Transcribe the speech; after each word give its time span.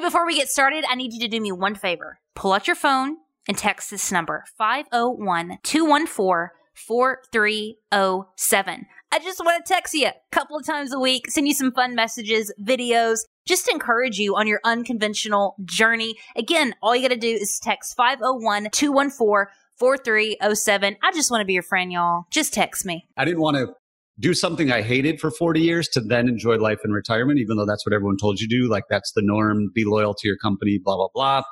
Before 0.00 0.26
we 0.26 0.34
get 0.34 0.48
started, 0.48 0.84
I 0.88 0.94
need 0.94 1.12
you 1.12 1.20
to 1.20 1.28
do 1.28 1.40
me 1.40 1.52
one 1.52 1.74
favor. 1.74 2.18
Pull 2.34 2.54
out 2.54 2.66
your 2.66 2.74
phone 2.74 3.18
and 3.46 3.56
text 3.56 3.90
this 3.90 4.10
number 4.10 4.44
501 4.56 5.58
214 5.62 6.48
4307. 6.74 8.86
I 9.12 9.18
just 9.18 9.44
want 9.44 9.64
to 9.64 9.72
text 9.72 9.92
you 9.92 10.06
a 10.06 10.14
couple 10.32 10.56
of 10.56 10.64
times 10.64 10.94
a 10.94 10.98
week, 10.98 11.30
send 11.30 11.46
you 11.46 11.54
some 11.54 11.70
fun 11.70 11.94
messages, 11.94 12.52
videos, 12.60 13.18
just 13.46 13.68
encourage 13.68 14.18
you 14.18 14.36
on 14.36 14.46
your 14.46 14.60
unconventional 14.64 15.54
journey. 15.64 16.16
Again, 16.34 16.74
all 16.82 16.96
you 16.96 17.02
got 17.02 17.14
to 17.14 17.20
do 17.20 17.28
is 17.28 17.60
text 17.60 17.94
501 17.96 18.70
214 18.72 19.52
4307. 19.76 20.96
I 21.02 21.12
just 21.12 21.30
want 21.30 21.42
to 21.42 21.46
be 21.46 21.52
your 21.52 21.62
friend, 21.62 21.92
y'all. 21.92 22.24
Just 22.30 22.54
text 22.54 22.86
me. 22.86 23.06
I 23.16 23.24
didn't 23.24 23.40
want 23.40 23.58
to 23.58 23.74
do 24.20 24.34
something 24.34 24.70
I 24.70 24.82
hated 24.82 25.20
for 25.20 25.30
40 25.30 25.60
years 25.60 25.88
to 25.88 26.00
then 26.00 26.28
enjoy 26.28 26.56
life 26.56 26.80
in 26.84 26.92
retirement, 26.92 27.38
even 27.38 27.56
though 27.56 27.66
that's 27.66 27.84
what 27.86 27.94
everyone 27.94 28.16
told 28.18 28.38
you 28.38 28.46
to 28.48 28.54
do. 28.54 28.68
Like 28.68 28.84
that's 28.90 29.12
the 29.12 29.22
norm, 29.22 29.70
be 29.74 29.84
loyal 29.84 30.14
to 30.14 30.28
your 30.28 30.36
company, 30.36 30.78
blah, 30.82 30.96
blah, 30.96 31.08
blah. 31.14 31.42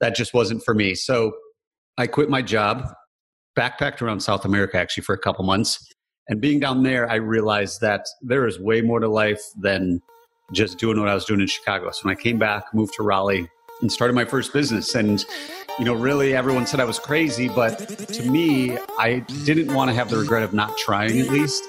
That 0.00 0.14
just 0.14 0.34
wasn't 0.34 0.62
for 0.62 0.74
me. 0.74 0.94
So 0.94 1.32
I 1.96 2.06
quit 2.06 2.28
my 2.28 2.42
job, 2.42 2.92
backpacked 3.58 4.02
around 4.02 4.20
South 4.20 4.44
America 4.44 4.78
actually 4.78 5.04
for 5.04 5.14
a 5.14 5.18
couple 5.18 5.44
months. 5.44 5.78
And 6.28 6.40
being 6.40 6.60
down 6.60 6.82
there, 6.82 7.10
I 7.10 7.16
realized 7.16 7.80
that 7.80 8.06
there 8.20 8.46
is 8.46 8.60
way 8.60 8.80
more 8.80 9.00
to 9.00 9.08
life 9.08 9.42
than 9.60 10.00
just 10.52 10.78
doing 10.78 10.98
what 11.00 11.08
I 11.08 11.14
was 11.14 11.24
doing 11.24 11.40
in 11.40 11.46
Chicago. 11.46 11.90
So 11.90 12.00
when 12.04 12.16
I 12.16 12.20
came 12.20 12.38
back, 12.38 12.64
moved 12.74 12.94
to 12.94 13.02
Raleigh, 13.02 13.48
and 13.80 13.90
started 13.90 14.14
my 14.14 14.24
first 14.24 14.52
business. 14.52 14.94
And, 14.94 15.24
you 15.78 15.84
know, 15.84 15.94
really 15.94 16.36
everyone 16.36 16.66
said 16.66 16.78
I 16.78 16.84
was 16.84 16.98
crazy, 16.98 17.48
but 17.48 17.78
to 17.78 18.30
me, 18.30 18.78
I 18.98 19.20
didn't 19.44 19.74
want 19.74 19.90
to 19.90 19.94
have 19.94 20.08
the 20.08 20.18
regret 20.18 20.42
of 20.42 20.54
not 20.54 20.76
trying 20.78 21.18
at 21.20 21.28
least. 21.28 21.64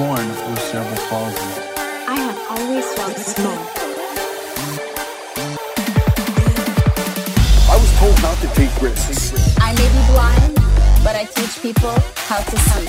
Born 0.00 0.26
with 0.28 0.58
cerebral 0.60 0.96
palsy. 1.10 1.60
I 2.08 2.16
have 2.26 2.40
always 2.52 2.86
felt 2.94 3.18
small. 3.18 3.60
I 7.68 7.76
was 7.76 7.92
told 7.98 8.16
not 8.22 8.38
to 8.38 8.48
take 8.54 8.72
risks. 8.80 9.54
I 9.60 9.74
may 9.74 9.88
be 9.96 10.02
blind, 10.10 10.54
but 11.04 11.16
I 11.16 11.24
teach 11.36 11.60
people 11.60 11.92
how 12.30 12.40
to 12.40 12.56
see. 12.70 12.88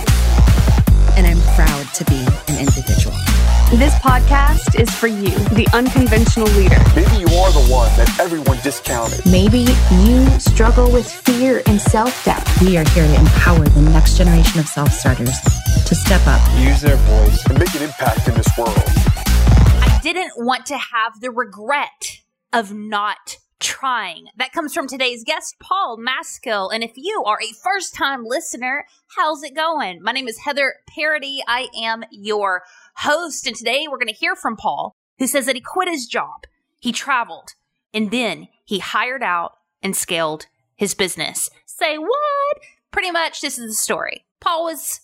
And 1.18 1.28
I'm 1.28 1.42
proud 1.53 1.86
to 1.95 2.06
be 2.06 2.26
an 2.48 2.59
individual. 2.59 3.31
This 3.76 3.96
podcast 4.00 4.78
is 4.78 4.94
for 4.94 5.08
you, 5.08 5.32
the 5.56 5.66
unconventional 5.74 6.46
leader. 6.58 6.76
Maybe 6.94 7.16
you 7.24 7.28
are 7.40 7.52
the 7.54 7.66
one 7.72 7.88
that 7.96 8.20
everyone 8.20 8.58
discounted. 8.64 9.26
Maybe 9.32 9.60
you 10.04 10.30
struggle 10.42 10.92
with 10.92 11.10
fear 11.10 11.62
and 11.68 11.80
self 11.80 12.26
doubt. 12.26 12.46
We 12.60 12.76
are 12.76 12.84
here 12.90 13.08
to 13.08 13.16
empower 13.16 13.64
the 13.64 13.82
next 13.84 14.18
generation 14.18 14.60
of 14.60 14.68
self 14.68 14.92
starters 14.92 15.40
to 15.86 15.96
step 15.96 16.22
up, 16.28 16.42
use 16.60 16.82
their 16.82 16.98
voice, 16.98 17.46
and 17.46 17.58
make 17.58 17.74
an 17.74 17.84
impact 17.84 18.28
in 18.28 18.34
this 18.34 18.50
world. 18.58 18.76
I 18.76 20.02
didn't 20.04 20.34
want 20.36 20.66
to 20.66 20.78
have 20.78 21.22
the 21.22 21.32
regret 21.32 22.20
of 22.52 22.74
not 22.74 23.38
trying. 23.62 24.26
That 24.36 24.52
comes 24.52 24.74
from 24.74 24.88
today's 24.88 25.24
guest, 25.24 25.56
Paul 25.60 25.98
Maskill. 25.98 26.74
And 26.74 26.84
if 26.84 26.94
you 26.98 27.24
are 27.26 27.40
a 27.42 27.54
first 27.64 27.96
time 27.96 28.26
listener, 28.26 28.86
how's 29.16 29.44
it 29.44 29.56
going? 29.56 30.02
My 30.02 30.12
name 30.12 30.28
is 30.28 30.40
Heather 30.40 30.76
Parady. 30.90 31.40
I 31.48 31.68
am 31.82 32.04
your 32.12 32.64
host. 32.95 33.47
And 33.47 33.56
today 33.56 33.86
we're 33.89 33.97
going 33.97 34.08
to 34.08 34.14
hear 34.14 34.36
from 34.36 34.56
Paul, 34.58 34.95
who 35.20 35.28
says 35.28 35.45
that 35.45 35.56
he 35.56 35.61
quit 35.61 35.89
his 35.89 36.06
job, 36.06 36.45
he 36.80 36.92
traveled, 36.92 37.56
and 37.94 38.11
then 38.11 38.47
he 38.66 38.80
hired 38.80 39.23
out 39.23 39.53
and 39.81 39.95
scaled 39.95 40.47
his 40.75 40.94
business. 40.94 41.50
Say 41.66 41.97
what? 41.97 42.58
Pretty 42.92 43.12
much, 43.12 43.42
this 43.42 43.58
is 43.58 43.72
the 43.72 43.81
story. 43.81 44.25
Paul 44.39 44.66
was 44.66 45.02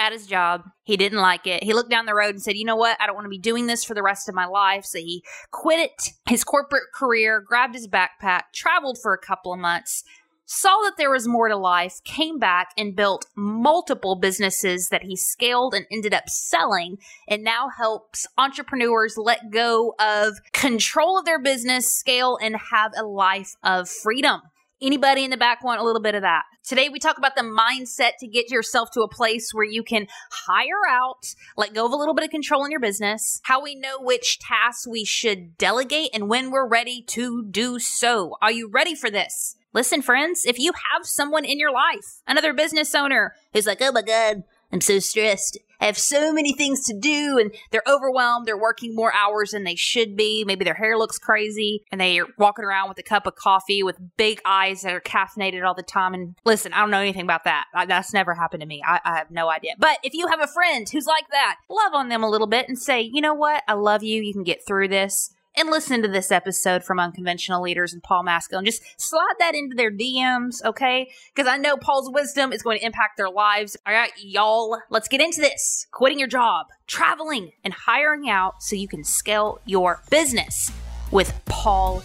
at 0.00 0.12
his 0.12 0.26
job. 0.26 0.64
He 0.82 0.96
didn't 0.96 1.18
like 1.18 1.46
it. 1.46 1.62
He 1.62 1.74
looked 1.74 1.90
down 1.90 2.06
the 2.06 2.14
road 2.14 2.30
and 2.30 2.42
said, 2.42 2.56
You 2.56 2.64
know 2.64 2.76
what? 2.76 2.96
I 3.00 3.06
don't 3.06 3.14
want 3.14 3.26
to 3.26 3.30
be 3.30 3.38
doing 3.38 3.66
this 3.66 3.84
for 3.84 3.92
the 3.92 4.02
rest 4.02 4.28
of 4.28 4.34
my 4.34 4.46
life. 4.46 4.84
So 4.84 4.98
he 4.98 5.22
quit 5.50 5.78
it, 5.78 6.12
his 6.28 6.42
corporate 6.42 6.92
career, 6.94 7.40
grabbed 7.40 7.74
his 7.74 7.86
backpack, 7.86 8.44
traveled 8.54 8.98
for 9.00 9.12
a 9.12 9.18
couple 9.18 9.52
of 9.52 9.58
months, 9.60 10.02
saw 10.50 10.76
that 10.82 10.94
there 10.98 11.12
was 11.12 11.28
more 11.28 11.46
to 11.48 11.56
life, 11.56 12.02
came 12.02 12.36
back 12.36 12.70
and 12.76 12.96
built 12.96 13.24
multiple 13.36 14.16
businesses 14.16 14.88
that 14.88 15.04
he 15.04 15.14
scaled 15.14 15.74
and 15.74 15.86
ended 15.92 16.12
up 16.12 16.28
selling, 16.28 16.96
and 17.28 17.44
now 17.44 17.68
helps 17.68 18.26
entrepreneurs 18.36 19.14
let 19.16 19.52
go 19.52 19.94
of 20.00 20.40
control 20.52 21.16
of 21.16 21.24
their 21.24 21.40
business, 21.40 21.94
scale, 21.94 22.36
and 22.42 22.56
have 22.72 22.90
a 22.96 23.04
life 23.04 23.54
of 23.62 23.88
freedom. 23.88 24.40
Anybody 24.82 25.22
in 25.22 25.30
the 25.30 25.36
back 25.36 25.62
want 25.62 25.80
a 25.80 25.84
little 25.84 26.02
bit 26.02 26.16
of 26.16 26.22
that? 26.22 26.42
Today, 26.66 26.88
we 26.88 26.98
talk 26.98 27.16
about 27.16 27.36
the 27.36 27.42
mindset 27.42 28.12
to 28.18 28.26
get 28.26 28.50
yourself 28.50 28.90
to 28.92 29.02
a 29.02 29.08
place 29.08 29.50
where 29.52 29.64
you 29.64 29.84
can 29.84 30.08
hire 30.32 30.88
out, 30.90 31.32
let 31.56 31.74
go 31.74 31.86
of 31.86 31.92
a 31.92 31.96
little 31.96 32.14
bit 32.14 32.24
of 32.24 32.30
control 32.30 32.64
in 32.64 32.72
your 32.72 32.80
business, 32.80 33.40
how 33.44 33.62
we 33.62 33.76
know 33.76 34.00
which 34.00 34.40
tasks 34.40 34.84
we 34.84 35.04
should 35.04 35.56
delegate, 35.58 36.10
and 36.12 36.28
when 36.28 36.50
we're 36.50 36.66
ready 36.66 37.02
to 37.08 37.44
do 37.44 37.78
so. 37.78 38.36
Are 38.42 38.50
you 38.50 38.68
ready 38.68 38.96
for 38.96 39.10
this? 39.10 39.54
Listen, 39.72 40.02
friends, 40.02 40.44
if 40.44 40.58
you 40.58 40.72
have 40.92 41.06
someone 41.06 41.44
in 41.44 41.58
your 41.58 41.72
life, 41.72 42.22
another 42.26 42.52
business 42.52 42.94
owner 42.94 43.34
who's 43.52 43.66
like, 43.66 43.78
oh 43.80 43.92
my 43.92 44.02
God, 44.02 44.42
I'm 44.72 44.80
so 44.80 44.98
stressed. 44.98 45.58
I 45.80 45.86
have 45.86 45.96
so 45.96 46.32
many 46.32 46.52
things 46.52 46.84
to 46.86 46.98
do 46.98 47.38
and 47.38 47.52
they're 47.70 47.82
overwhelmed. 47.88 48.46
They're 48.46 48.58
working 48.58 48.94
more 48.94 49.14
hours 49.14 49.52
than 49.52 49.64
they 49.64 49.76
should 49.76 50.16
be. 50.16 50.44
Maybe 50.44 50.64
their 50.64 50.74
hair 50.74 50.98
looks 50.98 51.18
crazy 51.18 51.84
and 51.90 52.00
they're 52.00 52.26
walking 52.36 52.64
around 52.64 52.88
with 52.88 52.98
a 52.98 53.02
cup 53.02 53.26
of 53.26 53.36
coffee 53.36 53.82
with 53.82 54.16
big 54.16 54.40
eyes 54.44 54.82
that 54.82 54.92
are 54.92 55.00
caffeinated 55.00 55.64
all 55.64 55.74
the 55.74 55.82
time. 55.82 56.14
And 56.14 56.34
listen, 56.44 56.72
I 56.72 56.80
don't 56.80 56.90
know 56.90 57.00
anything 57.00 57.24
about 57.24 57.44
that. 57.44 57.66
That's 57.86 58.12
never 58.12 58.34
happened 58.34 58.60
to 58.60 58.66
me. 58.66 58.82
I, 58.86 59.00
I 59.04 59.16
have 59.18 59.30
no 59.30 59.50
idea. 59.50 59.74
But 59.78 59.98
if 60.02 60.14
you 60.14 60.26
have 60.28 60.40
a 60.40 60.48
friend 60.48 60.88
who's 60.88 61.06
like 61.06 61.28
that, 61.30 61.56
love 61.68 61.94
on 61.94 62.08
them 62.08 62.22
a 62.22 62.28
little 62.28 62.48
bit 62.48 62.68
and 62.68 62.78
say, 62.78 63.00
you 63.00 63.20
know 63.20 63.34
what? 63.34 63.62
I 63.66 63.74
love 63.74 64.02
you. 64.02 64.20
You 64.20 64.32
can 64.32 64.44
get 64.44 64.66
through 64.66 64.88
this 64.88 65.32
and 65.56 65.68
listen 65.68 66.02
to 66.02 66.08
this 66.08 66.30
episode 66.30 66.84
from 66.84 67.00
Unconventional 67.00 67.62
Leaders 67.62 67.92
and 67.92 68.02
Paul 68.02 68.24
Maskill 68.24 68.58
and 68.58 68.66
just 68.66 68.82
slide 69.00 69.34
that 69.38 69.54
into 69.54 69.74
their 69.74 69.90
DMs, 69.90 70.64
okay? 70.64 71.10
Because 71.34 71.48
I 71.50 71.56
know 71.56 71.76
Paul's 71.76 72.10
wisdom 72.12 72.52
is 72.52 72.62
going 72.62 72.78
to 72.78 72.84
impact 72.84 73.16
their 73.16 73.30
lives. 73.30 73.76
All 73.86 73.92
right, 73.92 74.12
y'all, 74.18 74.78
let's 74.90 75.08
get 75.08 75.20
into 75.20 75.40
this. 75.40 75.86
Quitting 75.90 76.18
your 76.18 76.28
job, 76.28 76.66
traveling, 76.86 77.52
and 77.64 77.74
hiring 77.74 78.30
out 78.30 78.62
so 78.62 78.76
you 78.76 78.88
can 78.88 79.04
scale 79.04 79.60
your 79.64 80.02
business 80.10 80.70
with 81.10 81.32
Paul 81.46 82.02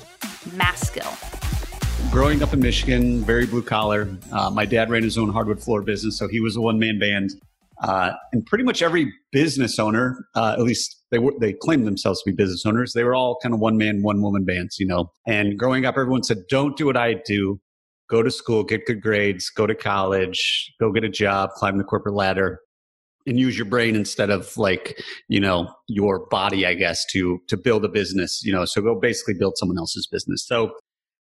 Maskill. 0.49 1.11
Growing 2.11 2.41
up 2.41 2.53
in 2.53 2.59
Michigan, 2.59 3.21
very 3.23 3.45
blue 3.45 3.61
collar. 3.61 4.09
Uh, 4.31 4.49
my 4.49 4.65
dad 4.65 4.89
ran 4.89 5.03
his 5.03 5.17
own 5.17 5.29
hardwood 5.29 5.61
floor 5.61 5.81
business, 5.81 6.17
so 6.17 6.27
he 6.27 6.39
was 6.39 6.55
a 6.55 6.61
one 6.61 6.79
man 6.79 6.99
band. 6.99 7.31
Uh, 7.81 8.13
and 8.31 8.45
pretty 8.45 8.63
much 8.63 8.81
every 8.81 9.11
business 9.31 9.79
owner, 9.79 10.25
uh, 10.33 10.55
at 10.57 10.61
least 10.61 11.03
they 11.15 11.19
were, 11.19 11.33
they 11.39 11.53
claimed 11.53 11.87
themselves 11.87 12.21
to 12.21 12.29
be 12.29 12.35
business 12.35 12.65
owners. 12.65 12.91
They 12.91 13.05
were 13.05 13.15
all 13.15 13.37
kind 13.41 13.53
of 13.53 13.61
one 13.61 13.77
man, 13.77 14.01
one 14.01 14.21
woman 14.21 14.43
bands, 14.43 14.77
you 14.79 14.85
know. 14.85 15.13
And 15.25 15.57
growing 15.57 15.85
up, 15.85 15.95
everyone 15.97 16.23
said, 16.23 16.39
"Don't 16.49 16.75
do 16.75 16.85
what 16.85 16.97
I 16.97 17.13
do. 17.25 17.61
Go 18.09 18.21
to 18.21 18.29
school, 18.29 18.65
get 18.65 18.85
good 18.85 19.01
grades, 19.01 19.49
go 19.49 19.65
to 19.65 19.73
college, 19.73 20.73
go 20.77 20.91
get 20.91 21.05
a 21.05 21.09
job, 21.09 21.51
climb 21.51 21.77
the 21.77 21.85
corporate 21.85 22.15
ladder." 22.15 22.59
and 23.27 23.39
use 23.39 23.57
your 23.57 23.65
brain 23.65 23.95
instead 23.95 24.29
of 24.29 24.55
like 24.55 25.01
you 25.29 25.39
know 25.39 25.67
your 25.87 26.27
body 26.27 26.63
i 26.63 26.75
guess 26.75 27.03
to 27.11 27.41
to 27.47 27.57
build 27.57 27.83
a 27.83 27.89
business 27.89 28.43
you 28.43 28.53
know 28.53 28.65
so 28.65 28.83
go 28.83 28.93
basically 28.93 29.33
build 29.33 29.57
someone 29.57 29.79
else's 29.79 30.05
business 30.05 30.45
so 30.45 30.71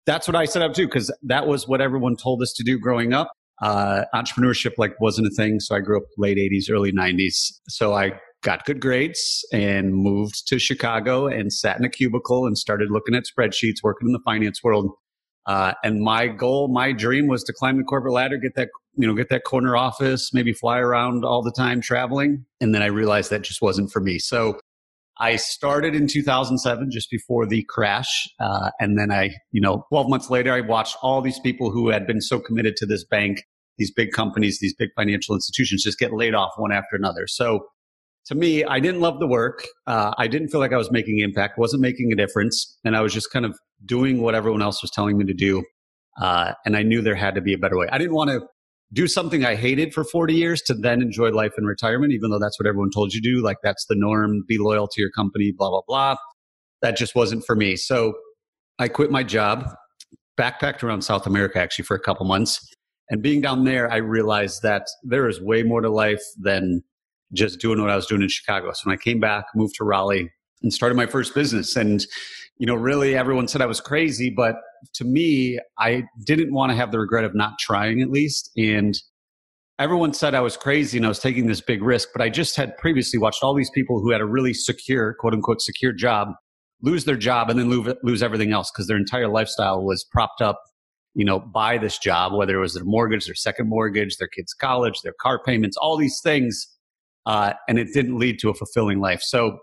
that's 0.05 0.25
what 0.25 0.33
i 0.33 0.45
set 0.45 0.61
up 0.61 0.73
to 0.73 0.85
because 0.85 1.13
that 1.23 1.45
was 1.45 1.67
what 1.67 1.81
everyone 1.81 2.15
told 2.15 2.41
us 2.41 2.53
to 2.53 2.63
do 2.63 2.79
growing 2.79 3.11
up 3.11 3.29
uh, 3.61 4.05
entrepreneurship 4.15 4.71
like 4.77 4.97
wasn't 5.01 5.27
a 5.27 5.31
thing 5.31 5.59
so 5.59 5.75
i 5.75 5.81
grew 5.81 5.97
up 5.97 6.05
late 6.17 6.37
80s 6.37 6.71
early 6.71 6.93
90s 6.93 7.51
so 7.67 7.93
i 7.93 8.13
got 8.41 8.65
good 8.65 8.79
grades 8.79 9.45
and 9.51 9.93
moved 9.93 10.47
to 10.47 10.59
chicago 10.59 11.27
and 11.27 11.51
sat 11.51 11.77
in 11.77 11.85
a 11.85 11.89
cubicle 11.89 12.45
and 12.45 12.57
started 12.57 12.89
looking 12.89 13.15
at 13.15 13.23
spreadsheets 13.25 13.83
working 13.83 14.07
in 14.07 14.13
the 14.13 14.21
finance 14.25 14.63
world 14.63 14.91
uh, 15.49 15.73
and 15.83 16.01
my 16.01 16.27
goal, 16.27 16.67
my 16.67 16.91
dream 16.91 17.25
was 17.25 17.43
to 17.43 17.51
climb 17.51 17.77
the 17.77 17.83
corporate 17.83 18.13
ladder, 18.13 18.37
get 18.37 18.53
that, 18.53 18.69
you 18.93 19.07
know, 19.07 19.15
get 19.15 19.29
that 19.29 19.43
corner 19.45 19.75
office, 19.75 20.31
maybe 20.31 20.53
fly 20.53 20.77
around 20.77 21.25
all 21.25 21.41
the 21.41 21.51
time 21.51 21.81
traveling. 21.81 22.45
And 22.61 22.75
then 22.75 22.83
I 22.83 22.85
realized 22.85 23.31
that 23.31 23.41
just 23.41 23.59
wasn't 23.59 23.91
for 23.91 23.99
me. 23.99 24.19
So 24.19 24.59
I 25.17 25.37
started 25.37 25.95
in 25.95 26.07
2007, 26.07 26.91
just 26.91 27.09
before 27.09 27.47
the 27.47 27.65
crash. 27.67 28.29
Uh, 28.39 28.69
and 28.79 28.95
then 28.95 29.11
I, 29.11 29.31
you 29.51 29.59
know, 29.59 29.87
12 29.89 30.07
months 30.07 30.29
later, 30.29 30.53
I 30.53 30.61
watched 30.61 30.97
all 31.01 31.19
these 31.19 31.39
people 31.39 31.71
who 31.71 31.89
had 31.89 32.05
been 32.05 32.21
so 32.21 32.39
committed 32.39 32.75
to 32.77 32.85
this 32.85 33.03
bank, 33.03 33.41
these 33.79 33.91
big 33.91 34.11
companies, 34.11 34.59
these 34.59 34.75
big 34.75 34.89
financial 34.95 35.33
institutions 35.33 35.83
just 35.83 35.97
get 35.97 36.13
laid 36.13 36.35
off 36.35 36.51
one 36.57 36.71
after 36.71 36.95
another. 36.95 37.25
So 37.25 37.65
to 38.29 38.35
me, 38.35 38.63
I 38.63 38.79
didn't 38.79 39.01
love 39.01 39.19
the 39.19 39.25
work. 39.25 39.65
Uh, 39.87 40.13
I 40.19 40.27
didn't 40.27 40.49
feel 40.49 40.59
like 40.59 40.71
I 40.71 40.77
was 40.77 40.91
making 40.91 41.17
impact, 41.17 41.57
wasn't 41.57 41.81
making 41.81 42.13
a 42.13 42.15
difference. 42.15 42.77
And 42.85 42.95
I 42.95 43.01
was 43.01 43.11
just 43.11 43.31
kind 43.31 43.43
of 43.43 43.57
doing 43.85 44.21
what 44.21 44.35
everyone 44.35 44.61
else 44.61 44.83
was 44.83 44.91
telling 44.91 45.17
me 45.17 45.25
to 45.25 45.33
do. 45.33 45.63
Uh, 46.21 46.53
and 46.63 46.77
I 46.77 46.83
knew 46.83 47.01
there 47.01 47.15
had 47.15 47.33
to 47.35 47.41
be 47.41 47.53
a 47.53 47.57
better 47.57 47.75
way. 47.75 47.87
I 47.91 47.97
didn't 47.97 48.13
want 48.13 48.29
to 48.29 48.41
do 48.93 49.07
something 49.07 49.43
I 49.43 49.55
hated 49.55 49.95
for 49.95 50.03
40 50.03 50.35
years 50.35 50.61
to 50.63 50.75
then 50.75 51.01
enjoy 51.01 51.31
life 51.31 51.53
in 51.57 51.63
retirement, 51.65 52.13
even 52.13 52.29
though 52.29 52.37
that's 52.37 52.59
what 52.59 52.67
everyone 52.67 52.91
told 52.93 53.15
you 53.15 53.21
to 53.21 53.35
do. 53.35 53.41
Like 53.41 53.57
that's 53.63 53.85
the 53.89 53.95
norm, 53.97 54.43
be 54.47 54.59
loyal 54.59 54.87
to 54.87 55.01
your 55.01 55.09
company, 55.09 55.51
blah, 55.57 55.71
blah, 55.71 55.81
blah. 55.87 56.15
That 56.83 56.97
just 56.97 57.15
wasn't 57.15 57.43
for 57.47 57.55
me. 57.55 57.77
So 57.77 58.13
I 58.77 58.89
quit 58.89 59.09
my 59.09 59.23
job, 59.23 59.73
backpacked 60.39 60.83
around 60.83 61.01
South 61.01 61.25
America 61.25 61.59
actually 61.59 61.85
for 61.85 61.95
a 61.95 61.99
couple 61.99 62.27
months. 62.27 62.59
And 63.09 63.23
being 63.23 63.41
down 63.41 63.63
there, 63.63 63.91
I 63.91 63.97
realized 63.97 64.61
that 64.61 64.85
there 65.01 65.27
is 65.27 65.41
way 65.41 65.63
more 65.63 65.81
to 65.81 65.89
life 65.89 66.21
than 66.37 66.83
just 67.33 67.59
doing 67.59 67.81
what 67.81 67.89
I 67.89 67.95
was 67.95 68.05
doing 68.05 68.21
in 68.21 68.29
Chicago. 68.29 68.71
So 68.73 68.81
when 68.89 68.93
I 68.93 69.01
came 69.01 69.19
back, 69.19 69.45
moved 69.55 69.75
to 69.75 69.83
Raleigh 69.83 70.31
and 70.61 70.73
started 70.73 70.95
my 70.95 71.05
first 71.05 71.33
business. 71.33 71.75
And, 71.75 72.05
you 72.57 72.65
know, 72.65 72.75
really 72.75 73.15
everyone 73.15 73.47
said 73.47 73.61
I 73.61 73.65
was 73.65 73.81
crazy, 73.81 74.29
but 74.35 74.55
to 74.95 75.05
me, 75.05 75.59
I 75.77 76.03
didn't 76.25 76.53
want 76.53 76.71
to 76.71 76.75
have 76.75 76.91
the 76.91 76.99
regret 76.99 77.23
of 77.23 77.35
not 77.35 77.53
trying 77.59 78.01
at 78.01 78.09
least. 78.09 78.51
And 78.57 78.95
everyone 79.77 80.13
said 80.13 80.35
I 80.35 80.41
was 80.41 80.57
crazy 80.57 80.97
and 80.97 81.05
I 81.05 81.09
was 81.09 81.19
taking 81.19 81.47
this 81.47 81.61
big 81.61 81.83
risk, 81.83 82.09
but 82.13 82.21
I 82.21 82.29
just 82.29 82.55
had 82.55 82.77
previously 82.77 83.19
watched 83.19 83.43
all 83.43 83.53
these 83.53 83.71
people 83.71 84.01
who 84.01 84.11
had 84.11 84.21
a 84.21 84.25
really 84.25 84.53
secure, 84.53 85.15
quote 85.19 85.33
unquote, 85.33 85.61
secure 85.61 85.93
job 85.93 86.29
lose 86.81 87.03
their 87.03 87.17
job 87.17 87.49
and 87.49 87.59
then 87.59 87.69
lose, 87.69 87.93
lose 88.03 88.23
everything 88.23 88.53
else 88.53 88.71
because 88.71 88.87
their 88.87 88.95
entire 88.95 89.27
lifestyle 89.27 89.83
was 89.83 90.05
propped 90.13 90.41
up 90.41 90.61
you 91.15 91.25
know, 91.25 91.39
buy 91.39 91.77
this 91.77 91.97
job, 91.97 92.33
whether 92.33 92.55
it 92.55 92.61
was 92.61 92.75
their 92.75 92.85
mortgage, 92.85 93.25
their 93.25 93.35
second 93.35 93.67
mortgage, 93.67 94.17
their 94.17 94.27
kids' 94.27 94.53
college, 94.53 95.01
their 95.01 95.15
car 95.19 95.41
payments, 95.43 95.75
all 95.77 95.97
these 95.97 96.21
things. 96.23 96.67
Uh, 97.29 97.53
and 97.67 97.77
it 97.77 97.89
didn't 97.93 98.17
lead 98.17 98.39
to 98.39 98.49
a 98.49 98.53
fulfilling 98.53 98.99
life. 98.99 99.21
So 99.21 99.59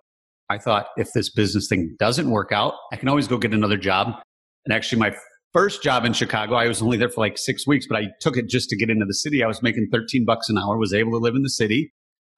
I 0.49 0.59
thought 0.59 0.87
if 0.97 1.09
this 1.15 1.31
business 1.31 1.69
thing 1.69 1.97
doesn't 1.99 2.31
work 2.31 2.53
out, 2.53 2.75
I 2.93 2.97
can 2.97 3.09
always 3.09 3.27
go 3.27 3.37
get 3.37 3.53
another 3.53 3.77
job. 3.77 4.15
And 4.65 4.73
actually, 4.73 5.01
my 5.01 5.15
first 5.53 5.83
job 5.83 6.05
in 6.05 6.13
Chicago, 6.13 6.55
I 6.55 6.69
was 6.69 6.81
only 6.81 6.97
there 6.97 7.09
for 7.09 7.21
like 7.21 7.39
six 7.39 7.67
weeks, 7.67 7.87
but 7.89 7.99
I 7.99 8.09
took 8.21 8.37
it 8.37 8.49
just 8.49 8.71
to 8.71 8.77
get 8.77 8.89
into 8.89 9.05
the 9.05 9.15
city. 9.15 9.43
I 9.43 9.49
was 9.49 9.63
making 9.63 9.89
13 9.93 10.25
bucks 10.25 10.49
an 10.49 10.59
hour, 10.59 10.79
was 10.79 10.95
able 10.95 11.13
to 11.13 11.19
live 11.19 11.35
in 11.35 11.43
the 11.43 11.51
city 11.51 11.93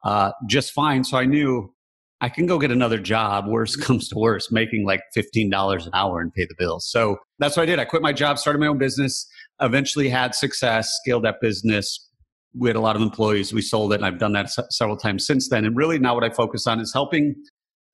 uh, 0.05 0.33
just 0.47 0.73
fine. 0.73 1.05
So 1.05 1.17
I 1.19 1.25
knew 1.25 1.73
I 2.21 2.29
can 2.29 2.47
go 2.47 2.59
get 2.59 2.71
another 2.71 2.99
job. 2.99 3.47
Worst 3.47 3.81
comes 3.83 4.09
to 4.09 4.19
worst, 4.19 4.53
making 4.53 4.87
like 4.87 5.03
$15 5.17 5.87
an 5.87 5.91
hour 5.95 6.21
and 6.21 6.33
pay 6.33 6.47
the 6.47 6.55
bills. 6.59 6.89
So 6.89 7.19
that's 7.39 7.57
what 7.57 7.65
I 7.65 7.67
did. 7.67 7.79
I 7.79 7.85
quit 7.85 8.03
my 8.03 8.13
job, 8.13 8.39
started 8.39 8.59
my 8.59 8.67
own 8.67 8.79
business, 8.79 9.27
eventually 9.61 10.09
had 10.09 10.35
success, 10.35 10.93
scaled 11.03 11.25
that 11.25 11.37
business. 11.41 12.08
We 12.55 12.69
had 12.69 12.77
a 12.77 12.81
lot 12.81 12.97
of 12.97 13.03
employees. 13.03 13.53
We 13.53 13.63
sold 13.63 13.93
it, 13.93 13.97
and 13.97 14.07
I've 14.07 14.19
done 14.19 14.33
that 14.33 14.51
several 14.71 14.97
times 14.97 15.27
since 15.27 15.49
then. 15.49 15.65
And 15.65 15.77
really, 15.77 15.99
now 15.99 16.15
what 16.15 16.25
I 16.25 16.31
focus 16.31 16.67
on 16.67 16.81
is 16.81 16.93
helping 16.93 17.35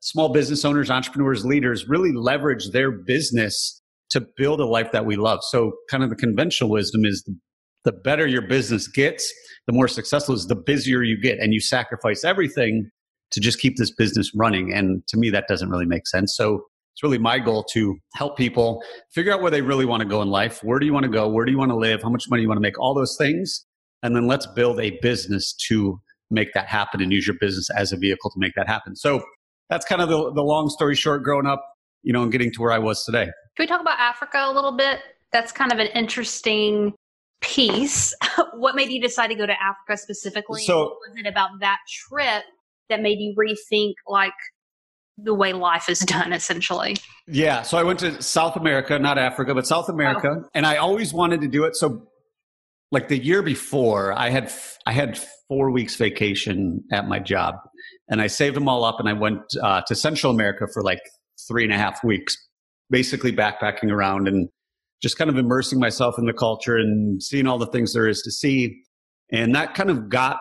small 0.00 0.28
business 0.28 0.64
owners, 0.64 0.90
entrepreneurs, 0.90 1.44
leaders 1.44 1.88
really 1.88 2.12
leverage 2.12 2.70
their 2.72 2.90
business 2.90 3.80
to 4.10 4.24
build 4.36 4.60
a 4.60 4.66
life 4.66 4.92
that 4.92 5.06
we 5.06 5.16
love. 5.16 5.40
So, 5.42 5.72
kind 5.90 6.04
of 6.04 6.10
the 6.10 6.16
conventional 6.16 6.70
wisdom 6.70 7.04
is 7.04 7.22
the, 7.26 7.36
the 7.84 7.92
better 7.92 8.26
your 8.26 8.46
business 8.46 8.86
gets, 8.86 9.32
the 9.66 9.72
more 9.72 9.88
successful 9.88 10.34
is, 10.34 10.46
the 10.46 10.56
busier 10.56 11.02
you 11.02 11.20
get, 11.20 11.38
and 11.38 11.52
you 11.52 11.60
sacrifice 11.60 12.24
everything 12.24 12.90
to 13.32 13.40
just 13.40 13.58
keep 13.58 13.76
this 13.76 13.92
business 13.92 14.30
running. 14.34 14.72
And 14.72 15.06
to 15.08 15.16
me, 15.16 15.30
that 15.30 15.46
doesn't 15.48 15.68
really 15.68 15.86
make 15.86 16.06
sense. 16.06 16.34
So 16.36 16.60
it's 16.94 17.02
really 17.02 17.18
my 17.18 17.40
goal 17.40 17.64
to 17.72 17.96
help 18.14 18.36
people 18.36 18.82
figure 19.12 19.32
out 19.32 19.42
where 19.42 19.50
they 19.50 19.62
really 19.62 19.84
want 19.84 20.02
to 20.02 20.08
go 20.08 20.22
in 20.22 20.28
life. 20.28 20.60
Where 20.62 20.78
do 20.78 20.86
you 20.86 20.92
want 20.92 21.04
to 21.04 21.10
go? 21.10 21.28
Where 21.28 21.44
do 21.44 21.50
you 21.50 21.58
want 21.58 21.70
to 21.70 21.76
live? 21.76 22.02
How 22.02 22.10
much 22.10 22.24
money 22.30 22.42
you 22.42 22.48
want 22.48 22.58
to 22.58 22.62
make? 22.62 22.78
All 22.78 22.94
those 22.94 23.16
things. 23.18 23.64
And 24.04 24.14
then 24.14 24.26
let's 24.26 24.46
build 24.46 24.78
a 24.78 24.98
business 25.00 25.54
to 25.68 25.98
make 26.30 26.52
that 26.52 26.66
happen 26.66 27.00
and 27.00 27.10
use 27.10 27.26
your 27.26 27.36
business 27.40 27.70
as 27.70 27.90
a 27.90 27.96
vehicle 27.96 28.30
to 28.30 28.38
make 28.38 28.52
that 28.54 28.68
happen. 28.68 28.94
So 28.94 29.24
that's 29.70 29.86
kind 29.86 30.02
of 30.02 30.10
the, 30.10 30.32
the 30.34 30.42
long 30.42 30.68
story 30.68 30.94
short 30.94 31.22
growing 31.22 31.46
up, 31.46 31.64
you 32.02 32.12
know, 32.12 32.22
and 32.22 32.30
getting 32.30 32.52
to 32.52 32.60
where 32.60 32.70
I 32.70 32.78
was 32.78 33.02
today. 33.04 33.24
Can 33.24 33.32
we 33.60 33.66
talk 33.66 33.80
about 33.80 33.98
Africa 33.98 34.44
a 34.44 34.52
little 34.52 34.76
bit? 34.76 35.00
That's 35.32 35.52
kind 35.52 35.72
of 35.72 35.78
an 35.78 35.86
interesting 35.88 36.92
piece. 37.40 38.14
what 38.54 38.76
made 38.76 38.90
you 38.90 39.00
decide 39.00 39.28
to 39.28 39.34
go 39.34 39.46
to 39.46 39.54
Africa 39.60 39.96
specifically? 39.96 40.62
So- 40.62 40.80
what 40.80 40.98
was 41.08 41.16
it 41.16 41.26
about 41.26 41.60
that 41.60 41.78
trip 41.88 42.44
that 42.90 43.00
made 43.00 43.18
you 43.18 43.34
rethink 43.38 43.94
like 44.06 44.34
the 45.16 45.32
way 45.32 45.54
life 45.54 45.88
is 45.88 46.00
done 46.00 46.34
essentially? 46.34 46.96
Yeah. 47.26 47.62
So 47.62 47.78
I 47.78 47.82
went 47.84 48.00
to 48.00 48.20
South 48.20 48.56
America, 48.56 48.98
not 48.98 49.16
Africa, 49.16 49.54
but 49.54 49.66
South 49.66 49.88
America. 49.88 50.40
Oh. 50.42 50.48
And 50.52 50.66
I 50.66 50.76
always 50.76 51.14
wanted 51.14 51.40
to 51.40 51.48
do 51.48 51.64
it. 51.64 51.74
So 51.74 52.06
like 52.94 53.08
the 53.08 53.22
year 53.22 53.42
before, 53.42 54.12
I 54.12 54.30
had 54.30 54.50
I 54.86 54.92
had 54.92 55.18
four 55.48 55.70
weeks 55.70 55.96
vacation 55.96 56.82
at 56.92 57.06
my 57.06 57.18
job, 57.18 57.56
and 58.08 58.22
I 58.22 58.28
saved 58.28 58.56
them 58.56 58.68
all 58.68 58.84
up, 58.84 58.96
and 58.98 59.08
I 59.08 59.12
went 59.12 59.42
uh, 59.62 59.82
to 59.86 59.94
Central 59.94 60.32
America 60.32 60.66
for 60.72 60.82
like 60.82 61.00
three 61.46 61.64
and 61.64 61.72
a 61.72 61.76
half 61.76 62.02
weeks, 62.02 62.36
basically 62.88 63.32
backpacking 63.32 63.90
around 63.90 64.28
and 64.28 64.48
just 65.02 65.18
kind 65.18 65.28
of 65.28 65.36
immersing 65.36 65.78
myself 65.78 66.14
in 66.18 66.24
the 66.24 66.32
culture 66.32 66.76
and 66.76 67.22
seeing 67.22 67.46
all 67.46 67.58
the 67.58 67.66
things 67.66 67.92
there 67.92 68.08
is 68.08 68.22
to 68.22 68.30
see. 68.30 68.74
And 69.30 69.54
that 69.54 69.74
kind 69.74 69.90
of 69.90 70.08
got 70.08 70.38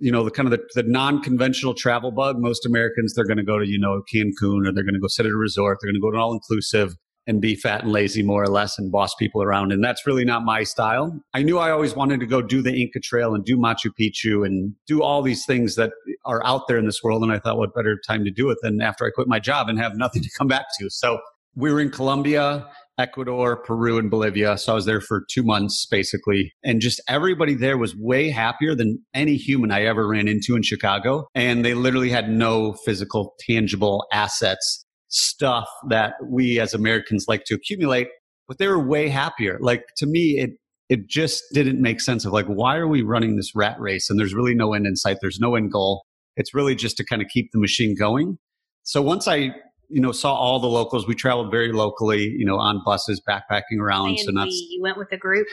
you 0.00 0.10
know 0.10 0.24
the 0.24 0.30
kind 0.32 0.52
of 0.52 0.58
the, 0.58 0.82
the 0.82 0.88
non-conventional 0.88 1.74
travel 1.74 2.10
bug. 2.10 2.36
Most 2.38 2.66
Americans 2.66 3.14
they're 3.14 3.26
going 3.26 3.36
to 3.36 3.44
go 3.44 3.58
to 3.58 3.68
you 3.68 3.78
know 3.78 4.02
Cancun 4.12 4.66
or 4.66 4.72
they're 4.72 4.84
going 4.84 4.94
to 4.94 5.00
go 5.00 5.08
sit 5.08 5.26
at 5.26 5.32
a 5.32 5.36
resort. 5.36 5.78
They're 5.80 5.92
going 5.92 6.00
to 6.00 6.04
go 6.04 6.10
to 6.10 6.16
an 6.16 6.22
all-inclusive 6.22 6.94
and 7.26 7.40
be 7.40 7.54
fat 7.54 7.82
and 7.82 7.92
lazy 7.92 8.22
more 8.22 8.42
or 8.42 8.48
less 8.48 8.78
and 8.78 8.90
boss 8.90 9.14
people 9.14 9.42
around. 9.42 9.72
And 9.72 9.82
that's 9.82 10.06
really 10.06 10.24
not 10.24 10.44
my 10.44 10.62
style. 10.62 11.18
I 11.34 11.42
knew 11.42 11.58
I 11.58 11.70
always 11.70 11.94
wanted 11.94 12.20
to 12.20 12.26
go 12.26 12.42
do 12.42 12.62
the 12.62 12.74
Inca 12.74 13.00
Trail 13.00 13.34
and 13.34 13.44
do 13.44 13.56
Machu 13.56 13.90
Picchu 14.00 14.46
and 14.46 14.74
do 14.86 15.02
all 15.02 15.22
these 15.22 15.44
things 15.44 15.76
that 15.76 15.92
are 16.24 16.44
out 16.44 16.68
there 16.68 16.78
in 16.78 16.86
this 16.86 17.02
world. 17.02 17.22
And 17.22 17.32
I 17.32 17.38
thought, 17.38 17.58
what 17.58 17.74
better 17.74 17.98
time 18.06 18.24
to 18.24 18.30
do 18.30 18.50
it 18.50 18.58
than 18.62 18.80
after 18.80 19.06
I 19.06 19.10
quit 19.10 19.28
my 19.28 19.38
job 19.38 19.68
and 19.68 19.78
have 19.78 19.96
nothing 19.96 20.22
to 20.24 20.30
come 20.36 20.48
back 20.48 20.66
to? 20.78 20.90
So 20.90 21.20
we 21.54 21.72
were 21.72 21.80
in 21.80 21.90
Colombia, 21.90 22.68
Ecuador, 22.98 23.56
Peru, 23.56 23.98
and 23.98 24.10
Bolivia. 24.10 24.56
So 24.58 24.72
I 24.72 24.74
was 24.74 24.84
there 24.84 25.00
for 25.00 25.24
two 25.30 25.42
months 25.42 25.86
basically. 25.86 26.52
And 26.62 26.80
just 26.80 27.00
everybody 27.08 27.54
there 27.54 27.78
was 27.78 27.96
way 27.96 28.30
happier 28.30 28.74
than 28.74 29.02
any 29.14 29.36
human 29.36 29.70
I 29.70 29.84
ever 29.84 30.06
ran 30.06 30.28
into 30.28 30.54
in 30.54 30.62
Chicago. 30.62 31.26
And 31.34 31.64
they 31.64 31.74
literally 31.74 32.10
had 32.10 32.30
no 32.30 32.74
physical, 32.84 33.34
tangible 33.40 34.06
assets 34.12 34.84
stuff 35.10 35.68
that 35.88 36.14
we 36.24 36.58
as 36.58 36.72
Americans 36.72 37.26
like 37.28 37.44
to 37.44 37.54
accumulate, 37.54 38.08
but 38.48 38.58
they 38.58 38.68
were 38.68 38.78
way 38.78 39.08
happier. 39.08 39.58
Like 39.60 39.84
to 39.98 40.06
me, 40.06 40.38
it 40.38 40.50
it 40.88 41.06
just 41.06 41.44
didn't 41.52 41.80
make 41.80 42.00
sense 42.00 42.24
of 42.24 42.32
like 42.32 42.46
why 42.46 42.76
are 42.76 42.88
we 42.88 43.02
running 43.02 43.36
this 43.36 43.54
rat 43.54 43.78
race 43.78 44.10
and 44.10 44.18
there's 44.18 44.34
really 44.34 44.54
no 44.54 44.72
end 44.72 44.86
in 44.86 44.96
sight. 44.96 45.18
There's 45.20 45.38
no 45.38 45.54
end 45.54 45.70
goal. 45.72 46.04
It's 46.36 46.54
really 46.54 46.74
just 46.74 46.96
to 46.96 47.04
kind 47.04 47.22
of 47.22 47.28
keep 47.28 47.50
the 47.52 47.60
machine 47.60 47.94
going. 47.96 48.38
So 48.82 49.02
once 49.02 49.28
I 49.28 49.54
you 49.88 50.00
know 50.00 50.12
saw 50.12 50.34
all 50.34 50.60
the 50.60 50.68
locals, 50.68 51.06
we 51.06 51.14
traveled 51.14 51.50
very 51.50 51.72
locally, 51.72 52.34
you 52.36 52.44
know, 52.44 52.56
on 52.56 52.82
buses, 52.84 53.20
backpacking 53.28 53.78
around. 53.80 54.10
And 54.10 54.18
so 54.20 54.30
not 54.30 54.46
we, 54.46 54.68
you 54.70 54.82
went 54.82 54.96
with 54.96 55.12
a 55.12 55.16
group. 55.16 55.46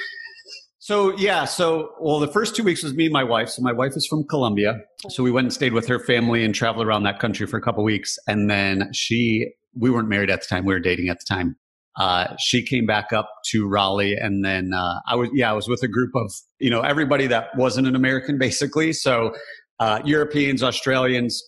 So 0.87 1.13
yeah, 1.17 1.43
so 1.43 1.91
well, 1.99 2.17
the 2.17 2.29
first 2.29 2.55
two 2.55 2.63
weeks 2.63 2.81
was 2.81 2.93
me 2.93 3.07
and 3.07 3.11
my 3.11 3.25
wife. 3.25 3.49
So 3.49 3.61
my 3.61 3.73
wife 3.73 3.91
is 3.97 4.07
from 4.07 4.23
Colombia, 4.23 4.79
so 5.09 5.21
we 5.21 5.29
went 5.29 5.43
and 5.43 5.53
stayed 5.53 5.73
with 5.73 5.85
her 5.89 5.99
family 5.99 6.45
and 6.45 6.55
traveled 6.55 6.87
around 6.87 7.03
that 7.03 7.19
country 7.19 7.45
for 7.45 7.57
a 7.57 7.61
couple 7.61 7.83
weeks. 7.83 8.17
And 8.25 8.49
then 8.49 8.89
she, 8.93 9.49
we 9.77 9.89
weren't 9.89 10.07
married 10.07 10.29
at 10.29 10.39
the 10.39 10.47
time; 10.47 10.63
we 10.63 10.73
were 10.73 10.79
dating 10.79 11.09
at 11.09 11.19
the 11.19 11.25
time. 11.27 11.57
Uh, 11.97 12.33
she 12.39 12.65
came 12.65 12.85
back 12.85 13.11
up 13.11 13.29
to 13.47 13.67
Raleigh, 13.67 14.15
and 14.15 14.45
then 14.45 14.71
uh, 14.73 15.01
I 15.05 15.15
was 15.15 15.27
yeah, 15.33 15.49
I 15.49 15.53
was 15.53 15.67
with 15.67 15.83
a 15.83 15.89
group 15.89 16.11
of 16.15 16.31
you 16.57 16.69
know 16.69 16.79
everybody 16.79 17.27
that 17.27 17.49
wasn't 17.57 17.85
an 17.85 17.95
American 17.97 18.37
basically. 18.39 18.93
So 18.93 19.35
uh, 19.81 19.99
Europeans, 20.05 20.63
Australians, 20.63 21.43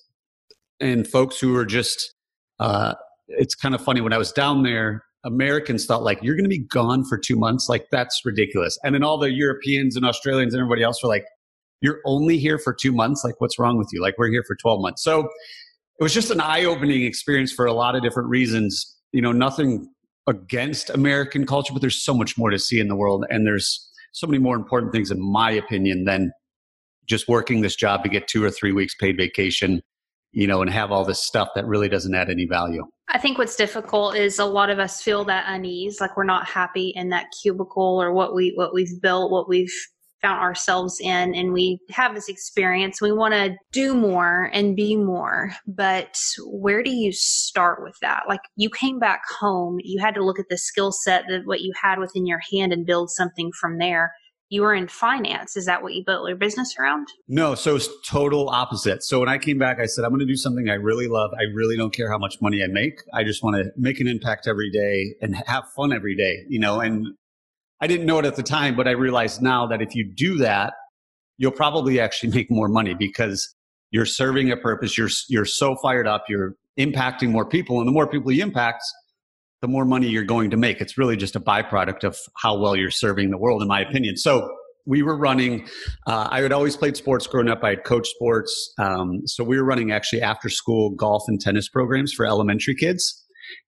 and 0.82 1.08
folks 1.08 1.40
who 1.40 1.54
were 1.54 1.66
just. 1.66 2.14
Uh, 2.60 2.94
it's 3.30 3.56
kind 3.56 3.74
of 3.74 3.80
funny 3.80 4.02
when 4.02 4.12
I 4.12 4.18
was 4.18 4.34
down 4.34 4.64
there. 4.64 5.06
Americans 5.24 5.86
thought 5.86 6.04
like 6.04 6.20
you're 6.22 6.36
going 6.36 6.46
to 6.46 6.50
be 6.50 6.66
gone 6.66 7.04
for 7.04 7.18
two 7.18 7.36
months, 7.36 7.68
like 7.68 7.88
that's 7.92 8.22
ridiculous. 8.24 8.78
And 8.84 8.96
then 8.96 9.04
all 9.04 9.18
the 9.18 9.32
Europeans 9.32 9.96
and 9.96 10.06
Australians 10.06 10.54
and 10.54 10.62
everybody 10.62 10.84
else 10.84 11.04
were 11.04 11.10
like, 11.10 11.26
"You're 11.82 12.00
only 12.06 12.38
here 12.38 12.58
for 12.58 12.74
two 12.74 12.92
months. 12.92 13.24
Like, 13.24 13.36
what's 13.40 13.60
wrong 13.60 13.78
with 13.78 13.90
you? 13.92 14.02
Like, 14.02 14.18
we're 14.18 14.30
here 14.30 14.44
for 14.48 14.56
twelve 14.56 14.82
months." 14.82 15.04
So 15.04 15.28
it 16.00 16.04
was 16.04 16.14
just 16.14 16.32
an 16.32 16.40
eye-opening 16.40 17.04
experience 17.04 17.52
for 17.52 17.66
a 17.66 17.74
lot 17.74 17.96
of 17.96 18.02
different 18.02 18.30
reasons. 18.30 18.96
You 19.12 19.22
know, 19.22 19.34
nothing 19.34 19.90
against 20.28 20.90
American 20.92 21.46
culture, 21.46 21.74
but 21.74 21.82
there's 21.82 22.02
so 22.02 22.14
much 22.14 22.38
more 22.38 22.50
to 22.50 22.60
see 22.60 22.80
in 22.80 22.88
the 22.88 22.96
world, 22.96 23.26
and 23.30 23.46
there's 23.46 23.90
so 24.14 24.28
many 24.28 24.38
more 24.38 24.56
important 24.56 24.94
things, 24.94 25.12
in 25.12 25.20
my 25.22 25.52
opinion, 25.52 26.06
than 26.06 26.32
just 27.08 27.28
working 27.28 27.62
this 27.62 27.76
job 27.76 28.04
to 28.04 28.10
get 28.10 28.28
two 28.28 28.44
or 28.44 28.52
three 28.52 28.72
weeks 28.72 28.96
paid 28.96 29.18
vacation. 29.18 29.82
You 30.32 30.48
know, 30.48 30.62
and 30.62 30.70
have 30.70 30.92
all 30.92 31.06
this 31.06 31.26
stuff 31.26 31.50
that 31.56 31.66
really 31.66 31.90
doesn't 31.90 32.14
add 32.14 32.30
any 32.30 32.46
value. 32.46 32.84
I 33.08 33.18
think 33.18 33.40
what's 33.40 33.56
difficult 33.56 34.16
is 34.16 34.38
a 34.38 34.46
lot 34.46 34.70
of 34.70 34.78
us 34.78 35.02
feel 35.02 35.24
that 35.26 35.46
unease, 35.48 36.00
like 36.00 36.16
we're 36.16 36.24
not 36.24 36.48
happy 36.48 36.94
in 36.96 37.10
that 37.10 37.26
cubicle 37.42 38.00
or 38.02 38.14
what 38.14 38.36
we 38.36 38.54
what 38.56 38.74
we've 38.74 39.02
built, 39.02 39.32
what 39.32 39.50
we've 39.50 39.74
found 40.22 40.40
ourselves 40.40 41.00
in, 41.00 41.34
and 41.34 41.54
we 41.54 41.80
have 41.90 42.14
this 42.14 42.30
experience. 42.30 43.02
We 43.02 43.12
want 43.12 43.34
to 43.34 43.56
do 43.72 43.96
more 43.96 44.50
and 44.54 44.76
be 44.76 44.96
more, 44.96 45.52
but 45.66 46.20
where 46.46 46.84
do 46.84 46.92
you 46.92 47.12
start 47.12 47.82
with 47.82 47.96
that? 48.02 48.24
Like 48.28 48.42
you 48.56 48.70
came 48.70 49.00
back 49.00 49.22
home, 49.40 49.78
you 49.82 50.00
had 50.00 50.16
to 50.16 50.24
look 50.24 50.40
at 50.40 50.50
the 50.50 50.58
skill 50.58 50.92
set 50.92 51.24
that 51.30 51.46
what 51.46 51.62
you 51.62 51.74
had 51.82 52.00
within 52.00 52.26
your 52.26 52.42
hand 52.52 52.74
and 52.74 52.86
build 52.86 53.10
something 53.10 53.52
from 53.60 53.78
there. 53.78 54.14
You 54.50 54.64
were 54.64 54.74
in 54.74 54.88
finance. 54.88 55.56
Is 55.56 55.66
that 55.66 55.84
what 55.84 55.94
you 55.94 56.04
built 56.04 56.28
your 56.28 56.38
business 56.38 56.76
around? 56.80 57.08
No, 57.28 57.54
so 57.54 57.76
it's 57.76 57.88
total 58.08 58.50
opposite. 58.50 59.04
So 59.04 59.20
when 59.20 59.30
I 59.30 59.38
came 59.38 59.60
back, 59.60 59.80
I 59.80 59.86
said, 59.86 60.04
I'm 60.04 60.10
going 60.10 60.20
to 60.22 60.26
do 60.26 60.36
something 60.36 60.70
I 60.70 60.74
really 60.74 61.08
love. 61.08 61.32
I 61.40 61.44
really 61.54 61.78
don't 61.78 61.94
care 61.94 62.10
how 62.10 62.18
much 62.18 62.42
money 62.42 62.64
I 62.64 62.68
make. 62.68 63.02
I 63.14 63.24
just 63.24 63.44
want 63.44 63.58
to 63.58 63.72
make 63.78 64.00
an 64.00 64.08
impact 64.08 64.48
every 64.48 64.72
day 64.72 65.14
and 65.22 65.36
have 65.46 65.66
fun 65.76 65.94
every 65.94 66.16
day, 66.16 66.46
you 66.48 66.60
know, 66.60 66.80
and 66.80 67.08
I 67.80 67.88
didn't 67.88 68.08
know 68.08 68.18
it 68.20 68.26
at 68.26 68.36
the 68.36 68.44
time, 68.44 68.76
but 68.76 68.88
I 68.88 68.92
realized 68.92 69.42
now 69.42 69.68
that 69.68 69.82
if 69.82 69.94
you 69.94 70.12
do 70.12 70.38
that, 70.40 70.74
you'll 71.38 71.52
probably 71.52 72.00
actually 72.00 72.32
make 72.36 72.50
more 72.50 72.68
money 72.68 72.96
because 72.96 73.56
you're 73.92 74.06
serving 74.06 74.52
a 74.52 74.58
purpose. 74.58 74.98
You're, 74.98 75.10
you're 75.30 75.46
so 75.46 75.76
fired 75.76 76.08
up. 76.08 76.24
You're 76.28 76.56
impacting 76.80 77.30
more 77.30 77.46
people 77.46 77.80
and 77.80 77.88
the 77.88 77.92
more 77.92 78.08
people 78.08 78.32
you 78.32 78.42
impact, 78.42 78.84
the 79.62 79.68
more 79.68 79.86
money 79.86 80.08
you're 80.08 80.24
going 80.24 80.52
to 80.52 80.58
make. 80.58 80.82
It's 80.82 80.98
really 80.98 81.18
just 81.18 81.36
a 81.36 81.40
byproduct 81.40 82.04
of 82.04 82.18
how 82.38 82.58
well 82.58 82.76
you're 82.76 82.92
serving 82.92 83.30
the 83.30 83.38
world, 83.38 83.62
in 83.62 83.68
my 83.68 83.82
opinion. 83.82 84.18
So 84.18 84.50
we 84.86 85.04
were 85.04 85.18
running, 85.18 85.68
uh, 86.08 86.28
I 86.32 86.42
had 86.42 86.52
always 86.52 86.76
played 86.76 86.98
sports 86.98 87.28
growing 87.28 87.50
up. 87.50 87.64
I 87.64 87.70
had 87.70 87.84
coached 87.84 88.14
sports. 88.16 88.74
Um, 88.80 89.22
so 89.26 89.44
we 89.44 89.58
were 89.58 89.66
running 89.66 89.92
actually 89.92 90.22
after 90.22 90.50
school 90.50 90.92
golf 90.92 91.24
and 91.28 91.40
tennis 91.40 91.70
programs 91.70 92.14
for 92.14 92.26
elementary 92.26 92.76
kids 92.76 93.24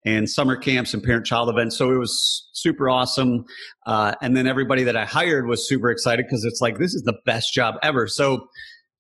and 0.05 0.29
summer 0.29 0.57
camps 0.57 0.95
and 0.95 1.03
parent 1.03 1.27
child 1.27 1.49
events. 1.49 1.77
So 1.77 1.91
it 1.91 1.99
was 1.99 2.49
super 2.53 2.89
awesome. 2.89 3.45
Uh, 3.87 4.15
and 4.23 4.37
then 4.37 4.47
everybody 4.47 4.85
that 4.85 4.97
I 4.97 5.05
hired 5.05 5.47
was 5.47 5.69
super 5.69 5.91
excited 5.91 6.27
because 6.27 6.45
it's 6.45 6.61
like, 6.61 6.79
this 6.79 6.95
is 6.95 7.03
the 7.03 7.19
best 7.25 7.53
job 7.53 7.77
ever. 7.83 8.07
So 8.07 8.47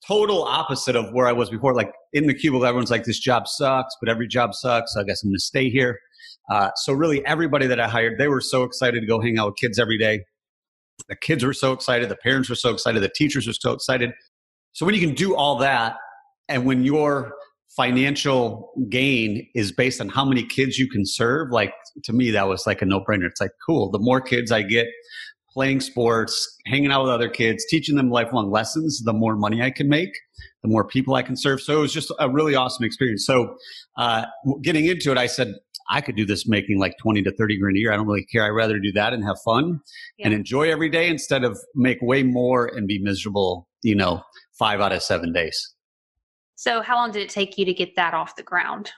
total 0.07 0.45
opposite 0.45 0.97
of 0.97 1.12
where 1.12 1.28
I 1.28 1.33
was 1.33 1.50
before. 1.50 1.75
Like 1.75 1.92
in 2.12 2.26
the 2.26 2.35
cubicle, 2.35 2.64
everyone's 2.64 2.90
like, 2.90 3.04
this 3.04 3.18
job 3.18 3.47
sucks, 3.47 3.95
but 4.00 4.09
every 4.09 4.26
job 4.26 4.54
sucks. 4.54 4.95
So 4.95 5.00
I 5.00 5.04
guess 5.04 5.23
I'm 5.23 5.30
going 5.30 5.37
to 5.37 5.40
stay 5.40 5.68
here. 5.71 5.99
Uh, 6.50 6.71
so 6.76 6.93
really 6.93 7.25
everybody 7.26 7.67
that 7.67 7.81
I 7.81 7.88
hired, 7.88 8.19
they 8.19 8.28
were 8.28 8.40
so 8.40 8.62
excited 8.62 9.00
to 9.00 9.07
go 9.07 9.21
hang 9.21 9.38
out 9.38 9.49
with 9.49 9.57
kids 9.57 9.78
every 9.78 9.99
day. 9.99 10.25
The 11.09 11.17
kids 11.17 11.45
were 11.45 11.52
so 11.52 11.73
excited. 11.73 12.09
The 12.09 12.17
parents 12.17 12.49
were 12.49 12.55
so 12.55 12.71
excited. 12.71 13.02
The 13.02 13.09
teachers 13.14 13.47
were 13.47 13.52
so 13.52 13.73
excited. 13.73 14.12
So 14.73 14.87
when 14.87 14.95
you 14.95 15.00
can 15.00 15.14
do 15.14 15.35
all 15.35 15.57
that 15.59 15.97
and 16.49 16.64
when 16.64 16.85
your 16.85 17.33
financial 17.76 18.73
gain 18.88 19.47
is 19.55 19.73
based 19.73 20.00
on 20.00 20.09
how 20.09 20.25
many 20.25 20.43
kids 20.43 20.78
you 20.78 20.88
can 20.88 21.05
serve, 21.05 21.50
like 21.50 21.73
to 22.05 22.12
me, 22.12 22.31
that 22.31 22.49
was 22.49 22.67
like 22.67 22.83
a 22.83 22.87
no 22.87 23.00
brainer. 23.00 23.26
It's 23.26 23.40
like, 23.40 23.52
cool. 23.64 23.90
The 23.90 23.99
more 23.99 24.21
kids 24.21 24.50
I 24.50 24.62
get 24.62 24.87
playing 25.52 25.81
sports, 25.81 26.57
hanging 26.67 26.93
out 26.93 27.02
with 27.02 27.12
other 27.12 27.28
kids, 27.28 27.64
teaching 27.69 27.97
them 27.97 28.11
lifelong 28.11 28.50
lessons, 28.50 29.02
the 29.05 29.12
more 29.12 29.35
money 29.35 29.62
I 29.62 29.71
can 29.71 29.88
make, 29.88 30.11
the 30.62 30.69
more 30.69 30.87
people 30.87 31.14
I 31.14 31.23
can 31.23 31.37
serve. 31.37 31.61
So 31.61 31.78
it 31.78 31.81
was 31.81 31.93
just 31.93 32.12
a 32.19 32.28
really 32.31 32.55
awesome 32.55 32.85
experience. 32.85 33.26
So 33.26 33.57
uh, 33.97 34.26
getting 34.62 34.87
into 34.87 35.11
it, 35.11 35.19
I 35.19 35.26
said, 35.26 35.55
I 35.90 36.00
could 36.00 36.16
do 36.16 36.26
this 36.26 36.47
making 36.47 36.78
like 36.78 36.95
20 37.02 37.23
to 37.23 37.33
30 37.35 37.59
grand 37.59 37.76
a 37.76 37.80
year. 37.80 37.92
I 37.92 37.97
don't 37.97 38.07
really 38.07 38.26
care. 38.26 38.45
I'd 38.45 38.50
rather 38.50 38.78
do 38.78 38.92
that 38.92 39.12
and 39.12 39.25
have 39.25 39.37
fun 39.45 39.80
yeah. 40.18 40.26
and 40.26 40.35
enjoy 40.35 40.71
every 40.71 40.90
day 40.90 41.09
instead 41.09 41.45
of 41.45 41.59
make 41.75 41.99
way 42.02 42.23
more 42.23 42.66
and 42.66 42.87
be 42.87 42.99
miserable, 43.02 43.68
you 43.83 43.95
know, 43.95 44.23
five 44.59 44.80
out 44.80 44.92
of 44.92 45.02
seven 45.02 45.33
days. 45.33 45.75
So, 46.57 46.83
how 46.83 46.97
long 46.97 47.12
did 47.12 47.23
it 47.23 47.28
take 47.28 47.57
you 47.57 47.64
to 47.64 47.73
get 47.73 47.95
that 47.97 48.14
off 48.14 48.37
the 48.37 48.42
ground? 48.42 48.90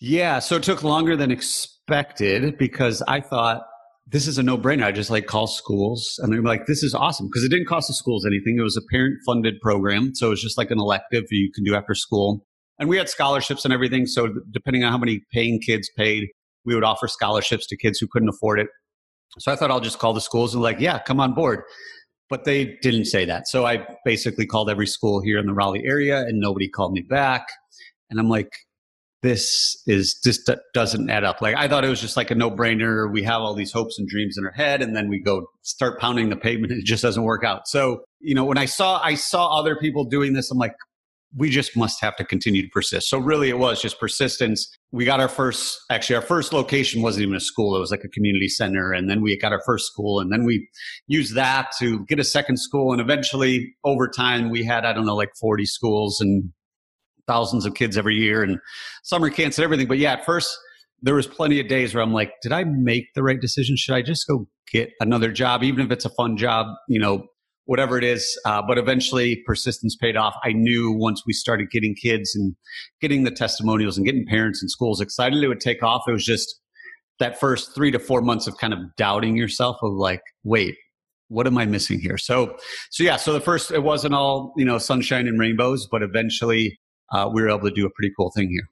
Yeah, 0.00 0.38
so 0.38 0.56
it 0.56 0.62
took 0.62 0.82
longer 0.82 1.14
than 1.14 1.30
expected 1.30 2.56
because 2.56 3.02
I 3.06 3.20
thought 3.20 3.62
this 4.06 4.26
is 4.26 4.38
a 4.38 4.42
no 4.42 4.56
brainer. 4.56 4.84
I 4.84 4.92
just 4.92 5.10
like 5.10 5.26
call 5.26 5.46
schools 5.46 6.18
and 6.22 6.32
they're 6.32 6.42
like, 6.42 6.66
this 6.66 6.82
is 6.82 6.94
awesome 6.94 7.26
because 7.28 7.44
it 7.44 7.50
didn't 7.50 7.66
cost 7.66 7.88
the 7.88 7.94
schools 7.94 8.24
anything. 8.26 8.56
It 8.58 8.62
was 8.62 8.76
a 8.76 8.82
parent 8.90 9.18
funded 9.26 9.60
program. 9.60 10.14
So 10.14 10.28
it 10.28 10.30
was 10.30 10.42
just 10.42 10.58
like 10.58 10.70
an 10.70 10.78
elective 10.78 11.24
you 11.30 11.52
can 11.54 11.64
do 11.64 11.74
after 11.74 11.94
school. 11.94 12.46
And 12.80 12.88
we 12.88 12.96
had 12.96 13.08
scholarships 13.08 13.64
and 13.64 13.72
everything. 13.72 14.06
So 14.06 14.34
depending 14.50 14.82
on 14.82 14.90
how 14.90 14.98
many 14.98 15.20
paying 15.32 15.60
kids 15.60 15.88
paid, 15.96 16.28
we 16.64 16.74
would 16.74 16.82
offer 16.82 17.06
scholarships 17.06 17.66
to 17.68 17.76
kids 17.76 17.98
who 17.98 18.08
couldn't 18.10 18.28
afford 18.30 18.58
it. 18.58 18.68
So 19.38 19.52
I 19.52 19.56
thought 19.56 19.70
I'll 19.70 19.80
just 19.80 19.98
call 19.98 20.12
the 20.12 20.20
schools 20.20 20.54
and 20.54 20.62
like, 20.62 20.80
yeah, 20.80 20.98
come 20.98 21.20
on 21.20 21.34
board. 21.34 21.62
But 22.28 22.44
they 22.44 22.76
didn't 22.82 23.04
say 23.04 23.24
that. 23.26 23.48
So 23.48 23.66
I 23.66 23.86
basically 24.04 24.46
called 24.46 24.70
every 24.70 24.86
school 24.86 25.20
here 25.20 25.38
in 25.38 25.46
the 25.46 25.52
Raleigh 25.52 25.84
area 25.84 26.20
and 26.20 26.40
nobody 26.40 26.68
called 26.68 26.92
me 26.92 27.02
back. 27.02 27.46
And 28.08 28.18
I'm 28.18 28.28
like, 28.28 28.50
this 29.22 29.82
is 29.86 30.18
just 30.24 30.50
doesn't 30.72 31.10
add 31.10 31.24
up. 31.24 31.42
Like 31.42 31.54
I 31.56 31.68
thought 31.68 31.84
it 31.84 31.88
was 31.88 32.00
just 32.00 32.16
like 32.16 32.30
a 32.30 32.34
no 32.34 32.50
brainer. 32.50 33.12
We 33.12 33.22
have 33.24 33.42
all 33.42 33.54
these 33.54 33.72
hopes 33.72 33.98
and 33.98 34.08
dreams 34.08 34.38
in 34.38 34.44
our 34.46 34.52
head 34.52 34.80
and 34.80 34.96
then 34.96 35.08
we 35.08 35.20
go 35.20 35.46
start 35.62 36.00
pounding 36.00 36.30
the 36.30 36.36
pavement 36.36 36.72
and 36.72 36.80
it 36.80 36.86
just 36.86 37.02
doesn't 37.02 37.22
work 37.22 37.44
out. 37.44 37.68
So, 37.68 38.04
you 38.20 38.34
know, 38.34 38.44
when 38.44 38.56
I 38.56 38.64
saw, 38.64 39.00
I 39.02 39.14
saw 39.14 39.58
other 39.58 39.76
people 39.76 40.04
doing 40.04 40.32
this, 40.32 40.50
I'm 40.50 40.58
like, 40.58 40.74
we 41.36 41.48
just 41.48 41.76
must 41.76 42.00
have 42.00 42.16
to 42.16 42.24
continue 42.24 42.62
to 42.62 42.68
persist. 42.68 43.08
So 43.08 43.18
really 43.18 43.50
it 43.50 43.58
was 43.58 43.80
just 43.80 44.00
persistence. 44.00 44.68
We 44.90 45.04
got 45.04 45.20
our 45.20 45.28
first, 45.28 45.78
actually 45.90 46.16
our 46.16 46.22
first 46.22 46.52
location 46.52 47.02
wasn't 47.02 47.22
even 47.22 47.36
a 47.36 47.40
school. 47.40 47.76
It 47.76 47.80
was 47.80 47.90
like 47.90 48.02
a 48.04 48.08
community 48.08 48.48
center. 48.48 48.92
And 48.92 49.08
then 49.08 49.20
we 49.20 49.38
got 49.38 49.52
our 49.52 49.62
first 49.64 49.86
school 49.86 50.18
and 50.20 50.32
then 50.32 50.44
we 50.44 50.68
used 51.06 51.36
that 51.36 51.68
to 51.78 52.04
get 52.06 52.18
a 52.18 52.24
second 52.24 52.56
school. 52.56 52.92
And 52.92 53.00
eventually 53.00 53.74
over 53.84 54.08
time 54.08 54.50
we 54.50 54.64
had, 54.64 54.84
I 54.84 54.92
don't 54.92 55.06
know, 55.06 55.14
like 55.14 55.30
40 55.40 55.66
schools 55.66 56.20
and 56.20 56.50
thousands 57.28 57.64
of 57.64 57.74
kids 57.74 57.96
every 57.96 58.16
year 58.16 58.42
and 58.42 58.58
summer 59.04 59.30
camps 59.30 59.56
and 59.56 59.64
everything. 59.64 59.86
But 59.86 59.98
yeah, 59.98 60.14
at 60.14 60.24
first 60.24 60.58
there 61.02 61.14
was 61.14 61.28
plenty 61.28 61.60
of 61.60 61.68
days 61.68 61.94
where 61.94 62.02
I'm 62.02 62.12
like, 62.12 62.32
did 62.42 62.52
I 62.52 62.64
make 62.64 63.06
the 63.14 63.22
right 63.22 63.40
decision? 63.40 63.76
Should 63.76 63.94
I 63.94 64.02
just 64.02 64.26
go 64.26 64.48
get 64.72 64.90
another 65.00 65.30
job, 65.30 65.62
even 65.62 65.84
if 65.84 65.92
it's 65.92 66.04
a 66.04 66.10
fun 66.10 66.36
job, 66.36 66.66
you 66.88 66.98
know, 67.00 67.26
whatever 67.64 67.98
it 67.98 68.04
is. 68.04 68.38
Uh, 68.44 68.62
but 68.66 68.78
eventually 68.78 69.42
persistence 69.46 69.96
paid 69.96 70.16
off. 70.16 70.34
I 70.42 70.52
knew 70.52 70.92
once 70.92 71.22
we 71.26 71.32
started 71.32 71.70
getting 71.70 71.94
kids 71.94 72.34
and 72.34 72.54
getting 73.00 73.24
the 73.24 73.30
testimonials 73.30 73.96
and 73.96 74.06
getting 74.06 74.26
parents 74.26 74.62
and 74.62 74.70
schools 74.70 75.00
excited 75.00 75.42
it 75.42 75.48
would 75.48 75.60
take 75.60 75.82
off. 75.82 76.02
It 76.08 76.12
was 76.12 76.24
just 76.24 76.60
that 77.18 77.38
first 77.38 77.74
three 77.74 77.90
to 77.90 77.98
four 77.98 78.22
months 78.22 78.46
of 78.46 78.56
kind 78.58 78.72
of 78.72 78.80
doubting 78.96 79.36
yourself 79.36 79.76
of 79.82 79.92
like, 79.92 80.22
wait, 80.42 80.74
what 81.28 81.46
am 81.46 81.58
I 81.58 81.66
missing 81.66 82.00
here? 82.00 82.18
So, 82.18 82.56
so 82.90 83.04
yeah, 83.04 83.16
so 83.16 83.32
the 83.32 83.40
first, 83.40 83.70
it 83.70 83.82
wasn't 83.82 84.14
all, 84.14 84.52
you 84.56 84.64
know, 84.64 84.78
sunshine 84.78 85.28
and 85.28 85.38
rainbows, 85.38 85.86
but 85.90 86.02
eventually 86.02 86.80
uh, 87.12 87.30
we 87.32 87.42
were 87.42 87.48
able 87.48 87.68
to 87.68 87.70
do 87.70 87.86
a 87.86 87.90
pretty 87.90 88.12
cool 88.16 88.32
thing 88.34 88.48
here. 88.50 88.68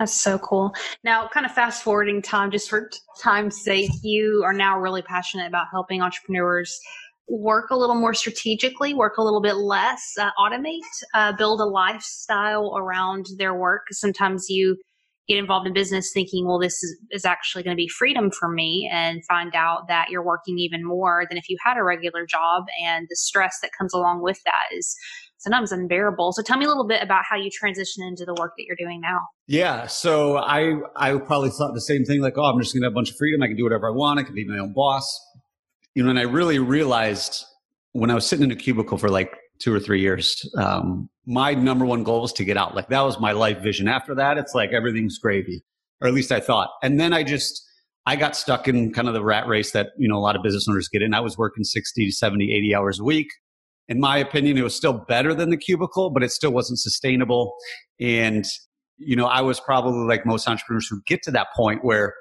That's 0.00 0.18
so 0.18 0.38
cool. 0.38 0.74
Now, 1.04 1.28
kind 1.28 1.44
of 1.44 1.52
fast 1.52 1.84
forwarding 1.84 2.22
time, 2.22 2.50
just 2.50 2.70
for 2.70 2.90
time's 3.20 3.62
sake, 3.62 3.90
you 4.02 4.42
are 4.46 4.54
now 4.54 4.80
really 4.80 5.02
passionate 5.02 5.46
about 5.46 5.66
helping 5.70 6.00
entrepreneurs 6.00 6.80
work 7.30 7.70
a 7.70 7.76
little 7.76 7.94
more 7.94 8.12
strategically, 8.12 8.92
work 8.92 9.16
a 9.16 9.22
little 9.22 9.40
bit 9.40 9.56
less, 9.56 10.02
uh, 10.18 10.30
automate, 10.36 10.80
uh, 11.14 11.32
build 11.32 11.60
a 11.60 11.64
lifestyle 11.64 12.76
around 12.76 13.26
their 13.38 13.54
work. 13.54 13.82
Sometimes 13.92 14.46
you 14.48 14.76
get 15.28 15.38
involved 15.38 15.64
in 15.64 15.72
business 15.72 16.10
thinking, 16.12 16.44
well, 16.44 16.58
this 16.58 16.82
is, 16.82 16.98
is 17.12 17.24
actually 17.24 17.62
going 17.62 17.76
to 17.76 17.80
be 17.80 17.86
freedom 17.86 18.32
for 18.32 18.48
me, 18.48 18.90
and 18.92 19.24
find 19.28 19.54
out 19.54 19.86
that 19.86 20.10
you're 20.10 20.24
working 20.24 20.58
even 20.58 20.84
more 20.84 21.24
than 21.28 21.38
if 21.38 21.48
you 21.48 21.56
had 21.64 21.76
a 21.76 21.84
regular 21.84 22.26
job. 22.26 22.64
And 22.84 23.06
the 23.08 23.14
stress 23.14 23.58
that 23.62 23.70
comes 23.78 23.94
along 23.94 24.22
with 24.24 24.40
that 24.44 24.76
is 24.76 24.96
sometimes 25.38 25.70
unbearable. 25.70 26.32
So 26.32 26.42
tell 26.42 26.58
me 26.58 26.64
a 26.64 26.68
little 26.68 26.86
bit 26.86 27.00
about 27.00 27.22
how 27.30 27.36
you 27.36 27.48
transition 27.48 28.02
into 28.04 28.24
the 28.24 28.34
work 28.40 28.54
that 28.58 28.64
you're 28.66 28.76
doing 28.76 29.00
now. 29.00 29.20
Yeah. 29.46 29.86
So 29.86 30.36
I, 30.36 30.74
I 30.96 31.16
probably 31.16 31.50
thought 31.50 31.74
the 31.74 31.80
same 31.80 32.04
thing, 32.04 32.20
like, 32.20 32.36
oh, 32.36 32.42
I'm 32.42 32.60
just 32.60 32.74
going 32.74 32.82
to 32.82 32.86
have 32.86 32.92
a 32.92 32.94
bunch 32.94 33.10
of 33.10 33.16
freedom. 33.16 33.40
I 33.40 33.46
can 33.46 33.56
do 33.56 33.62
whatever 33.62 33.88
I 33.88 33.92
want. 33.92 34.18
I 34.18 34.24
can 34.24 34.34
be 34.34 34.44
my 34.44 34.58
own 34.58 34.72
boss 34.74 35.06
you 36.00 36.04
know, 36.04 36.08
and 36.08 36.18
I 36.18 36.22
really 36.22 36.58
realized 36.58 37.44
when 37.92 38.10
I 38.10 38.14
was 38.14 38.24
sitting 38.24 38.46
in 38.46 38.50
a 38.50 38.56
cubicle 38.56 38.96
for 38.96 39.10
like 39.10 39.36
two 39.58 39.70
or 39.70 39.78
three 39.78 40.00
years, 40.00 40.50
um, 40.56 41.10
my 41.26 41.52
number 41.52 41.84
one 41.84 42.04
goal 42.04 42.22
was 42.22 42.32
to 42.32 42.44
get 42.46 42.56
out. 42.56 42.74
Like 42.74 42.88
that 42.88 43.02
was 43.02 43.20
my 43.20 43.32
life 43.32 43.58
vision. 43.58 43.86
After 43.86 44.14
that, 44.14 44.38
it's 44.38 44.54
like 44.54 44.70
everything's 44.72 45.18
gravy, 45.18 45.62
or 46.00 46.08
at 46.08 46.14
least 46.14 46.32
I 46.32 46.40
thought. 46.40 46.70
And 46.82 46.98
then 46.98 47.12
I 47.12 47.22
just, 47.22 47.62
I 48.06 48.16
got 48.16 48.34
stuck 48.34 48.66
in 48.66 48.94
kind 48.94 49.08
of 49.08 49.12
the 49.12 49.22
rat 49.22 49.46
race 49.46 49.72
that, 49.72 49.88
you 49.98 50.08
know, 50.08 50.16
a 50.16 50.24
lot 50.24 50.36
of 50.36 50.42
business 50.42 50.66
owners 50.66 50.88
get 50.88 51.02
in. 51.02 51.12
I 51.12 51.20
was 51.20 51.36
working 51.36 51.64
60, 51.64 52.10
70, 52.12 52.50
80 52.50 52.74
hours 52.74 52.98
a 52.98 53.04
week. 53.04 53.28
In 53.86 54.00
my 54.00 54.16
opinion, 54.16 54.56
it 54.56 54.62
was 54.62 54.74
still 54.74 54.94
better 54.94 55.34
than 55.34 55.50
the 55.50 55.58
cubicle, 55.58 56.08
but 56.08 56.22
it 56.22 56.30
still 56.30 56.52
wasn't 56.52 56.78
sustainable. 56.78 57.54
And, 58.00 58.46
you 58.96 59.16
know, 59.16 59.26
I 59.26 59.42
was 59.42 59.60
probably 59.60 60.06
like 60.06 60.24
most 60.24 60.48
entrepreneurs 60.48 60.88
who 60.88 61.02
get 61.06 61.22
to 61.24 61.30
that 61.32 61.48
point 61.54 61.84
where 61.84 62.14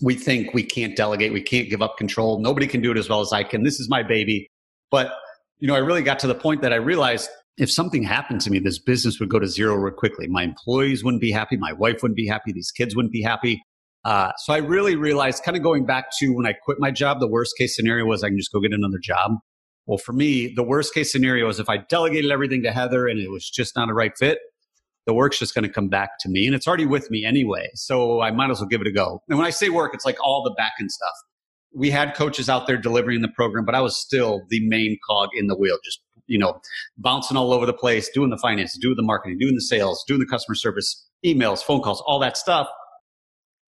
we 0.00 0.14
think 0.14 0.52
we 0.52 0.62
can't 0.62 0.96
delegate, 0.96 1.32
we 1.32 1.42
can't 1.42 1.70
give 1.70 1.82
up 1.82 1.96
control. 1.96 2.40
Nobody 2.40 2.66
can 2.66 2.80
do 2.80 2.90
it 2.90 2.98
as 2.98 3.08
well 3.08 3.20
as 3.20 3.32
I 3.32 3.44
can. 3.44 3.62
This 3.62 3.80
is 3.80 3.88
my 3.88 4.02
baby. 4.02 4.48
But, 4.90 5.12
you 5.58 5.66
know, 5.66 5.74
I 5.74 5.78
really 5.78 6.02
got 6.02 6.18
to 6.20 6.26
the 6.26 6.34
point 6.34 6.62
that 6.62 6.72
I 6.72 6.76
realized 6.76 7.30
if 7.56 7.70
something 7.70 8.02
happened 8.02 8.42
to 8.42 8.50
me, 8.50 8.58
this 8.58 8.78
business 8.78 9.18
would 9.18 9.30
go 9.30 9.38
to 9.38 9.46
zero 9.46 9.74
real 9.76 9.94
quickly. 9.94 10.26
My 10.28 10.42
employees 10.42 11.02
wouldn't 11.02 11.22
be 11.22 11.32
happy. 11.32 11.56
My 11.56 11.72
wife 11.72 12.02
wouldn't 12.02 12.16
be 12.16 12.26
happy. 12.26 12.52
These 12.52 12.70
kids 12.70 12.94
wouldn't 12.94 13.12
be 13.12 13.22
happy. 13.22 13.62
Uh, 14.04 14.32
so 14.36 14.52
I 14.52 14.58
really 14.58 14.94
realized, 14.94 15.42
kind 15.42 15.56
of 15.56 15.62
going 15.62 15.86
back 15.86 16.06
to 16.18 16.28
when 16.28 16.46
I 16.46 16.52
quit 16.52 16.78
my 16.78 16.90
job, 16.90 17.18
the 17.18 17.26
worst 17.26 17.56
case 17.56 17.74
scenario 17.74 18.04
was 18.04 18.22
I 18.22 18.28
can 18.28 18.38
just 18.38 18.52
go 18.52 18.60
get 18.60 18.72
another 18.72 18.98
job. 19.02 19.32
Well, 19.86 19.98
for 19.98 20.12
me, 20.12 20.52
the 20.54 20.62
worst 20.62 20.92
case 20.94 21.10
scenario 21.10 21.48
is 21.48 21.58
if 21.58 21.68
I 21.68 21.78
delegated 21.78 22.30
everything 22.30 22.62
to 22.64 22.72
Heather 22.72 23.08
and 23.08 23.18
it 23.18 23.30
was 23.30 23.48
just 23.48 23.74
not 23.74 23.88
a 23.88 23.94
right 23.94 24.12
fit, 24.16 24.38
the 25.06 25.14
work's 25.14 25.38
just 25.38 25.54
going 25.54 25.62
to 25.62 25.68
come 25.68 25.88
back 25.88 26.18
to 26.20 26.28
me 26.28 26.46
and 26.46 26.54
it's 26.54 26.66
already 26.66 26.86
with 26.86 27.10
me 27.10 27.24
anyway. 27.24 27.70
So 27.74 28.20
I 28.20 28.30
might 28.32 28.50
as 28.50 28.60
well 28.60 28.68
give 28.68 28.80
it 28.80 28.86
a 28.86 28.92
go. 28.92 29.22
And 29.28 29.38
when 29.38 29.46
I 29.46 29.50
say 29.50 29.68
work, 29.68 29.94
it's 29.94 30.04
like 30.04 30.16
all 30.22 30.42
the 30.42 30.54
back 30.56 30.72
end 30.80 30.90
stuff. 30.90 31.14
We 31.74 31.90
had 31.90 32.14
coaches 32.14 32.48
out 32.48 32.66
there 32.66 32.76
delivering 32.76 33.22
the 33.22 33.28
program, 33.28 33.64
but 33.64 33.74
I 33.74 33.80
was 33.80 33.96
still 33.96 34.42
the 34.48 34.66
main 34.68 34.98
cog 35.08 35.30
in 35.34 35.46
the 35.46 35.56
wheel, 35.56 35.76
just, 35.84 36.00
you 36.26 36.38
know, 36.38 36.60
bouncing 36.96 37.36
all 37.36 37.52
over 37.52 37.66
the 37.66 37.74
place, 37.74 38.08
doing 38.08 38.30
the 38.30 38.38
finance, 38.38 38.76
doing 38.78 38.96
the 38.96 39.02
marketing, 39.02 39.38
doing 39.38 39.54
the 39.54 39.60
sales, 39.60 40.04
doing 40.08 40.20
the 40.20 40.26
customer 40.26 40.54
service, 40.54 41.06
emails, 41.24 41.62
phone 41.62 41.82
calls, 41.82 42.02
all 42.06 42.18
that 42.18 42.36
stuff. 42.36 42.66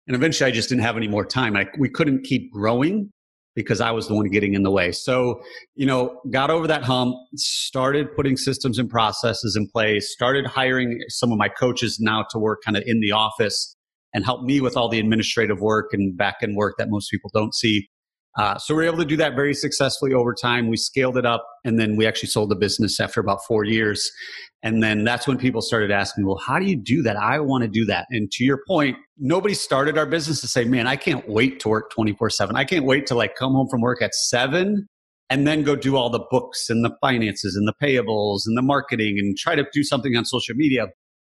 And 0.07 0.15
eventually 0.15 0.49
I 0.49 0.55
just 0.55 0.69
didn't 0.69 0.83
have 0.83 0.97
any 0.97 1.09
more 1.09 1.27
time. 1.27 1.57
I, 1.57 1.67
we 1.79 1.89
couldn't 1.89 2.23
keep 2.25 2.53
growing 2.53 3.11
because 3.57 3.81
I 3.81 3.91
was 3.91 4.07
the 4.07 4.15
one 4.15 4.29
getting 4.29 4.55
in 4.55 4.63
the 4.63 4.71
way. 4.71 4.93
So, 4.93 5.43
you 5.75 5.87
know, 5.87 6.21
got 6.31 6.51
over 6.51 6.69
that 6.69 6.85
hump, 6.85 7.17
started 7.35 8.15
putting 8.15 8.37
systems 8.37 8.79
and 8.79 8.89
processes 8.89 9.57
in 9.57 9.67
place, 9.67 10.13
started 10.13 10.47
hiring 10.47 11.01
some 11.09 11.33
of 11.33 11.39
my 11.39 11.49
coaches 11.49 11.99
now 11.99 12.25
to 12.31 12.39
work 12.39 12.63
kind 12.65 12.77
of 12.77 12.85
in 12.87 13.01
the 13.01 13.11
office 13.11 13.75
and 14.15 14.25
help 14.25 14.43
me 14.43 14.61
with 14.61 14.77
all 14.77 14.89
the 14.89 15.01
administrative 15.01 15.61
work 15.61 15.87
and 15.93 16.17
back 16.17 16.37
end 16.43 16.55
work 16.55 16.75
that 16.79 16.89
most 16.91 17.11
people 17.11 17.31
don't 17.35 17.55
see. 17.55 17.89
Uh, 18.37 18.59
so 18.59 18.75
we 18.75 18.83
are 18.83 18.87
able 18.87 18.99
to 18.99 19.05
do 19.05 19.17
that 19.17 19.35
very 19.35 19.55
successfully 19.55 20.13
over 20.13 20.35
time. 20.35 20.69
We 20.69 20.77
scaled 20.77 21.17
it 21.17 21.25
up 21.25 21.47
and 21.65 21.79
then 21.79 21.97
we 21.97 22.07
actually 22.07 22.29
sold 22.29 22.51
the 22.51 22.57
business 22.57 23.01
after 23.01 23.19
about 23.19 23.39
four 23.47 23.65
years. 23.65 24.11
And 24.63 24.83
then 24.83 25.05
that's 25.05 25.27
when 25.27 25.39
people 25.39 25.63
started 25.63 25.91
asking, 25.91 26.27
well, 26.27 26.39
how 26.45 26.59
do 26.59 26.67
you 26.67 26.77
do 26.77 27.03
that? 27.03 27.17
I 27.17 27.41
want 27.41 27.63
to 27.63 27.69
do 27.69 27.87
that. 27.87 28.07
And 28.11 28.31
to 28.33 28.45
your 28.45 28.61
point, 28.67 28.97
nobody 29.17 29.55
started 29.55 29.97
our 29.97 30.07
business 30.07 30.41
to 30.43 30.49
say, 30.49 30.65
man, 30.65 30.87
I 30.87 30.97
can't 30.97 31.27
wait 31.29 31.61
to 31.61 31.69
work 31.69 31.91
24 31.93 32.29
seven. 32.31 32.57
I 32.57 32.65
can't 32.65 32.85
wait 32.85 33.07
to 33.07 33.15
like 33.15 33.37
come 33.37 33.53
home 33.53 33.69
from 33.71 33.81
work 33.81 34.03
at 34.03 34.15
seven 34.15 34.87
and 35.31 35.47
then 35.47 35.63
go 35.63 35.75
do 35.75 35.97
all 35.97 36.11
the 36.11 36.25
books 36.31 36.69
and 36.69 36.85
the 36.85 36.95
finances 37.01 37.57
and 37.57 37.67
the 37.67 37.75
payables 37.83 38.43
and 38.47 38.57
the 38.57 38.63
marketing 38.63 39.17
and 39.19 39.37
try 39.37 39.55
to 39.55 39.65
do 39.73 39.83
something 39.83 40.15
on 40.15 40.25
social 40.25 40.55
media. 40.55 40.89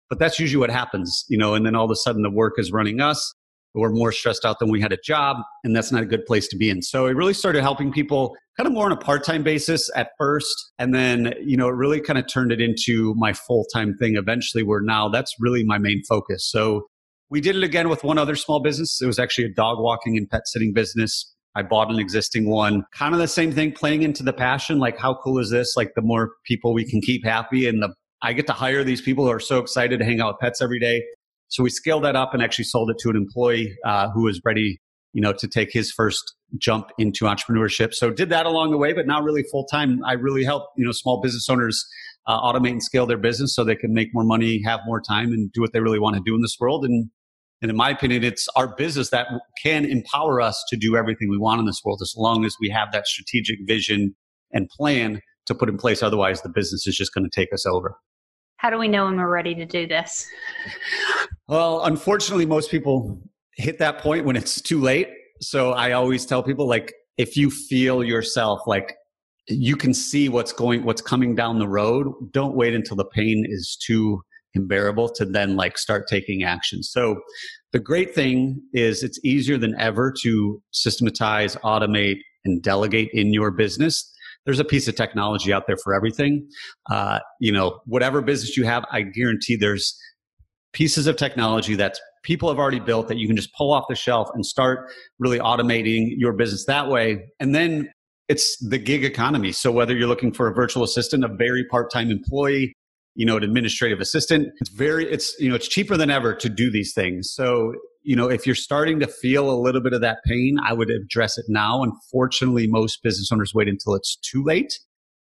But 0.09 0.19
that's 0.19 0.39
usually 0.39 0.61
what 0.61 0.71
happens, 0.71 1.25
you 1.29 1.39
know, 1.39 1.55
and 1.55 1.67
then 1.67 1.75
all 1.75 1.85
of 1.85 1.91
a 1.91 1.97
sudden 1.97 2.23
the 2.23 2.31
work 2.31 2.55
is 2.59 2.73
running 2.73 3.01
us. 3.01 3.35
We're 3.75 3.91
more 3.91 4.13
stressed 4.13 4.45
out 4.45 4.59
than 4.61 4.71
we 4.71 4.81
had 4.81 4.93
a 4.93 4.99
job, 4.99 5.39
and 5.65 5.75
that's 5.75 5.91
not 5.91 6.03
a 6.03 6.07
good 6.07 6.25
place 6.27 6.47
to 6.49 6.57
be 6.57 6.71
in. 6.71 6.83
So 6.83 7.07
it 7.07 7.17
really 7.17 7.35
started 7.35 7.63
helping 7.63 7.93
people 7.93 8.37
kind 8.57 8.67
of 8.67 8.73
more 8.73 8.87
on 8.87 8.93
a 8.93 8.97
part-time 8.97 9.43
basis 9.43 9.91
at 9.97 10.11
first 10.17 10.73
and 10.79 10.95
then 10.95 11.35
you 11.43 11.57
know 11.57 11.69
it 11.69 11.75
really 11.75 12.01
kind 12.01 12.19
of 12.19 12.27
turned 12.29 12.53
it 12.53 12.61
into 12.61 13.13
my 13.17 13.33
full-time 13.33 13.97
thing 13.97 14.15
eventually 14.15 14.63
where 14.63 14.81
now 14.81 15.09
that's 15.09 15.35
really 15.41 15.65
my 15.65 15.79
main 15.79 16.03
focus. 16.09 16.49
So 16.49 16.87
we 17.31 17.41
did 17.41 17.57
it 17.57 17.65
again 17.65 17.89
with 17.89 18.05
one 18.05 18.17
other 18.17 18.37
small 18.37 18.63
business. 18.63 19.01
It 19.03 19.07
was 19.07 19.19
actually 19.19 19.47
a 19.47 19.55
dog 19.55 19.79
walking 19.81 20.17
and 20.17 20.31
pet 20.31 20.47
sitting 20.47 20.73
business. 20.73 21.33
I 21.57 21.63
bought 21.63 21.91
an 21.91 21.99
existing 21.99 22.49
one. 22.49 22.85
Kind 22.93 23.15
of 23.15 23.21
the 23.21 23.29
same 23.29 23.51
thing 23.51 23.73
playing 23.73 24.03
into 24.03 24.23
the 24.23 24.33
passion 24.33 24.79
like 24.79 24.99
how 24.99 25.15
cool 25.15 25.39
is 25.39 25.51
this? 25.51 25.77
Like 25.77 25.95
the 25.97 26.03
more 26.03 26.33
people 26.45 26.75
we 26.75 26.89
can 26.89 27.01
keep 27.01 27.25
happy 27.25 27.67
and 27.67 27.83
the 27.83 27.93
i 28.23 28.33
get 28.33 28.47
to 28.47 28.53
hire 28.53 28.83
these 28.83 29.03
people 29.03 29.25
who 29.25 29.31
are 29.31 29.41
so 29.41 29.59
excited 29.59 29.99
to 29.99 30.05
hang 30.05 30.21
out 30.21 30.35
with 30.35 30.41
pets 30.41 30.63
every 30.63 30.81
day 30.81 31.03
so 31.49 31.63
we 31.63 31.71
scaled 31.71 32.05
that 32.05 32.17
up 32.17 32.35
and 32.35 32.43
actually 32.43 32.65
sold 32.65 32.91
it 32.91 32.97
to 33.01 33.11
an 33.11 33.17
employee 33.17 33.75
uh, 33.85 34.11
who 34.11 34.25
was 34.25 34.41
ready 34.45 34.81
you 35.15 35.21
know, 35.21 35.33
to 35.33 35.49
take 35.49 35.73
his 35.73 35.91
first 35.93 36.35
jump 36.59 36.89
into 36.99 37.25
entrepreneurship. 37.25 37.95
So 37.95 38.11
did 38.11 38.29
that 38.31 38.47
along 38.47 38.73
the 38.73 38.77
way, 38.77 38.93
but 38.93 39.07
not 39.07 39.23
really 39.23 39.45
full 39.45 39.65
time. 39.65 40.01
I 40.05 40.15
really 40.15 40.45
help, 40.45 40.65
you 40.77 40.85
know, 40.85 40.93
small 40.93 41.23
business 41.23 41.49
owners 41.49 41.87
uh, 42.27 42.41
automate 42.41 42.73
and 42.73 42.83
scale 42.83 43.07
their 43.07 43.17
business 43.17 43.55
so 43.55 43.65
they 43.65 43.77
can 43.77 43.95
make 43.95 44.09
more 44.13 44.25
money, 44.25 44.61
have 44.65 44.81
more 44.87 45.01
time 45.01 45.33
and 45.33 45.51
do 45.53 45.61
what 45.61 45.73
they 45.73 45.81
really 45.81 46.01
want 46.01 46.17
to 46.17 46.23
do 46.27 46.35
in 46.35 46.43
this 46.43 46.57
world. 46.59 46.85
And, 46.85 47.11
and 47.63 47.71
in 47.71 47.77
my 47.77 47.91
opinion, 47.91 48.25
it's 48.25 48.49
our 48.57 48.75
business 48.75 49.11
that 49.11 49.29
can 49.63 49.85
empower 49.85 50.41
us 50.41 50.63
to 50.69 50.77
do 50.77 50.97
everything 50.97 51.31
we 51.31 51.39
want 51.39 51.61
in 51.61 51.67
this 51.67 51.81
world 51.85 52.01
as 52.03 52.15
long 52.17 52.45
as 52.45 52.57
we 52.61 52.69
have 52.71 52.91
that 52.93 53.07
strategic 53.07 53.59
vision 53.67 54.17
and 54.53 54.69
plan 54.69 55.21
to 55.47 55.55
put 55.55 55.69
in 55.69 55.77
place. 55.77 56.03
Otherwise, 56.03 56.43
the 56.43 56.49
business 56.49 56.89
is 56.89 56.97
just 56.97 57.15
going 57.15 57.29
to 57.29 57.31
take 57.31 57.53
us 57.53 57.65
over. 57.67 57.97
How 58.57 58.71
do 58.71 58.79
we 58.79 58.89
know 58.89 59.05
when 59.05 59.17
we're 59.17 59.31
ready 59.31 59.55
to 59.55 59.67
do 59.67 59.87
this? 59.87 60.27
Well, 61.49 61.85
unfortunately, 61.85 62.47
most 62.47 62.71
people 62.71 63.21
hit 63.57 63.79
that 63.79 63.99
point 63.99 64.25
when 64.25 64.37
it's 64.37 64.61
too 64.61 64.81
late. 64.81 65.09
So 65.41 65.73
I 65.73 65.93
always 65.93 66.25
tell 66.25 66.43
people 66.43 66.67
like 66.67 66.93
if 67.19 67.37
you 67.37 67.51
feel 67.51 68.03
yourself 68.03 68.61
like 68.67 68.97
you 69.49 69.77
can 69.77 69.93
see 69.93 70.29
what's 70.29 70.53
going 70.53 70.85
what's 70.85 71.03
coming 71.03 71.35
down 71.35 71.59
the 71.59 71.69
road, 71.69 72.09
don't 72.33 72.57
wait 72.57 72.75
until 72.75 72.97
the 72.97 73.05
pain 73.05 73.45
is 73.47 73.77
too 73.77 74.23
unbearable 74.55 75.09
to 75.11 75.25
then 75.25 75.57
like 75.57 75.77
start 75.77 76.07
taking 76.09 76.45
action. 76.45 76.83
So 76.83 77.21
the 77.73 77.81
great 77.81 78.15
thing 78.15 78.63
is 78.73 79.03
it's 79.03 79.19
easier 79.25 79.59
than 79.59 79.75
ever 79.79 80.13
to 80.23 80.63
systematize, 80.71 81.57
automate 81.57 82.19
and 82.45 82.63
delegate 82.63 83.11
in 83.13 83.33
your 83.33 83.51
business. 83.51 84.14
There's 84.45 84.61
a 84.61 84.65
piece 84.65 84.89
of 84.89 84.95
technology 84.95 85.53
out 85.53 85.67
there 85.67 85.77
for 85.83 85.95
everything. 85.95 86.49
Uh, 86.91 87.21
you 87.41 87.53
know, 87.53 87.81
whatever 87.87 88.21
business 88.21 88.57
you 88.57 88.65
have, 88.65 88.85
I 88.91 89.03
guarantee 89.03 89.57
there's 89.57 89.99
pieces 90.73 91.07
of 91.07 91.17
technology 91.17 91.75
that 91.77 91.99
people 92.25 92.49
have 92.49 92.59
already 92.59 92.81
built 92.81 93.09
that 93.09 93.17
you 93.17 93.27
can 93.27 93.37
just 93.37 93.55
pull 93.55 93.73
off 93.73 93.85
the 93.89 93.95
shelf 93.95 94.29
and 94.35 94.45
start 94.45 94.91
really 95.19 95.39
automating 95.39 96.09
your 96.17 96.33
business 96.33 96.65
that 96.67 96.89
way. 96.89 97.25
And 97.39 97.55
then 97.55 97.91
it's 98.29 98.57
the 98.59 98.79
gig 98.79 99.05
economy. 99.05 99.53
So 99.53 99.71
whether 99.71 99.95
you're 99.95 100.09
looking 100.09 100.33
for 100.33 100.49
a 100.49 100.55
virtual 100.55 100.83
assistant, 100.83 101.25
a 101.25 101.29
very 101.29 101.65
part-time 101.71 102.11
employee, 102.11 102.73
you 103.15 103.25
know, 103.27 103.37
an 103.37 103.45
administrative 103.45 104.01
assistant, 104.01 104.49
it's 104.61 104.71
very, 104.71 105.11
it's, 105.11 105.39
you 105.39 105.49
know, 105.49 105.55
it's 105.55 105.69
cheaper 105.69 105.97
than 105.97 106.11
ever 106.11 106.35
to 106.35 106.49
do 106.49 106.71
these 106.71 106.93
things. 106.95 107.31
So, 107.33 107.75
you 108.05 108.15
know, 108.15 108.31
if 108.31 108.47
you're 108.47 108.55
starting 108.55 109.01
to 109.01 109.07
feel 109.07 109.51
a 109.51 109.59
little 109.59 109.81
bit 109.81 109.95
of 109.95 110.03
that 110.03 110.19
pain, 110.27 110.57
I 110.65 110.75
would 110.75 110.91
address 110.91 111.39
it 111.39 111.47
now. 111.49 111.83
Unfortunately, 111.83 112.67
most 112.67 113.03
business 113.03 113.33
owners 113.33 113.55
wait 113.55 113.67
until 113.67 113.95
it's 113.95 114.17
too 114.17 114.45
late 114.45 114.79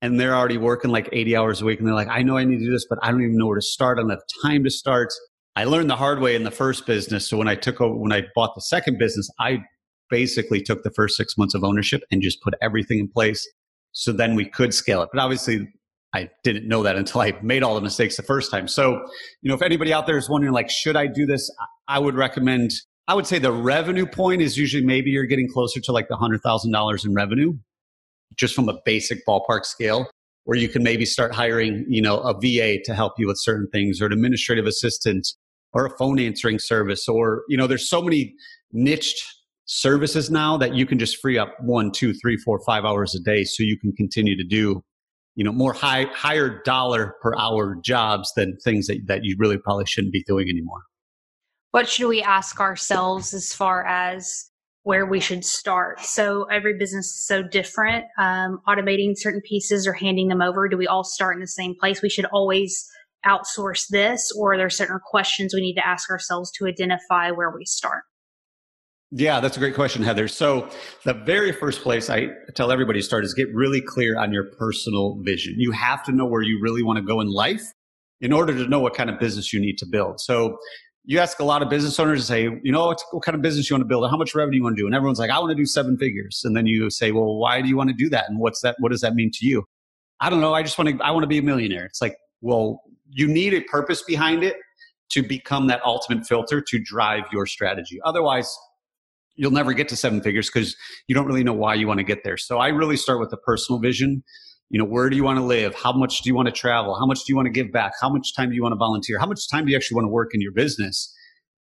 and 0.02 0.20
they're 0.20 0.36
already 0.36 0.58
working 0.58 0.92
like 0.92 1.10
80 1.12 1.36
hours 1.36 1.62
a 1.62 1.66
week 1.66 1.80
and 1.80 1.88
they're 1.88 1.96
like, 1.96 2.10
I 2.10 2.22
know 2.22 2.38
I 2.38 2.44
need 2.44 2.60
to 2.60 2.66
do 2.66 2.72
this, 2.72 2.86
but 2.88 3.00
I 3.02 3.10
don't 3.10 3.22
even 3.22 3.38
know 3.38 3.48
where 3.48 3.56
to 3.56 3.62
start. 3.62 3.98
I 3.98 4.02
don't 4.02 4.12
have 4.12 4.22
time 4.44 4.64
to 4.66 4.70
start. 4.70 5.14
I 5.56 5.64
learned 5.64 5.90
the 5.90 5.96
hard 5.96 6.20
way 6.20 6.36
in 6.36 6.44
the 6.44 6.52
first 6.52 6.86
business. 6.86 7.28
So 7.28 7.38
when 7.38 7.48
I 7.48 7.56
took 7.56 7.82
over, 7.82 7.96
when 7.96 8.12
I 8.12 8.26
bought 8.36 8.54
the 8.54 8.62
second 8.62 9.00
business, 9.00 9.30
I 9.40 9.64
basically 10.10 10.62
took 10.62 10.84
the 10.84 10.92
first 10.92 11.16
six 11.18 11.38
months 11.38 11.56
of 11.56 11.64
ownership 11.64 12.02
and 12.12 12.22
just 12.22 12.42
put 12.42 12.54
everything 12.62 13.00
in 13.00 13.08
place. 13.08 13.48
So 13.94 14.12
then 14.12 14.36
we 14.36 14.46
could 14.46 14.74
scale 14.74 15.02
it. 15.02 15.10
But 15.12 15.22
obviously 15.22 15.68
I 16.14 16.30
didn't 16.44 16.68
know 16.68 16.84
that 16.84 16.96
until 16.96 17.22
I 17.22 17.34
made 17.42 17.64
all 17.64 17.76
the 17.76 17.82
mistakes 17.82 18.18
the 18.18 18.24
first 18.24 18.52
time. 18.52 18.68
So, 18.68 19.02
you 19.42 19.50
know, 19.50 19.56
if 19.56 19.62
anybody 19.62 19.94
out 19.94 20.06
there 20.06 20.18
is 20.18 20.30
wondering, 20.30 20.54
like, 20.54 20.70
should 20.70 20.96
I 20.96 21.08
do 21.08 21.26
this? 21.26 21.50
I 21.88 22.00
would 22.00 22.16
recommend, 22.16 22.72
I 23.08 23.14
would 23.14 23.28
say 23.28 23.40
the 23.40 23.52
revenue 23.52 24.06
point 24.06 24.42
is 24.42 24.58
usually 24.58 24.86
maybe 24.86 25.10
you're 25.12 25.26
getting 25.26 25.48
closer 25.48 25.80
to 25.80 25.92
like 25.92 26.08
the 26.08 26.16
$100,000 26.16 27.06
in 27.06 27.14
revenue, 27.14 27.54
just 28.36 28.54
from 28.54 28.70
a 28.70 28.78
basic 28.86 29.26
ballpark 29.26 29.66
scale 29.66 30.10
where 30.44 30.58
you 30.58 30.70
can 30.70 30.82
maybe 30.84 31.06
start 31.06 31.34
hiring, 31.34 31.86
you 31.90 32.02
know, 32.02 32.20
a 32.20 32.34
VA 32.34 32.82
to 32.86 32.94
help 32.94 33.14
you 33.18 33.28
with 33.28 33.38
certain 33.40 33.68
things 33.72 34.02
or 34.02 34.06
an 34.06 34.14
administrative 34.14 34.66
assistant 34.66 35.28
or 35.74 35.86
a 35.86 35.98
phone 35.98 36.20
answering 36.20 36.60
service 36.60 37.08
or 37.08 37.44
you 37.48 37.58
know 37.58 37.68
there's 37.68 37.90
so 37.90 38.02
many 38.02 38.34
niched 38.72 39.24
services 39.66 40.30
now 40.32 40.58
that 40.58 40.74
you 40.74 40.86
can 40.86 40.98
just 40.98 41.18
free 41.18 41.38
up 41.38 41.54
one 41.62 41.92
two 41.92 42.14
three 42.14 42.38
four 42.38 42.60
five 42.66 42.86
hours 42.86 43.14
a 43.16 43.20
day 43.20 43.44
so 43.44 43.64
you 43.64 43.78
can 43.80 43.92
continue 43.94 44.36
to 44.36 44.44
do 44.44 44.82
you 45.36 45.44
know 45.44 45.52
more 45.52 45.74
high 45.74 46.06
higher 46.14 46.62
dollar 46.64 47.16
per 47.22 47.36
hour 47.38 47.78
jobs 47.84 48.32
than 48.36 48.58
things 48.64 48.88
that, 48.88 49.00
that 49.08 49.24
you 49.24 49.36
really 49.38 49.58
probably 49.58 49.86
shouldn't 49.86 50.14
be 50.14 50.24
doing 50.24 50.50
anymore 50.50 50.82
what 51.78 51.88
should 51.88 52.08
we 52.08 52.24
ask 52.24 52.60
ourselves 52.60 53.36
as 53.36 53.54
far 53.54 53.86
as 53.86 54.50
where 54.82 55.06
we 55.06 55.20
should 55.20 55.46
start 55.46 56.00
so 56.00 56.46
every 56.46 56.76
business 56.76 57.06
is 57.06 57.24
so 57.24 57.44
different 57.44 58.04
um, 58.18 58.60
automating 58.68 59.12
certain 59.16 59.42
pieces 59.42 59.86
or 59.86 59.94
handing 59.94 60.28
them 60.28 60.42
over 60.42 60.68
do 60.68 60.76
we 60.76 60.88
all 60.88 61.04
start 61.04 61.36
in 61.36 61.40
the 61.40 61.46
same 61.46 61.76
place 61.80 62.02
we 62.02 62.10
should 62.10 62.26
always 62.26 62.84
outsource 63.28 63.86
this 63.92 64.32
or 64.36 64.54
are 64.54 64.58
there 64.58 64.72
certain 64.72 65.00
questions 65.06 65.54
we 65.54 65.62
need 65.62 65.76
to 65.76 65.88
ask 65.88 66.10
ourselves 66.10 66.52
to 66.52 66.66
identify 66.66 67.30
where 67.30 67.52
we 67.52 67.64
start? 67.64 68.04
Yeah, 69.12 69.40
that's 69.40 69.56
a 69.56 69.60
great 69.60 69.76
question, 69.76 70.02
Heather. 70.02 70.28
So, 70.28 70.68
the 71.06 71.14
very 71.14 71.52
first 71.54 71.82
place 71.82 72.10
I 72.10 72.30
tell 72.56 72.72
everybody 72.72 73.00
to 73.00 73.06
start 73.06 73.24
is 73.24 73.34
get 73.34 73.48
really 73.54 73.82
clear 73.82 74.20
on 74.20 74.34
your 74.34 74.52
personal 74.58 75.18
vision. 75.22 75.54
You 75.58 75.72
have 75.72 76.04
to 76.06 76.12
know 76.12 76.26
where 76.26 76.42
you 76.42 76.60
really 76.62 76.84
want 76.84 76.98
to 76.98 77.06
go 77.06 77.22
in 77.22 77.28
life 77.28 77.62
in 78.20 78.34
order 78.34 78.54
to 78.54 78.68
know 78.68 78.80
what 78.80 78.96
kind 78.96 79.10
of 79.10 79.18
business 79.18 79.54
you 79.54 79.62
need 79.62 79.78
to 79.78 79.86
build. 79.86 80.20
So, 80.20 80.58
you 81.10 81.20
ask 81.20 81.40
a 81.40 81.46
lot 81.46 81.62
of 81.62 81.70
business 81.70 81.98
owners 82.00 82.20
to 82.20 82.26
say, 82.26 82.44
you 82.44 82.72
know, 82.72 82.88
what, 82.88 83.02
what 83.12 83.24
kind 83.24 83.34
of 83.34 83.42
business 83.42 83.70
you 83.70 83.76
want 83.76 83.82
to 83.82 83.88
build, 83.88 84.04
or 84.04 84.10
how 84.10 84.18
much 84.18 84.36
revenue 84.36 84.58
you 84.58 84.64
want 84.64 84.76
to 84.76 84.82
do, 84.82 84.86
and 84.86 84.94
everyone's 84.94 85.20
like, 85.20 85.32
I 85.32 85.40
want 85.40 85.52
to 85.52 85.56
do 85.56 85.66
seven 85.66 85.98
figures. 85.98 86.42
And 86.44 86.56
then 86.56 86.68
you 86.68 86.90
say, 86.90 87.12
well, 87.12 87.38
why 87.38 87.62
do 87.62 87.70
you 87.70 87.78
want 87.78 87.90
to 87.90 87.96
do 87.96 88.10
that, 88.10 88.26
and 88.30 88.40
what's 88.40 88.62
that? 88.62 88.76
What 88.80 88.92
does 88.92 89.02
that 89.02 89.16
mean 89.16 89.32
to 89.36 89.46
you? 89.48 89.64
I 90.20 90.30
don't 90.30 90.42
know. 90.42 90.54
I 90.54 90.64
just 90.64 90.78
want 90.78 90.90
to. 90.90 91.04
I 91.04 91.12
want 91.12 91.24
to 91.24 91.28
be 91.28 91.38
a 91.38 91.42
millionaire. 91.42 91.86
It's 91.86 92.02
like, 92.02 92.18
well, 92.42 92.82
you 93.10 93.28
need 93.28 93.54
a 93.54 93.62
purpose 93.62 94.04
behind 94.04 94.44
it 94.44 94.58
to 95.12 95.24
become 95.24 95.68
that 95.68 95.82
ultimate 95.86 96.28
filter 96.28 96.62
to 96.62 96.80
drive 96.80 97.24
your 97.32 97.46
strategy. 97.46 98.00
Otherwise, 98.04 98.54
you'll 99.36 99.52
never 99.52 99.72
get 99.72 99.88
to 99.90 99.96
seven 99.96 100.22
figures 100.22 100.50
because 100.52 100.76
you 101.08 101.16
don't 101.16 101.26
really 101.26 101.44
know 101.44 101.54
why 101.54 101.74
you 101.74 101.88
want 101.88 102.00
to 102.00 102.04
get 102.04 102.26
there. 102.26 102.36
So 102.36 102.58
I 102.58 102.68
really 102.68 102.98
start 102.98 103.20
with 103.22 103.30
the 103.30 103.38
personal 103.38 103.80
vision. 103.80 104.24
You 104.70 104.80
know, 104.80 104.86
where 104.86 105.10
do 105.10 105.16
you 105.16 105.24
want 105.24 105.40
to 105.40 105.46
live? 105.46 105.76
How 105.76 105.94
much 105.94 106.22
do 106.22 106.30
you 106.30 106.36
want 106.36 106.48
to 106.48 106.52
travel? 106.52 106.98
How 107.00 107.06
much 107.06 107.20
do 107.20 107.26
you 107.30 107.36
want 107.36 107.46
to 107.46 107.52
give 107.52 107.72
back? 107.72 107.94
How 108.02 108.10
much 108.10 108.36
time 108.36 108.50
do 108.50 108.56
you 108.56 108.62
want 108.62 108.74
to 108.74 108.78
volunteer? 108.78 109.18
How 109.18 109.26
much 109.26 109.50
time 109.50 109.66
do 109.66 109.72
you 109.72 109.78
actually 109.78 109.96
want 109.96 110.06
to 110.06 110.12
work 110.12 110.32
in 110.34 110.42
your 110.42 110.52
business? 110.52 111.14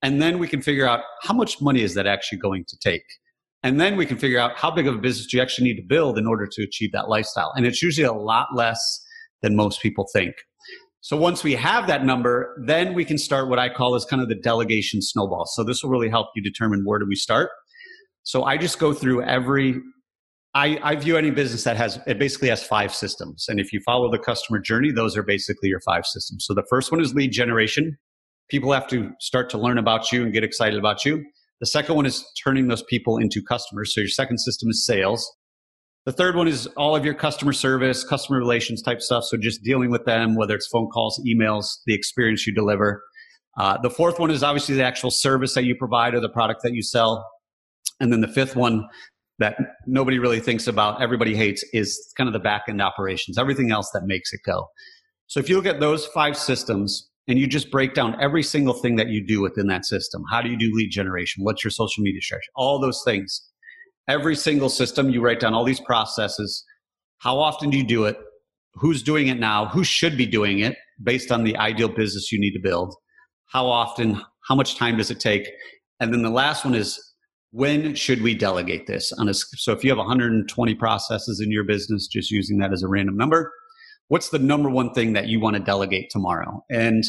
And 0.02 0.20
then 0.20 0.38
we 0.38 0.48
can 0.48 0.62
figure 0.62 0.87
out 0.87 1.00
how 1.22 1.34
much 1.34 1.61
money 1.61 1.82
is 1.82 1.94
that 1.94 2.06
actually 2.06 2.38
going 2.38 2.64
to 2.68 2.76
take? 2.78 3.04
And 3.62 3.80
then 3.80 3.96
we 3.96 4.06
can 4.06 4.16
figure 4.16 4.38
out 4.38 4.56
how 4.56 4.70
big 4.70 4.87
of 4.87 4.94
a 4.94 4.98
business 4.98 5.26
do 5.26 5.37
you 5.37 5.42
actually 5.42 5.68
need 5.68 5.76
to 5.76 5.87
build 5.88 6.18
in 6.18 6.26
order 6.26 6.46
to 6.46 6.62
achieve 6.62 6.92
that 6.92 7.08
lifestyle. 7.08 7.52
And 7.56 7.66
it's 7.66 7.82
usually 7.82 8.06
a 8.06 8.12
lot 8.12 8.48
less 8.54 8.80
than 9.42 9.56
most 9.56 9.80
people 9.80 10.06
think. 10.12 10.34
So 11.00 11.16
once 11.16 11.44
we 11.44 11.54
have 11.54 11.87
that 11.87 12.04
number, 12.04 12.61
then 12.66 12.94
we 12.94 13.04
can 13.04 13.18
start 13.18 13.48
what 13.48 13.58
I 13.58 13.68
call 13.68 13.94
as 13.94 14.04
kind 14.04 14.20
of 14.20 14.28
the 14.28 14.34
delegation 14.34 15.00
snowball. 15.00 15.46
So 15.46 15.62
this 15.62 15.82
will 15.82 15.90
really 15.90 16.08
help 16.08 16.28
you 16.34 16.42
determine 16.42 16.82
where 16.84 16.98
do 16.98 17.06
we 17.08 17.14
start. 17.14 17.50
So 18.24 18.44
I 18.44 18.56
just 18.56 18.78
go 18.78 18.92
through 18.92 19.22
every 19.22 19.76
I, 20.54 20.78
I, 20.82 20.96
view 20.96 21.16
any 21.16 21.30
business 21.30 21.64
that 21.64 21.76
has 21.76 22.00
it 22.06 22.18
basically 22.18 22.48
has 22.48 22.62
five 22.62 22.94
systems. 22.94 23.46
And 23.48 23.61
if 23.61 23.72
you 23.72 23.80
follow 23.84 24.11
the 24.11 24.18
customer 24.18 24.58
journey, 24.58 24.90
those 24.90 25.16
are 25.16 25.22
basically 25.22 25.68
your 25.68 25.80
five 25.80 26.06
systems. 26.06 26.46
So 26.46 26.54
the 26.54 26.64
first 26.70 26.90
one 26.90 27.00
is 27.00 27.14
lead 27.14 27.32
generation. 27.32 27.98
People 28.48 28.72
have 28.72 28.88
to 28.88 29.11
start 29.20 29.50
to 29.50 29.58
learn 29.58 29.76
about 29.76 30.11
you 30.11 30.22
and 30.22 30.32
get 30.32 30.42
excited 30.42 30.78
about 30.78 31.04
you. 31.04 31.22
The 31.61 31.66
second 31.66 31.96
one 31.96 32.06
is 32.06 32.24
turning 32.42 32.68
those 32.68 32.82
people 32.84 33.18
into 33.18 33.42
customers. 33.42 33.94
So 33.94 34.00
your 34.00 34.08
second 34.08 34.38
system 34.38 34.70
is 34.70 34.87
sales. 34.87 35.30
The 36.06 36.12
third 36.12 36.37
one 36.37 36.48
is 36.48 36.66
all 36.68 36.96
of 36.96 37.04
your 37.04 37.14
customer 37.14 37.52
service, 37.52 38.02
customer 38.02 38.38
relations 38.38 38.80
type 38.80 39.02
stuff. 39.02 39.24
So 39.24 39.37
just 39.37 39.62
dealing 39.62 39.90
with 39.90 40.06
them, 40.06 40.37
whether 40.37 40.54
it's 40.54 40.66
phone 40.68 40.88
calls, 40.88 41.20
emails, 41.26 41.66
the 41.84 41.94
experience 41.94 42.46
you 42.46 42.54
deliver. 42.54 43.02
Uh, 43.58 43.76
the 43.82 43.90
fourth 43.90 44.18
one 44.18 44.30
is 44.30 44.42
obviously 44.42 44.76
the 44.76 44.84
actual 44.84 45.11
service 45.11 45.52
that 45.54 45.64
you 45.64 45.74
provide 45.74 46.14
or 46.14 46.20
the 46.20 46.28
product 46.28 46.62
that 46.62 46.72
you 46.72 46.82
sell. 46.82 47.28
And 48.00 48.12
then 48.12 48.22
the 48.22 48.28
fifth 48.28 48.56
one 48.56 48.87
that 49.38 49.57
nobody 49.87 50.18
really 50.18 50.40
thinks 50.40 50.66
about, 50.66 51.01
everybody 51.01 51.37
hates, 51.37 51.64
is 51.72 52.12
kind 52.16 52.29
of 52.29 52.33
the 52.33 52.40
back 52.40 52.64
end 52.68 52.83
operations, 52.83 53.38
everything 53.38 53.70
else 53.70 53.90
that 53.92 54.03
makes 54.05 54.33
it 54.33 54.40
go. 54.44 54.66
So 55.27 55.40
if 55.40 55.48
you 55.48 55.57
look 55.57 55.66
at 55.66 55.81
those 55.81 56.07
five 56.07 56.37
systems 56.37 57.09
and 57.29 57.38
you 57.38 57.46
just 57.46 57.70
break 57.70 57.94
down 57.94 58.20
every 58.20 58.42
single 58.42 58.74
thing 58.74 58.96
that 58.96 59.09
you 59.09 59.24
do 59.24 59.40
within 59.40 59.66
that 59.68 59.85
system, 59.85 60.24
how 60.31 60.42
do 60.42 60.48
you 60.48 60.59
do 60.59 60.70
lead 60.74 60.90
generation? 60.90 61.44
What's 61.44 61.62
your 61.62 61.70
social 61.70 62.03
media 62.03 62.20
strategy? 62.20 62.48
All 62.57 62.81
those 62.81 63.03
things 63.05 63.48
every 64.09 64.35
single 64.35 64.70
system, 64.70 65.11
you 65.11 65.20
write 65.20 65.38
down 65.38 65.55
all 65.55 65.64
these 65.64 65.81
processes. 65.81 66.64
How 67.18 67.38
often 67.38 67.70
do 67.70 67.77
you 67.77 67.85
do 67.85 68.05
it? 68.05 68.16
Who's 68.74 69.03
doing 69.03 69.29
it 69.29 69.38
now? 69.38 69.66
Who 69.66 69.85
should 69.85 70.16
be 70.16 70.27
doing 70.27 70.61
it 70.61 70.77
based 71.03 71.31
on 71.31 71.44
the 71.44 71.57
ideal 71.57 71.88
business 71.88 72.33
you 72.33 72.40
need 72.40 72.53
to 72.53 72.61
build? 72.61 72.94
How 73.46 73.66
often? 73.66 74.20
How 74.48 74.55
much 74.55 74.77
time 74.77 74.96
does 74.96 75.11
it 75.11 75.20
take? 75.20 75.46
And 76.01 76.12
then 76.12 76.22
the 76.22 76.31
last 76.31 76.64
one 76.64 76.74
is 76.74 76.98
when 77.50 77.94
should 77.94 78.22
we 78.22 78.34
delegate 78.34 78.87
this? 78.87 79.12
On 79.12 79.28
a, 79.28 79.34
so 79.34 79.72
if 79.72 79.82
you 79.82 79.90
have 79.90 79.98
120 79.98 80.74
processes 80.74 81.40
in 81.40 81.50
your 81.50 81.64
business 81.64 82.06
just 82.06 82.30
using 82.30 82.58
that 82.58 82.72
as 82.72 82.82
a 82.82 82.88
random 82.88 83.16
number 83.16 83.52
what's 84.08 84.30
the 84.30 84.38
number 84.38 84.68
one 84.68 84.92
thing 84.92 85.12
that 85.12 85.28
you 85.28 85.38
want 85.38 85.54
to 85.54 85.62
delegate 85.62 86.11
tomorrow? 86.11 86.64
And 86.70 87.04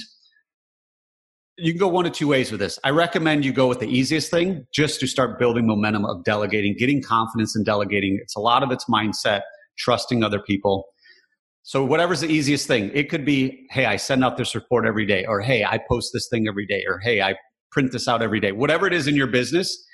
you 1.57 1.73
can 1.73 1.79
go 1.79 1.87
one 1.87 2.05
of 2.05 2.13
two 2.13 2.27
ways 2.27 2.51
with 2.51 2.59
this. 2.59 2.79
I 2.83 2.91
recommend 2.91 3.43
you 3.43 3.51
go 3.51 3.67
with 3.67 3.79
the 3.79 3.87
easiest 3.87 4.31
thing 4.31 4.65
just 4.73 4.99
to 5.01 5.07
start 5.07 5.39
building 5.39 5.67
momentum 5.67 6.05
of 6.05 6.23
delegating 6.23 6.75
getting 6.77 7.01
confidence 7.01 7.55
in 7.55 7.63
delegating. 7.63 8.17
It's 8.21 8.35
a 8.35 8.39
lot 8.39 8.63
of 8.63 8.71
it's 8.71 8.85
mindset 8.85 9.41
trusting 9.77 10.23
other 10.23 10.39
people. 10.39 10.85
So 11.63 11.83
whatever's 11.83 12.21
the 12.21 12.29
easiest 12.29 12.67
thing 12.67 12.89
it 12.93 13.09
could 13.09 13.25
be 13.25 13.67
hey 13.69 13.85
i 13.85 13.95
send 13.97 14.23
out 14.23 14.37
this 14.37 14.55
report 14.55 14.87
every 14.87 15.05
day 15.05 15.25
or 15.25 15.41
hey 15.41 15.63
i 15.63 15.77
post 15.89 16.11
this 16.13 16.27
thing 16.27 16.47
every 16.47 16.65
day 16.65 16.83
or 16.87 16.99
hey 16.99 17.21
i 17.21 17.35
print 17.71 17.91
this 17.91 18.07
out 18.07 18.21
every 18.21 18.39
day. 18.39 18.51
Whatever 18.51 18.87
it 18.87 18.93
is 18.93 19.07
in 19.07 19.15
your 19.15 19.27
business 19.27 19.85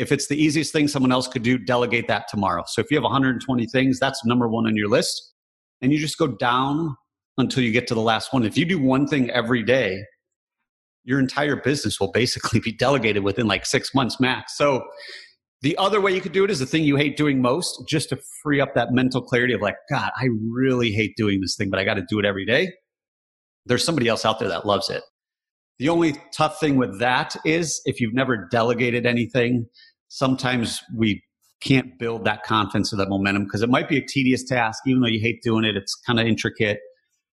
if 0.00 0.10
it's 0.10 0.28
the 0.28 0.42
easiest 0.42 0.72
thing 0.72 0.88
someone 0.88 1.12
else 1.12 1.28
could 1.28 1.42
do, 1.42 1.58
delegate 1.58 2.08
that 2.08 2.26
tomorrow. 2.26 2.64
So 2.66 2.80
if 2.80 2.90
you 2.90 2.96
have 2.96 3.04
120 3.04 3.66
things, 3.66 4.00
that's 4.00 4.24
number 4.24 4.48
one 4.48 4.66
on 4.66 4.74
your 4.74 4.88
list. 4.88 5.34
And 5.82 5.92
you 5.92 5.98
just 5.98 6.16
go 6.16 6.26
down 6.26 6.96
until 7.36 7.62
you 7.62 7.70
get 7.70 7.86
to 7.88 7.94
the 7.94 8.00
last 8.00 8.32
one. 8.32 8.42
If 8.44 8.56
you 8.56 8.64
do 8.64 8.78
one 8.78 9.06
thing 9.06 9.30
every 9.30 9.62
day, 9.62 10.02
your 11.04 11.20
entire 11.20 11.54
business 11.54 12.00
will 12.00 12.12
basically 12.12 12.60
be 12.60 12.72
delegated 12.72 13.22
within 13.24 13.46
like 13.46 13.66
six 13.66 13.94
months 13.94 14.18
max. 14.18 14.56
So 14.56 14.82
the 15.60 15.76
other 15.76 16.00
way 16.00 16.14
you 16.14 16.22
could 16.22 16.32
do 16.32 16.44
it 16.44 16.50
is 16.50 16.60
the 16.60 16.66
thing 16.66 16.84
you 16.84 16.96
hate 16.96 17.18
doing 17.18 17.42
most, 17.42 17.84
just 17.86 18.08
to 18.08 18.18
free 18.42 18.58
up 18.58 18.74
that 18.74 18.92
mental 18.92 19.20
clarity 19.20 19.52
of 19.52 19.60
like, 19.60 19.76
God, 19.90 20.10
I 20.16 20.28
really 20.50 20.92
hate 20.92 21.14
doing 21.18 21.42
this 21.42 21.56
thing, 21.56 21.68
but 21.68 21.78
I 21.78 21.84
got 21.84 21.94
to 21.94 22.06
do 22.08 22.18
it 22.18 22.24
every 22.24 22.46
day. 22.46 22.72
There's 23.66 23.84
somebody 23.84 24.08
else 24.08 24.24
out 24.24 24.38
there 24.38 24.48
that 24.48 24.64
loves 24.64 24.88
it. 24.88 25.02
The 25.78 25.88
only 25.88 26.14
tough 26.34 26.60
thing 26.60 26.76
with 26.76 26.98
that 27.00 27.34
is 27.46 27.80
if 27.86 28.00
you've 28.00 28.12
never 28.12 28.46
delegated 28.50 29.06
anything, 29.06 29.66
sometimes 30.10 30.82
we 30.94 31.22
can't 31.62 31.98
build 31.98 32.24
that 32.24 32.42
confidence 32.42 32.92
or 32.92 32.96
that 32.96 33.08
momentum 33.08 33.44
because 33.44 33.62
it 33.62 33.70
might 33.70 33.88
be 33.88 33.96
a 33.96 34.06
tedious 34.06 34.44
task, 34.44 34.82
even 34.86 35.00
though 35.00 35.08
you 35.08 35.20
hate 35.20 35.42
doing 35.42 35.64
it. 35.64 35.76
It's 35.76 35.94
kind 35.94 36.20
of 36.20 36.26
intricate. 36.26 36.80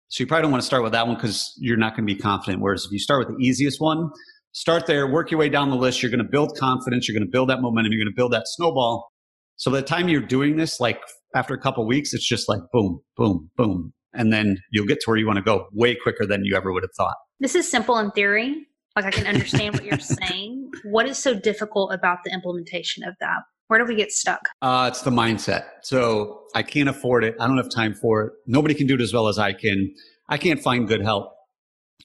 So 0.10 0.24
you 0.24 0.28
probably 0.28 0.44
don't 0.44 0.52
want 0.52 0.62
to 0.62 0.68
start 0.68 0.84
with 0.84 0.94
that 0.94 1.06
one 1.06 1.16
because 1.16 1.54
you're 1.58 1.78
not 1.78 1.96
going 1.96 2.08
to 2.08 2.14
be 2.14 2.20
confident. 2.20 2.62
Whereas 2.62 2.86
if 2.86 2.92
you 2.92 3.00
start 3.00 3.28
with 3.28 3.38
the 3.38 3.44
easiest 3.44 3.82
one, 3.82 4.10
start 4.54 4.86
there, 4.86 5.08
work 5.08 5.32
your 5.32 5.40
way 5.40 5.50
down 5.50 5.70
the 5.70 5.76
list. 5.76 6.02
You're 6.02 6.12
going 6.12 6.24
to 6.24 6.30
build 6.30 6.58
confidence. 6.58 7.08
You're 7.08 7.18
going 7.18 7.28
to 7.28 7.32
build 7.32 7.50
that 7.50 7.62
momentum. 7.62 7.92
You're 7.92 8.06
going 8.06 8.14
to 8.14 8.16
build 8.16 8.32
that 8.34 8.44
snowball. 8.46 9.10
So 9.56 9.72
by 9.72 9.78
the 9.78 9.88
time 9.88 10.08
you're 10.08 10.22
doing 10.22 10.56
this, 10.56 10.80
like 10.80 11.02
after 11.36 11.54
a 11.54 11.60
couple 11.60 11.86
weeks, 11.88 12.14
it's 12.14 12.28
just 12.28 12.48
like 12.48 12.60
boom, 12.72 13.02
boom, 13.18 13.50
boom. 13.58 13.94
And 14.14 14.32
then 14.32 14.60
you'll 14.72 14.86
get 14.86 15.00
to 15.02 15.10
where 15.10 15.18
you 15.18 15.26
want 15.26 15.38
to 15.38 15.44
go 15.44 15.68
way 15.74 15.96
quicker 15.96 16.26
than 16.26 16.46
you 16.46 16.56
ever 16.56 16.72
would 16.72 16.84
have 16.84 16.94
thought. 16.96 17.16
This 17.40 17.56
is 17.56 17.70
simple 17.70 17.98
in 17.98 18.12
theory, 18.12 18.68
like 18.98 19.06
I 19.06 19.12
can 19.12 19.28
understand 19.28 19.76
what 19.76 19.86
you're 19.86 20.00
saying. 20.00 20.72
What 20.84 21.08
is 21.08 21.20
so 21.20 21.36
difficult 21.36 21.94
about 21.94 22.24
the 22.26 22.34
implementation 22.34 23.04
of 23.04 23.14
that? 23.20 23.44
Where 23.68 23.80
do 23.80 23.86
we 23.86 23.94
get 23.94 24.12
stuck? 24.12 24.42
Uh, 24.64 24.90
it's 24.92 25.04
the 25.04 25.12
mindset. 25.12 25.66
So 25.84 26.42
I 26.56 26.64
can't 26.64 26.90
afford 26.90 27.24
it. 27.24 27.36
I 27.40 27.46
don't 27.46 27.58
have 27.58 27.70
time 27.70 27.94
for 27.94 28.24
it. 28.24 28.34
Nobody 28.48 28.74
can 28.74 28.88
do 28.88 28.96
it 28.96 29.02
as 29.02 29.14
well 29.14 29.28
as 29.28 29.38
I 29.38 29.54
can. 29.54 29.94
I 30.30 30.38
can't 30.38 30.60
find 30.60 30.88
good 30.88 31.04
help. 31.04 31.32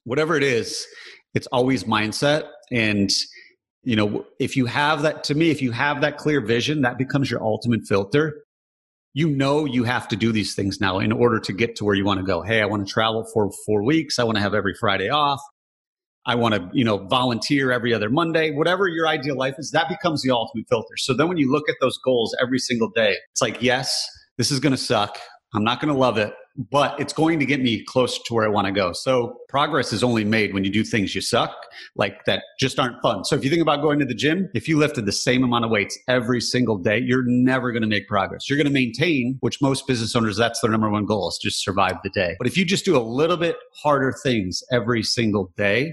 Whatever 0.04 0.36
it 0.36 0.42
is, 0.42 0.86
it's 1.34 1.46
always 1.46 1.84
mindset. 1.84 2.48
And, 2.70 3.10
you 3.84 3.96
know, 3.96 4.26
if 4.38 4.54
you 4.54 4.66
have 4.66 5.00
that, 5.02 5.24
to 5.24 5.34
me, 5.34 5.50
if 5.50 5.62
you 5.62 5.70
have 5.72 6.02
that 6.02 6.18
clear 6.18 6.42
vision, 6.42 6.82
that 6.82 6.98
becomes 6.98 7.30
your 7.30 7.42
ultimate 7.42 7.86
filter. 7.88 8.42
You 9.14 9.30
know, 9.30 9.64
you 9.64 9.84
have 9.84 10.08
to 10.08 10.16
do 10.16 10.30
these 10.30 10.54
things 10.54 10.78
now 10.78 10.98
in 10.98 11.10
order 11.10 11.38
to 11.40 11.52
get 11.54 11.74
to 11.76 11.86
where 11.86 11.94
you 11.94 12.04
want 12.04 12.20
to 12.20 12.26
go. 12.26 12.42
Hey, 12.42 12.60
I 12.60 12.66
want 12.66 12.86
to 12.86 12.92
travel 12.92 13.26
for 13.32 13.50
four 13.64 13.82
weeks. 13.82 14.18
I 14.18 14.24
want 14.24 14.36
to 14.36 14.42
have 14.42 14.52
every 14.52 14.74
Friday 14.78 15.08
off. 15.08 15.40
I 16.24 16.34
want 16.34 16.54
to, 16.54 16.68
you 16.72 16.84
know, 16.84 16.98
volunteer 17.08 17.72
every 17.72 17.92
other 17.92 18.08
Monday, 18.08 18.52
whatever 18.52 18.86
your 18.88 19.08
ideal 19.08 19.36
life 19.36 19.54
is, 19.58 19.70
that 19.72 19.88
becomes 19.88 20.22
the 20.22 20.30
ultimate 20.30 20.68
filter. 20.68 20.96
So 20.96 21.14
then 21.14 21.28
when 21.28 21.36
you 21.36 21.50
look 21.50 21.68
at 21.68 21.76
those 21.80 21.98
goals 21.98 22.36
every 22.40 22.58
single 22.58 22.90
day, 22.90 23.16
it's 23.32 23.42
like, 23.42 23.60
yes, 23.60 24.08
this 24.38 24.50
is 24.50 24.60
going 24.60 24.72
to 24.72 24.76
suck. 24.76 25.18
I'm 25.54 25.64
not 25.64 25.80
going 25.80 25.92
to 25.92 25.98
love 25.98 26.16
it, 26.16 26.32
but 26.70 26.98
it's 26.98 27.12
going 27.12 27.38
to 27.38 27.44
get 27.44 27.60
me 27.60 27.84
closer 27.84 28.18
to 28.24 28.34
where 28.34 28.46
I 28.46 28.48
want 28.48 28.66
to 28.66 28.72
go. 28.72 28.92
So 28.92 29.36
progress 29.48 29.92
is 29.92 30.02
only 30.02 30.24
made 30.24 30.54
when 30.54 30.64
you 30.64 30.70
do 30.70 30.82
things 30.82 31.14
you 31.14 31.20
suck, 31.20 31.54
like 31.96 32.24
that 32.24 32.42
just 32.58 32.78
aren't 32.78 33.02
fun. 33.02 33.24
So 33.24 33.36
if 33.36 33.44
you 33.44 33.50
think 33.50 33.60
about 33.60 33.82
going 33.82 33.98
to 33.98 34.06
the 34.06 34.14
gym, 34.14 34.48
if 34.54 34.66
you 34.68 34.78
lifted 34.78 35.04
the 35.04 35.12
same 35.12 35.44
amount 35.44 35.66
of 35.66 35.70
weights 35.70 35.98
every 36.08 36.40
single 36.40 36.78
day, 36.78 36.98
you're 37.04 37.24
never 37.26 37.70
going 37.72 37.82
to 37.82 37.88
make 37.88 38.08
progress. 38.08 38.48
You're 38.48 38.56
going 38.56 38.66
to 38.66 38.72
maintain, 38.72 39.36
which 39.40 39.60
most 39.60 39.86
business 39.86 40.16
owners, 40.16 40.36
that's 40.36 40.60
their 40.60 40.70
number 40.70 40.88
one 40.88 41.04
goal 41.04 41.28
is 41.28 41.38
just 41.42 41.62
survive 41.62 41.96
the 42.02 42.10
day. 42.10 42.36
But 42.38 42.46
if 42.46 42.56
you 42.56 42.64
just 42.64 42.84
do 42.84 42.96
a 42.96 43.02
little 43.02 43.36
bit 43.36 43.56
harder 43.82 44.14
things 44.22 44.62
every 44.72 45.02
single 45.02 45.52
day, 45.56 45.92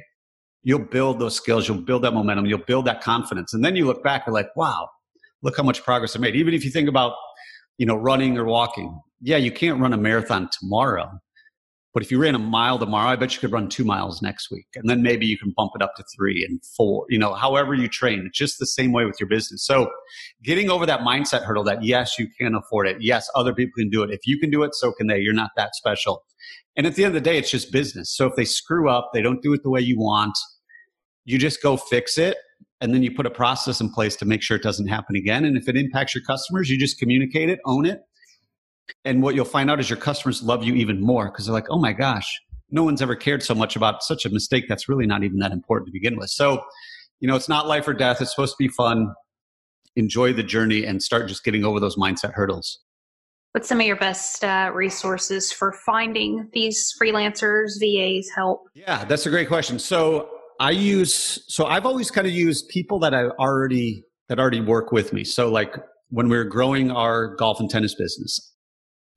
you'll 0.63 0.79
build 0.79 1.19
those 1.19 1.35
skills, 1.35 1.67
you'll 1.67 1.81
build 1.81 2.03
that 2.03 2.13
momentum, 2.13 2.45
you'll 2.45 2.59
build 2.59 2.85
that 2.85 3.01
confidence. 3.01 3.53
And 3.53 3.63
then 3.63 3.75
you 3.75 3.85
look 3.85 4.03
back, 4.03 4.25
you're 4.25 4.33
like, 4.33 4.55
wow, 4.55 4.89
look 5.41 5.57
how 5.57 5.63
much 5.63 5.83
progress 5.83 6.15
I 6.15 6.19
made. 6.19 6.35
Even 6.35 6.53
if 6.53 6.63
you 6.65 6.71
think 6.71 6.89
about, 6.89 7.13
you 7.77 7.85
know, 7.85 7.95
running 7.95 8.37
or 8.37 8.45
walking, 8.45 8.99
yeah, 9.21 9.37
you 9.37 9.51
can't 9.51 9.79
run 9.79 9.93
a 9.93 9.97
marathon 9.97 10.49
tomorrow. 10.59 11.09
But 11.91 12.03
if 12.03 12.11
you 12.11 12.21
ran 12.21 12.35
a 12.35 12.39
mile 12.39 12.77
tomorrow, 12.77 13.09
I 13.09 13.15
bet 13.15 13.33
you 13.33 13.39
could 13.39 13.51
run 13.51 13.67
two 13.67 13.83
miles 13.83 14.21
next 14.21 14.51
week. 14.51 14.67
And 14.75 14.87
then 14.87 15.01
maybe 15.01 15.25
you 15.25 15.39
can 15.39 15.53
bump 15.57 15.71
it 15.73 15.81
up 15.81 15.95
to 15.95 16.03
three 16.15 16.45
and 16.47 16.63
four, 16.77 17.05
you 17.09 17.17
know, 17.17 17.33
however 17.33 17.73
you 17.73 17.87
train. 17.87 18.25
It's 18.27 18.37
just 18.37 18.59
the 18.59 18.67
same 18.67 18.91
way 18.91 19.05
with 19.05 19.19
your 19.19 19.27
business. 19.27 19.65
So 19.65 19.89
getting 20.43 20.69
over 20.69 20.85
that 20.85 20.99
mindset 20.99 21.43
hurdle 21.43 21.63
that 21.63 21.83
yes, 21.83 22.19
you 22.19 22.27
can 22.39 22.53
afford 22.53 22.87
it. 22.87 22.97
Yes, 22.99 23.27
other 23.33 23.55
people 23.55 23.73
can 23.75 23.89
do 23.89 24.03
it. 24.03 24.11
If 24.11 24.27
you 24.27 24.37
can 24.39 24.51
do 24.51 24.61
it, 24.61 24.75
so 24.75 24.91
can 24.91 25.07
they. 25.07 25.19
You're 25.19 25.33
not 25.33 25.49
that 25.57 25.73
special. 25.73 26.23
And 26.79 26.87
at 26.87 26.95
the 26.95 27.03
end 27.03 27.13
of 27.13 27.21
the 27.21 27.29
day, 27.29 27.37
it's 27.37 27.51
just 27.51 27.73
business. 27.73 28.15
So 28.15 28.25
if 28.25 28.37
they 28.37 28.45
screw 28.45 28.89
up, 28.89 29.09
they 29.13 29.21
don't 29.21 29.41
do 29.41 29.51
it 29.51 29.63
the 29.63 29.69
way 29.69 29.81
you 29.81 29.99
want, 29.99 30.37
you 31.25 31.37
just 31.37 31.61
go 31.61 31.75
fix 31.75 32.17
it. 32.17 32.37
And 32.79 32.93
then 32.93 33.03
you 33.03 33.13
put 33.13 33.25
a 33.25 33.29
process 33.29 33.81
in 33.81 33.91
place 33.91 34.15
to 34.15 34.25
make 34.25 34.41
sure 34.41 34.55
it 34.55 34.63
doesn't 34.63 34.87
happen 34.87 35.17
again. 35.17 35.43
And 35.43 35.57
if 35.57 35.67
it 35.67 35.75
impacts 35.75 36.15
your 36.15 36.23
customers, 36.23 36.69
you 36.69 36.79
just 36.79 36.97
communicate 36.97 37.49
it, 37.49 37.59
own 37.65 37.85
it. 37.85 37.99
And 39.03 39.21
what 39.21 39.35
you'll 39.35 39.43
find 39.43 39.69
out 39.69 39.81
is 39.81 39.89
your 39.89 39.99
customers 39.99 40.41
love 40.41 40.63
you 40.63 40.73
even 40.75 41.01
more 41.01 41.25
because 41.25 41.47
they're 41.47 41.53
like, 41.53 41.69
oh 41.69 41.79
my 41.79 41.91
gosh, 41.91 42.39
no 42.71 42.85
one's 42.85 43.01
ever 43.01 43.17
cared 43.17 43.43
so 43.43 43.53
much 43.53 43.75
about 43.75 44.01
such 44.01 44.23
a 44.23 44.29
mistake 44.29 44.63
that's 44.69 44.87
really 44.87 45.05
not 45.05 45.25
even 45.25 45.39
that 45.39 45.51
important 45.51 45.87
to 45.87 45.91
begin 45.91 46.17
with. 46.17 46.29
So, 46.29 46.63
you 47.19 47.27
know, 47.27 47.35
it's 47.35 47.49
not 47.49 47.67
life 47.67 47.89
or 47.89 47.93
death. 47.93 48.21
It's 48.21 48.31
supposed 48.31 48.53
to 48.53 48.63
be 48.63 48.69
fun. 48.69 49.13
Enjoy 49.97 50.31
the 50.31 50.43
journey 50.43 50.85
and 50.85 51.03
start 51.03 51.27
just 51.27 51.43
getting 51.43 51.65
over 51.65 51.81
those 51.81 51.97
mindset 51.97 52.35
hurdles. 52.35 52.79
What's 53.53 53.67
some 53.67 53.79
of 53.79 53.87
your 53.87 53.95
best 53.95 54.43
uh, 54.43 54.71
resources 54.73 55.51
for 55.51 55.73
finding 55.83 56.49
these 56.53 56.93
freelancers, 57.01 57.71
VAs, 57.79 58.29
help? 58.35 58.61
Yeah, 58.75 59.05
that's 59.05 59.25
a 59.25 59.31
great 59.31 59.47
question. 59.47 59.79
So 59.79 60.29
I 60.59 60.71
use 60.71 61.43
so 61.47 61.65
I've 61.65 61.85
always 61.85 62.11
kind 62.11 62.27
of 62.27 62.33
used 62.33 62.69
people 62.69 62.99
that 62.99 63.15
I 63.15 63.25
already 63.25 64.03
that 64.27 64.39
already 64.39 64.61
work 64.61 64.91
with 64.91 65.13
me. 65.13 65.23
So 65.23 65.49
like 65.49 65.75
when 66.09 66.29
we 66.29 66.37
were 66.37 66.43
growing 66.43 66.91
our 66.91 67.35
golf 67.37 67.59
and 67.59 67.69
tennis 67.69 67.95
business, 67.95 68.53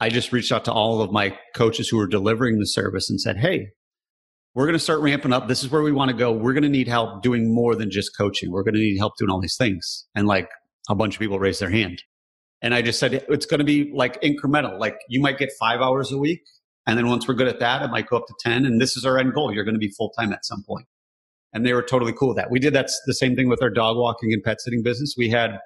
I 0.00 0.08
just 0.08 0.32
reached 0.32 0.50
out 0.50 0.64
to 0.64 0.72
all 0.72 1.02
of 1.02 1.12
my 1.12 1.36
coaches 1.54 1.88
who 1.88 1.98
were 1.98 2.06
delivering 2.06 2.58
the 2.58 2.66
service 2.66 3.10
and 3.10 3.20
said, 3.20 3.36
"Hey, 3.36 3.66
we're 4.54 4.64
going 4.64 4.78
to 4.78 4.82
start 4.82 5.00
ramping 5.00 5.34
up. 5.34 5.46
This 5.46 5.62
is 5.62 5.70
where 5.70 5.82
we 5.82 5.92
want 5.92 6.10
to 6.10 6.16
go. 6.16 6.32
We're 6.32 6.54
going 6.54 6.62
to 6.62 6.70
need 6.70 6.88
help 6.88 7.22
doing 7.22 7.54
more 7.54 7.74
than 7.74 7.90
just 7.90 8.16
coaching. 8.16 8.50
We're 8.50 8.62
going 8.62 8.74
to 8.74 8.80
need 8.80 8.96
help 8.96 9.12
doing 9.18 9.30
all 9.30 9.40
these 9.40 9.56
things." 9.58 10.06
And 10.14 10.26
like 10.26 10.48
a 10.88 10.94
bunch 10.94 11.16
of 11.16 11.20
people 11.20 11.38
raised 11.38 11.60
their 11.60 11.70
hand. 11.70 12.02
And 12.62 12.74
I 12.74 12.82
just 12.82 13.00
said, 13.00 13.24
it's 13.28 13.46
going 13.46 13.58
to 13.58 13.64
be 13.64 13.90
like 13.92 14.20
incremental. 14.22 14.78
Like 14.78 14.96
you 15.08 15.20
might 15.20 15.38
get 15.38 15.50
five 15.58 15.80
hours 15.80 16.12
a 16.12 16.18
week. 16.18 16.42
And 16.86 16.96
then 16.96 17.08
once 17.08 17.28
we're 17.28 17.34
good 17.34 17.48
at 17.48 17.60
that, 17.60 17.82
it 17.82 17.88
might 17.88 18.08
go 18.08 18.16
up 18.16 18.26
to 18.26 18.34
10. 18.40 18.64
And 18.64 18.80
this 18.80 18.96
is 18.96 19.04
our 19.04 19.18
end 19.18 19.34
goal. 19.34 19.52
You're 19.52 19.64
going 19.64 19.74
to 19.74 19.80
be 19.80 19.90
full 19.90 20.10
time 20.10 20.32
at 20.32 20.44
some 20.44 20.62
point. 20.66 20.86
And 21.52 21.66
they 21.66 21.72
were 21.74 21.82
totally 21.82 22.12
cool 22.12 22.28
with 22.28 22.36
that. 22.38 22.50
We 22.50 22.58
did 22.58 22.72
that 22.74 22.88
the 23.06 23.14
same 23.14 23.36
thing 23.36 23.48
with 23.48 23.62
our 23.62 23.70
dog 23.70 23.96
walking 23.96 24.32
and 24.32 24.42
pet 24.42 24.60
sitting 24.60 24.82
business. 24.82 25.14
We 25.18 25.28
had 25.28 25.58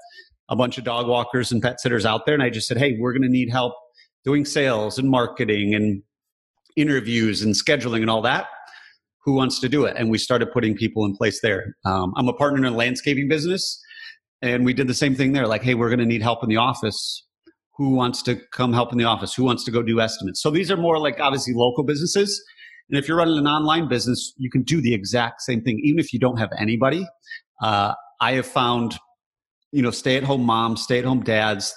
a 0.48 0.56
bunch 0.56 0.78
of 0.78 0.84
dog 0.84 1.06
walkers 1.06 1.52
and 1.52 1.62
pet 1.62 1.80
sitters 1.80 2.04
out 2.04 2.26
there. 2.26 2.34
And 2.34 2.42
I 2.42 2.50
just 2.50 2.66
said, 2.66 2.78
Hey, 2.78 2.96
we're 2.98 3.12
going 3.12 3.22
to 3.22 3.28
need 3.28 3.50
help 3.50 3.74
doing 4.24 4.44
sales 4.44 4.98
and 4.98 5.08
marketing 5.08 5.74
and 5.74 6.02
interviews 6.76 7.42
and 7.42 7.54
scheduling 7.54 8.00
and 8.00 8.10
all 8.10 8.22
that. 8.22 8.46
Who 9.24 9.34
wants 9.34 9.60
to 9.60 9.68
do 9.68 9.84
it? 9.84 9.96
And 9.96 10.10
we 10.10 10.18
started 10.18 10.52
putting 10.52 10.76
people 10.76 11.04
in 11.04 11.16
place 11.16 11.40
there. 11.40 11.76
Um, 11.84 12.12
I'm 12.16 12.28
a 12.28 12.32
partner 12.32 12.58
in 12.58 12.64
a 12.64 12.76
landscaping 12.76 13.28
business. 13.28 13.80
And 14.42 14.64
we 14.64 14.74
did 14.74 14.86
the 14.86 14.94
same 14.94 15.14
thing 15.14 15.32
there. 15.32 15.46
Like, 15.46 15.62
hey, 15.62 15.74
we're 15.74 15.88
going 15.88 16.00
to 16.00 16.06
need 16.06 16.22
help 16.22 16.42
in 16.42 16.48
the 16.48 16.56
office. 16.56 17.24
Who 17.76 17.90
wants 17.90 18.22
to 18.22 18.36
come 18.52 18.72
help 18.72 18.92
in 18.92 18.98
the 18.98 19.04
office? 19.04 19.34
Who 19.34 19.44
wants 19.44 19.64
to 19.64 19.70
go 19.70 19.82
do 19.82 20.00
estimates? 20.00 20.42
So 20.42 20.50
these 20.50 20.70
are 20.70 20.76
more 20.76 20.98
like 20.98 21.20
obviously 21.20 21.54
local 21.54 21.84
businesses. 21.84 22.42
And 22.88 22.98
if 22.98 23.08
you're 23.08 23.16
running 23.16 23.38
an 23.38 23.46
online 23.46 23.88
business, 23.88 24.32
you 24.36 24.50
can 24.50 24.62
do 24.62 24.80
the 24.80 24.94
exact 24.94 25.42
same 25.42 25.62
thing, 25.62 25.80
even 25.82 25.98
if 25.98 26.12
you 26.12 26.18
don't 26.18 26.38
have 26.38 26.50
anybody. 26.58 27.06
Uh, 27.62 27.94
I 28.20 28.32
have 28.32 28.46
found, 28.46 28.98
you 29.72 29.82
know, 29.82 29.90
stay 29.90 30.16
at 30.16 30.22
home 30.22 30.42
moms, 30.42 30.82
stay 30.82 30.98
at 30.98 31.04
home 31.04 31.22
dads 31.22 31.74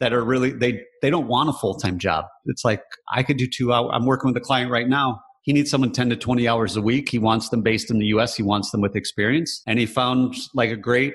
that 0.00 0.12
are 0.12 0.22
really, 0.22 0.50
they, 0.50 0.80
they 1.02 1.10
don't 1.10 1.26
want 1.26 1.48
a 1.48 1.52
full 1.52 1.74
time 1.74 1.98
job. 1.98 2.26
It's 2.46 2.64
like, 2.64 2.82
I 3.12 3.22
could 3.22 3.36
do 3.36 3.46
two 3.46 3.72
hours. 3.72 3.90
I'm 3.92 4.06
working 4.06 4.28
with 4.32 4.36
a 4.36 4.44
client 4.44 4.70
right 4.70 4.88
now. 4.88 5.20
He 5.42 5.52
needs 5.52 5.70
someone 5.70 5.92
10 5.92 6.10
to 6.10 6.16
20 6.16 6.46
hours 6.46 6.76
a 6.76 6.82
week. 6.82 7.08
He 7.08 7.18
wants 7.18 7.48
them 7.48 7.62
based 7.62 7.90
in 7.90 7.98
the 7.98 8.06
US. 8.06 8.36
He 8.36 8.42
wants 8.42 8.70
them 8.70 8.82
with 8.82 8.94
experience. 8.94 9.62
And 9.66 9.78
he 9.78 9.86
found 9.86 10.36
like 10.54 10.70
a 10.70 10.76
great 10.76 11.14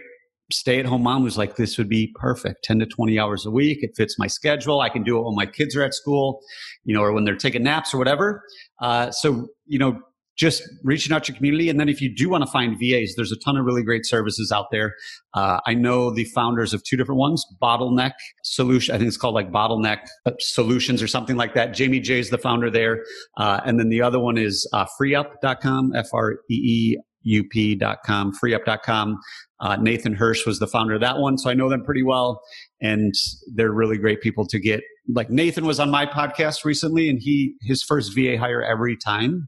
stay 0.52 0.80
at 0.80 0.86
home 0.86 1.04
mom 1.04 1.24
was 1.24 1.38
like, 1.38 1.56
this 1.56 1.78
would 1.78 1.90
be 1.90 2.14
perfect 2.16 2.64
10 2.64 2.80
to 2.80 2.86
20 2.86 3.20
hours 3.20 3.46
a 3.46 3.52
week. 3.52 3.80
It 3.82 3.92
fits 3.96 4.18
my 4.20 4.28
schedule. 4.28 4.82
I 4.82 4.90
can 4.90 5.04
do 5.04 5.18
it 5.18 5.26
when 5.26 5.36
my 5.36 5.46
kids 5.46 5.76
are 5.76 5.84
at 5.84 5.94
school, 5.94 6.42
you 6.84 6.94
know, 6.94 7.02
or 7.02 7.14
when 7.14 7.26
they're 7.26 7.36
taking 7.36 7.64
naps 7.64 7.94
or 7.94 7.98
whatever. 7.98 8.44
Uh, 8.82 9.12
so, 9.12 9.48
you 9.66 9.80
know, 9.80 10.00
just 10.36 10.64
reaching 10.84 11.16
out 11.16 11.24
to 11.24 11.32
your 11.32 11.38
community. 11.38 11.70
And 11.70 11.80
then 11.80 11.88
if 11.88 12.02
you 12.02 12.14
do 12.14 12.30
want 12.30 12.44
to 12.44 12.52
find 12.52 12.78
VAs, 12.78 13.14
there's 13.16 13.32
a 13.32 13.38
ton 13.38 13.56
of 13.58 13.66
really 13.66 13.84
great 13.84 14.06
services 14.06 14.52
out 14.52 14.66
there. 14.72 14.94
Uh, 15.34 15.60
I 15.66 15.74
know 15.74 16.12
the 16.12 16.26
founders 16.26 16.74
of 16.74 16.84
two 16.84 16.98
different 16.98 17.20
ones, 17.20 17.46
Bottleneck 17.62 18.12
Solution. 18.44 18.94
I 18.94 18.98
think 18.98 19.08
it's 19.08 19.18
called 19.18 19.34
like 19.34 19.50
Bottleneck 19.52 20.00
Solutions 20.40 21.02
or 21.02 21.08
something 21.08 21.38
like 21.38 21.54
that. 21.54 21.74
Jamie 21.74 22.02
J 22.02 22.20
is 22.20 22.32
the 22.32 22.38
founder 22.38 22.70
there. 22.70 23.04
Uh, 23.38 23.62
and 23.66 23.80
then 23.80 23.90
the 23.90 24.02
other 24.02 24.20
one 24.20 24.38
is 24.38 24.70
uh, 24.74 24.86
freeup.com, 25.00 25.94
F 25.96 26.08
R 26.14 26.34
E 26.50 26.54
E 26.54 26.98
up.com, 27.28 28.34
freeup.com. 28.34 29.18
Uh, 29.60 29.78
Nathan 29.78 30.14
Hirsch 30.14 30.46
was 30.46 30.60
the 30.60 30.68
founder 30.68 30.94
of 30.94 31.02
that 31.02 31.18
one. 31.18 31.38
So 31.38 31.50
I 31.50 31.54
know 31.54 31.70
them 31.70 31.84
pretty 31.84 32.04
well. 32.04 32.42
And 32.82 33.14
they're 33.54 33.72
really 33.72 33.98
great 33.98 34.22
people 34.22 34.46
to 34.48 34.60
get. 34.60 34.82
Like 35.08 35.30
Nathan 35.30 35.66
was 35.66 35.80
on 35.80 35.90
my 35.90 36.06
podcast 36.06 36.66
recently 36.66 37.10
and 37.10 37.20
he, 37.20 37.56
his 37.62 37.84
first 37.84 38.14
VA 38.14 38.38
hire 38.38 38.62
every 38.62 38.98
time 38.98 39.48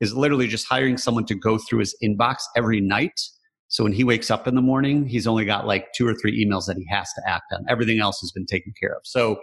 is 0.00 0.14
literally 0.14 0.46
just 0.46 0.66
hiring 0.68 0.96
someone 0.96 1.26
to 1.26 1.34
go 1.34 1.58
through 1.58 1.80
his 1.80 1.96
inbox 2.02 2.36
every 2.56 2.80
night. 2.80 3.20
So 3.68 3.84
when 3.84 3.92
he 3.92 4.02
wakes 4.02 4.30
up 4.30 4.48
in 4.48 4.54
the 4.54 4.62
morning, 4.62 5.06
he's 5.06 5.26
only 5.26 5.44
got 5.44 5.66
like 5.66 5.88
two 5.94 6.06
or 6.06 6.14
three 6.14 6.44
emails 6.44 6.66
that 6.66 6.78
he 6.78 6.86
has 6.88 7.12
to 7.12 7.22
act 7.26 7.44
on. 7.52 7.66
Everything 7.68 8.00
else 8.00 8.18
has 8.20 8.32
been 8.32 8.46
taken 8.46 8.72
care 8.80 8.92
of. 8.92 9.02
So 9.04 9.40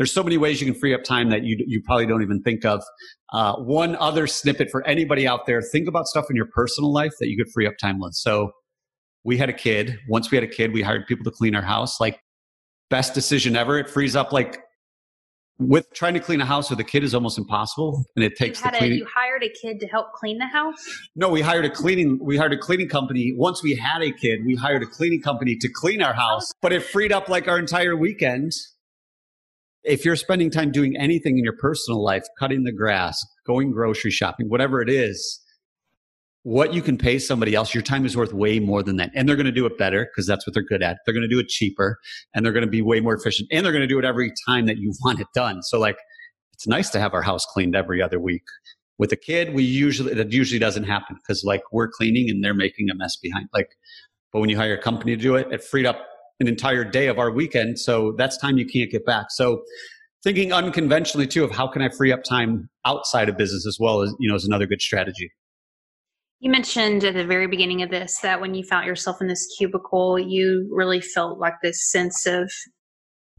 there's 0.00 0.14
so 0.14 0.22
many 0.22 0.38
ways 0.38 0.62
you 0.62 0.66
can 0.66 0.80
free 0.80 0.94
up 0.94 1.04
time 1.04 1.28
that 1.28 1.44
you, 1.44 1.62
you 1.66 1.82
probably 1.82 2.06
don't 2.06 2.22
even 2.22 2.40
think 2.40 2.64
of. 2.64 2.82
Uh, 3.34 3.56
one 3.56 3.96
other 3.96 4.26
snippet 4.26 4.70
for 4.70 4.82
anybody 4.86 5.28
out 5.28 5.44
there, 5.44 5.60
think 5.60 5.86
about 5.86 6.06
stuff 6.06 6.24
in 6.30 6.36
your 6.36 6.48
personal 6.54 6.90
life 6.90 7.12
that 7.20 7.28
you 7.28 7.36
could 7.36 7.52
free 7.52 7.66
up 7.66 7.74
time 7.78 8.00
with. 8.00 8.14
So 8.14 8.50
we 9.24 9.36
had 9.36 9.50
a 9.50 9.52
kid. 9.52 9.98
Once 10.08 10.30
we 10.30 10.36
had 10.36 10.42
a 10.42 10.48
kid, 10.48 10.72
we 10.72 10.80
hired 10.80 11.06
people 11.06 11.22
to 11.24 11.30
clean 11.30 11.54
our 11.54 11.60
house. 11.60 12.00
Like 12.00 12.18
best 12.88 13.12
decision 13.12 13.56
ever. 13.56 13.78
It 13.78 13.90
frees 13.90 14.16
up 14.16 14.32
like 14.32 14.62
with 15.58 15.86
trying 15.92 16.14
to 16.14 16.20
clean 16.20 16.40
a 16.40 16.46
house 16.46 16.70
with 16.70 16.80
a 16.80 16.84
kid 16.84 17.04
is 17.04 17.14
almost 17.14 17.36
impossible, 17.36 18.02
and 18.16 18.24
it 18.24 18.36
takes 18.36 18.58
you 18.58 18.64
had 18.64 18.72
the 18.72 18.78
cleaning. 18.78 18.96
A, 18.96 19.00
you 19.00 19.06
hired 19.14 19.42
a 19.42 19.50
kid 19.50 19.80
to 19.80 19.86
help 19.86 20.14
clean 20.14 20.38
the 20.38 20.46
house. 20.46 20.82
No, 21.14 21.28
we 21.28 21.42
hired 21.42 21.66
a 21.66 21.70
cleaning. 21.70 22.18
We 22.22 22.38
hired 22.38 22.54
a 22.54 22.58
cleaning 22.58 22.88
company. 22.88 23.34
Once 23.36 23.62
we 23.62 23.74
had 23.74 24.00
a 24.00 24.12
kid, 24.12 24.46
we 24.46 24.54
hired 24.54 24.82
a 24.82 24.86
cleaning 24.86 25.20
company 25.20 25.56
to 25.56 25.68
clean 25.68 26.00
our 26.00 26.14
house, 26.14 26.50
but 26.62 26.72
it 26.72 26.82
freed 26.82 27.12
up 27.12 27.28
like 27.28 27.48
our 27.48 27.58
entire 27.58 27.94
weekend. 27.94 28.52
If 29.82 30.04
you're 30.04 30.16
spending 30.16 30.50
time 30.50 30.72
doing 30.72 30.96
anything 30.96 31.38
in 31.38 31.44
your 31.44 31.56
personal 31.56 32.02
life, 32.02 32.24
cutting 32.38 32.64
the 32.64 32.72
grass, 32.72 33.24
going 33.46 33.72
grocery 33.72 34.10
shopping, 34.10 34.48
whatever 34.48 34.82
it 34.82 34.90
is, 34.90 35.40
what 36.42 36.72
you 36.72 36.80
can 36.80 36.96
pay 36.96 37.18
somebody 37.18 37.54
else, 37.54 37.74
your 37.74 37.82
time 37.82 38.06
is 38.06 38.16
worth 38.16 38.32
way 38.32 38.60
more 38.60 38.82
than 38.82 38.96
that. 38.96 39.10
And 39.14 39.28
they're 39.28 39.36
going 39.36 39.46
to 39.46 39.52
do 39.52 39.66
it 39.66 39.76
better 39.76 40.06
because 40.06 40.26
that's 40.26 40.46
what 40.46 40.54
they're 40.54 40.62
good 40.62 40.82
at. 40.82 40.98
They're 41.04 41.14
going 41.14 41.28
to 41.28 41.34
do 41.34 41.38
it 41.38 41.48
cheaper 41.48 41.98
and 42.34 42.44
they're 42.44 42.52
going 42.52 42.64
to 42.64 42.70
be 42.70 42.82
way 42.82 43.00
more 43.00 43.14
efficient 43.14 43.48
and 43.52 43.64
they're 43.64 43.72
going 43.72 43.82
to 43.82 43.88
do 43.88 43.98
it 43.98 44.04
every 44.04 44.32
time 44.46 44.66
that 44.66 44.78
you 44.78 44.92
want 45.04 45.20
it 45.20 45.26
done. 45.34 45.62
So 45.62 45.78
like, 45.78 45.96
it's 46.54 46.66
nice 46.66 46.90
to 46.90 47.00
have 47.00 47.14
our 47.14 47.22
house 47.22 47.44
cleaned 47.46 47.74
every 47.74 48.02
other 48.02 48.20
week. 48.20 48.44
With 48.98 49.12
a 49.12 49.16
kid, 49.16 49.54
we 49.54 49.62
usually, 49.62 50.12
that 50.12 50.30
usually 50.30 50.58
doesn't 50.58 50.84
happen 50.84 51.16
because 51.16 51.42
like 51.42 51.62
we're 51.72 51.88
cleaning 51.88 52.28
and 52.28 52.44
they're 52.44 52.52
making 52.52 52.90
a 52.90 52.94
mess 52.94 53.16
behind. 53.16 53.48
Like, 53.54 53.70
but 54.32 54.40
when 54.40 54.50
you 54.50 54.56
hire 54.56 54.74
a 54.74 54.82
company 54.82 55.16
to 55.16 55.22
do 55.22 55.36
it, 55.36 55.50
it 55.50 55.64
freed 55.64 55.86
up 55.86 56.06
an 56.40 56.48
entire 56.48 56.84
day 56.84 57.06
of 57.06 57.18
our 57.18 57.30
weekend. 57.30 57.78
So 57.78 58.12
that's 58.16 58.36
time 58.36 58.58
you 58.58 58.66
can't 58.66 58.90
get 58.90 59.04
back. 59.06 59.26
So 59.30 59.62
thinking 60.24 60.52
unconventionally 60.52 61.26
too 61.26 61.44
of 61.44 61.50
how 61.50 61.68
can 61.68 61.82
I 61.82 61.90
free 61.90 62.12
up 62.12 62.24
time 62.24 62.68
outside 62.84 63.28
of 63.28 63.36
business 63.36 63.66
as 63.66 63.78
well 63.78 64.02
as, 64.02 64.14
you 64.18 64.28
know, 64.28 64.34
is 64.34 64.46
another 64.46 64.66
good 64.66 64.80
strategy. 64.80 65.30
You 66.40 66.50
mentioned 66.50 67.04
at 67.04 67.14
the 67.14 67.26
very 67.26 67.46
beginning 67.46 67.82
of 67.82 67.90
this 67.90 68.18
that 68.20 68.40
when 68.40 68.54
you 68.54 68.64
found 68.64 68.86
yourself 68.86 69.20
in 69.20 69.28
this 69.28 69.46
cubicle, 69.58 70.18
you 70.18 70.66
really 70.72 71.00
felt 71.00 71.38
like 71.38 71.54
this 71.62 71.90
sense 71.90 72.26
of 72.26 72.50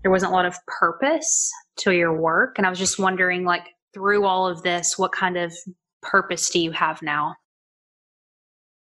there 0.04 0.12
wasn't 0.12 0.32
a 0.32 0.36
lot 0.36 0.46
of 0.46 0.56
purpose 0.68 1.52
to 1.78 1.92
your 1.92 2.20
work. 2.20 2.56
And 2.58 2.68
I 2.68 2.70
was 2.70 2.78
just 2.78 3.00
wondering, 3.00 3.44
like, 3.44 3.68
through 3.94 4.26
all 4.26 4.48
of 4.48 4.62
this, 4.62 4.98
what 4.98 5.12
kind 5.12 5.38
of 5.38 5.54
purpose 6.02 6.50
do 6.50 6.60
you 6.60 6.72
have 6.72 7.02
now? 7.02 7.34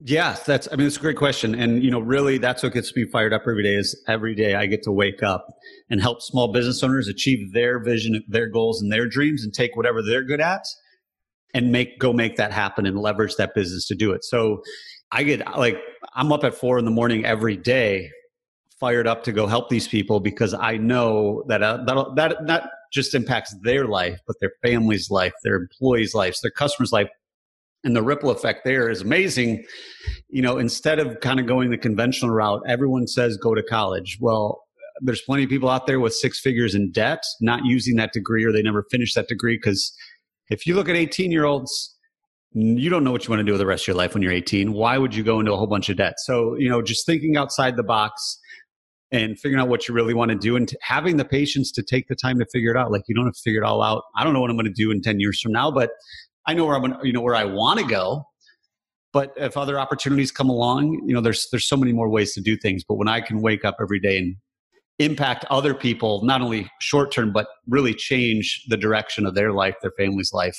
Yeah, 0.03 0.35
that's, 0.47 0.67
I 0.73 0.77
mean, 0.77 0.87
it's 0.87 0.97
a 0.97 1.01
great 1.01 1.19
question. 1.19 1.55
And, 1.55 1.83
you 1.83 1.91
know, 1.91 2.01
really 2.01 2.39
that's 2.39 2.63
what 2.63 2.73
gets 2.73 2.95
me 2.97 3.05
fired 3.05 3.35
up 3.35 3.43
every 3.43 3.63
day 3.63 3.75
is 3.75 4.03
every 4.09 4.35
day 4.35 4.55
I 4.55 4.65
get 4.65 4.83
to 4.85 4.93
wake 4.93 5.23
up 5.23 5.47
and 5.91 6.01
help 6.01 6.23
small 6.23 6.53
business 6.53 6.83
owners 6.83 7.07
achieve 7.07 7.53
their 7.53 7.79
vision, 7.79 8.23
their 8.27 8.49
goals 8.49 8.81
and 8.81 8.91
their 8.91 9.07
dreams 9.07 9.45
and 9.45 9.53
take 9.53 9.77
whatever 9.77 10.01
they're 10.03 10.25
good 10.25 10.41
at 10.41 10.63
and 11.53 11.71
make 11.71 11.99
go 11.99 12.13
make 12.13 12.37
that 12.37 12.53
happen 12.53 12.87
and 12.87 12.99
leverage 12.99 13.37
that 13.37 13.55
business 13.55 13.87
to 13.89 13.95
do 13.95 14.13
it. 14.13 14.25
So 14.25 14.63
I 15.13 15.23
get 15.23 15.47
like 15.59 15.77
I'm 16.15 16.33
up 16.33 16.45
at 16.45 16.55
four 16.55 16.79
in 16.79 16.85
the 16.87 16.91
morning 16.91 17.25
every 17.25 17.57
day, 17.57 18.11
fired 18.79 19.07
up 19.07 19.25
to 19.25 19.33
go 19.33 19.47
help 19.47 19.69
these 19.69 19.89
people 19.89 20.21
because 20.21 20.55
I 20.55 20.77
know 20.79 21.45
that 21.49 21.63
uh, 21.63 21.85
that 21.85 22.15
that 22.17 22.45
not 22.45 22.71
just 22.93 23.15
impacts 23.15 23.55
their 23.63 23.87
life, 23.87 24.19
but 24.27 24.37
their 24.41 24.53
family's 24.63 25.11
life, 25.11 25.33
their 25.45 25.57
employees' 25.57 26.15
lives, 26.15 26.41
their 26.41 26.51
customers' 26.51 26.93
life. 26.93 27.09
And 27.83 27.97
the 27.97 28.03
ripple 28.03 28.31
effect 28.31 28.61
there 28.65 28.91
is 28.91 29.01
amazing. 29.01 29.65
You 30.29 30.43
know, 30.43 30.59
instead 30.59 30.99
of 30.99 31.21
kind 31.21 31.41
of 31.41 31.47
going 31.47 31.71
the 31.71 31.79
conventional 31.79 32.31
route, 32.31 32.61
everyone 32.69 33.07
says 33.07 33.39
go 33.39 33.55
to 33.55 33.63
college. 33.63 34.19
Well, 34.21 34.63
there's 35.01 35.23
plenty 35.23 35.45
of 35.45 35.49
people 35.49 35.71
out 35.71 35.87
there 35.87 35.99
with 35.99 36.13
six 36.13 36.41
figures 36.41 36.75
in 36.75 36.93
debt, 36.93 37.23
not 37.41 37.65
using 37.65 37.97
that 37.97 38.13
degree 38.13 38.45
or 38.45 38.53
they 38.53 38.63
never 38.63 38.85
finish 38.91 39.15
that 39.15 39.29
degree 39.29 39.57
because 39.57 39.95
if 40.51 40.67
you 40.67 40.75
look 40.75 40.89
at 40.89 40.97
18 40.97 41.33
year 41.33 41.45
olds, 41.45 41.97
you 42.53 42.91
don't 42.91 43.05
know 43.05 43.13
what 43.13 43.25
you 43.25 43.31
want 43.31 43.41
to 43.41 43.45
do 43.45 43.53
with 43.53 43.61
the 43.61 43.67
rest 43.67 43.85
of 43.85 43.89
your 43.89 43.97
life 43.97 44.13
when 44.13 44.23
you're 44.23 44.33
18. 44.33 44.73
Why 44.73 44.99
would 44.99 45.15
you 45.15 45.23
go 45.23 45.39
into 45.39 45.53
a 45.53 45.57
whole 45.57 45.69
bunch 45.69 45.89
of 45.89 45.97
debt? 45.97 46.15
So, 46.19 46.57
you 46.59 46.69
know, 46.69 46.83
just 46.83 47.07
thinking 47.07 47.37
outside 47.37 47.77
the 47.77 47.85
box 47.85 48.39
and 49.13 49.39
figuring 49.39 49.63
out 49.63 49.69
what 49.69 49.89
you 49.89 49.95
really 49.95 50.15
want 50.15 50.31
to 50.31 50.37
do 50.37 50.57
and 50.57 50.69
t- 50.69 50.77
having 50.83 51.17
the 51.17 51.25
patience 51.25 51.71
to 51.73 51.83
take 51.83 52.09
the 52.09 52.17
time 52.17 52.39
to 52.39 52.47
figure 52.53 52.73
it 52.73 52.77
out. 52.77 52.91
Like 52.91 53.03
you 53.07 53.15
don't 53.15 53.27
have 53.27 53.35
to 53.35 53.41
figure 53.43 53.63
it 53.63 53.67
all 53.67 53.83
out. 53.83 54.03
I 54.17 54.25
don't 54.25 54.33
know 54.33 54.41
what 54.41 54.51
I'm 54.51 54.57
going 54.57 54.67
to 54.67 54.73
do 54.73 54.91
in 54.91 55.01
10 55.01 55.21
years 55.21 55.41
from 55.41 55.53
now, 55.53 55.71
but 55.71 55.91
I 56.47 56.55
know 56.55 56.67
where 56.67 56.77
I'm 56.77 56.97
you 57.05 57.13
know, 57.13 57.21
where 57.21 57.35
I 57.35 57.45
want 57.45 57.81
to 57.81 57.87
go. 57.87 58.25
But 59.13 59.33
if 59.37 59.57
other 59.57 59.79
opportunities 59.79 60.31
come 60.31 60.49
along, 60.49 61.03
you 61.07 61.13
know, 61.13 61.21
there's, 61.21 61.49
there's 61.51 61.67
so 61.67 61.77
many 61.77 61.93
more 61.93 62.09
ways 62.09 62.33
to 62.35 62.41
do 62.41 62.57
things. 62.57 62.85
But 62.89 62.95
when 62.95 63.09
I 63.09 63.21
can 63.21 63.43
wake 63.43 63.65
up 63.65 63.77
every 63.81 63.99
day 63.99 64.19
and 64.19 64.37
impact 65.01 65.45
other 65.51 65.75
people, 65.75 66.23
not 66.25 66.43
only 66.43 66.71
short 66.81 67.11
term, 67.11 67.33
but 67.33 67.49
really 67.67 67.93
change 67.93 68.65
the 68.69 68.77
direction 68.77 69.27
of 69.27 69.35
their 69.35 69.53
life, 69.53 69.75
their 69.83 69.93
family's 69.99 70.33
life, 70.33 70.57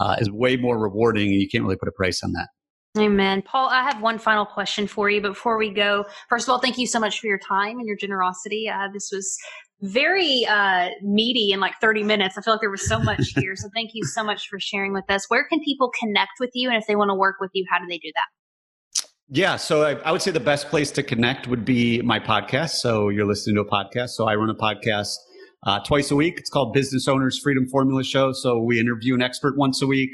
uh, 0.00 0.16
is 0.20 0.30
way 0.30 0.56
more 0.56 0.78
rewarding. 0.78 1.28
And 1.28 1.40
you 1.40 1.48
can't 1.48 1.64
really 1.64 1.76
put 1.76 1.88
a 1.88 1.92
price 1.92 2.22
on 2.22 2.32
that. 2.32 2.48
Amen. 2.98 3.42
Paul, 3.42 3.68
I 3.68 3.82
have 3.82 4.00
one 4.00 4.18
final 4.18 4.46
question 4.46 4.86
for 4.86 5.10
you. 5.10 5.20
Before 5.20 5.58
we 5.58 5.70
go, 5.70 6.06
first 6.28 6.48
of 6.48 6.52
all, 6.52 6.58
thank 6.58 6.78
you 6.78 6.86
so 6.86 6.98
much 6.98 7.20
for 7.20 7.26
your 7.26 7.38
time 7.38 7.78
and 7.78 7.86
your 7.86 7.96
generosity. 7.96 8.68
Uh, 8.68 8.88
this 8.92 9.10
was 9.12 9.36
very 9.82 10.46
uh, 10.46 10.88
meaty 11.02 11.52
in 11.52 11.60
like 11.60 11.74
30 11.80 12.02
minutes. 12.02 12.38
I 12.38 12.42
feel 12.42 12.54
like 12.54 12.60
there 12.60 12.70
was 12.70 12.86
so 12.88 12.98
much 12.98 13.32
here. 13.36 13.54
so 13.56 13.68
thank 13.74 13.90
you 13.92 14.04
so 14.04 14.24
much 14.24 14.48
for 14.48 14.58
sharing 14.58 14.92
with 14.92 15.10
us. 15.10 15.26
Where 15.28 15.46
can 15.48 15.60
people 15.60 15.90
connect 16.00 16.32
with 16.40 16.50
you? 16.54 16.68
And 16.68 16.78
if 16.78 16.86
they 16.86 16.96
want 16.96 17.10
to 17.10 17.14
work 17.14 17.36
with 17.40 17.50
you, 17.54 17.66
how 17.70 17.78
do 17.78 17.86
they 17.88 17.98
do 17.98 18.10
that? 18.14 18.26
Yeah, 19.28 19.56
so 19.56 19.82
I, 19.82 19.94
I, 20.08 20.12
would 20.12 20.22
say 20.22 20.30
the 20.30 20.38
best 20.38 20.68
place 20.68 20.92
to 20.92 21.02
connect 21.02 21.48
would 21.48 21.64
be 21.64 22.00
my 22.02 22.20
podcast. 22.20 22.70
So 22.70 23.08
you're 23.08 23.26
listening 23.26 23.56
to 23.56 23.62
a 23.62 23.68
podcast. 23.68 24.10
So 24.10 24.28
I 24.28 24.36
run 24.36 24.48
a 24.48 24.54
podcast 24.54 25.16
uh, 25.66 25.80
twice 25.80 26.12
a 26.12 26.16
week. 26.16 26.34
It's 26.38 26.48
called 26.48 26.72
Business 26.72 27.08
Owners 27.08 27.36
Freedom 27.42 27.66
Formula 27.66 28.04
Show. 28.04 28.32
So 28.32 28.62
we 28.62 28.78
interview 28.78 29.14
an 29.14 29.22
expert 29.22 29.58
once 29.58 29.82
a 29.82 29.86
week, 29.88 30.10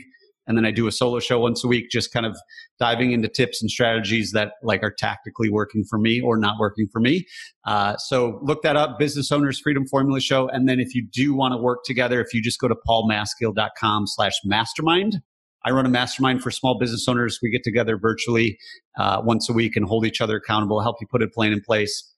and 0.52 0.58
then 0.58 0.66
I 0.66 0.70
do 0.70 0.86
a 0.86 0.92
solo 0.92 1.18
show 1.18 1.40
once 1.40 1.64
a 1.64 1.66
week, 1.66 1.88
just 1.90 2.12
kind 2.12 2.26
of 2.26 2.36
diving 2.78 3.12
into 3.12 3.26
tips 3.26 3.62
and 3.62 3.70
strategies 3.70 4.32
that 4.32 4.52
like 4.62 4.82
are 4.82 4.90
tactically 4.92 5.48
working 5.48 5.82
for 5.88 5.98
me 5.98 6.20
or 6.20 6.36
not 6.36 6.56
working 6.60 6.88
for 6.92 7.00
me. 7.00 7.24
Uh, 7.64 7.96
so 7.96 8.38
look 8.42 8.62
that 8.62 8.76
up, 8.76 8.98
Business 8.98 9.32
Owners 9.32 9.58
Freedom 9.58 9.86
Formula 9.88 10.20
Show. 10.20 10.46
And 10.48 10.68
then 10.68 10.78
if 10.78 10.94
you 10.94 11.08
do 11.10 11.32
want 11.32 11.52
to 11.52 11.56
work 11.56 11.84
together, 11.86 12.20
if 12.20 12.34
you 12.34 12.42
just 12.42 12.60
go 12.60 12.68
to 12.68 12.74
paulmaskill.com 12.86 14.06
slash 14.08 14.34
mastermind, 14.44 15.22
I 15.64 15.70
run 15.70 15.86
a 15.86 15.88
mastermind 15.88 16.42
for 16.42 16.50
small 16.50 16.78
business 16.78 17.08
owners. 17.08 17.38
We 17.42 17.50
get 17.50 17.64
together 17.64 17.96
virtually 17.96 18.58
uh, 18.98 19.22
once 19.24 19.48
a 19.48 19.54
week 19.54 19.74
and 19.74 19.86
hold 19.86 20.04
each 20.04 20.20
other 20.20 20.36
accountable, 20.36 20.82
help 20.82 20.96
you 21.00 21.06
put 21.10 21.22
a 21.22 21.28
plan 21.28 21.52
in 21.52 21.62
place, 21.62 22.12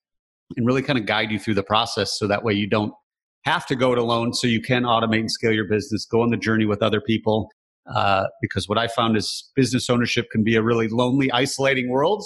and 0.57 0.66
really 0.66 0.83
kind 0.83 0.99
of 0.99 1.07
guide 1.07 1.31
you 1.31 1.38
through 1.38 1.55
the 1.55 1.62
process 1.62 2.18
so 2.18 2.27
that 2.27 2.42
way 2.42 2.53
you 2.53 2.68
don't 2.68 2.92
have 3.44 3.66
to 3.66 3.77
go 3.77 3.92
it 3.92 3.99
alone 3.99 4.33
so 4.33 4.47
you 4.47 4.61
can 4.61 4.85
automate 4.85 5.20
and 5.20 5.31
scale 5.31 5.53
your 5.53 5.68
business, 5.68 6.07
go 6.07 6.23
on 6.23 6.31
the 6.31 6.37
journey 6.37 6.64
with 6.64 6.83
other 6.83 7.01
people. 7.01 7.51
Uh, 7.92 8.25
because 8.40 8.68
what 8.68 8.79
I 8.79 8.88
found 8.88 9.16
is 9.16 9.51
business 9.55 9.90
ownership 9.90 10.27
can 10.31 10.42
be 10.42 10.57
a 10.57 10.62
really 10.62 10.88
lonely, 10.88 11.31
isolating 11.31 11.90
world, 11.90 12.25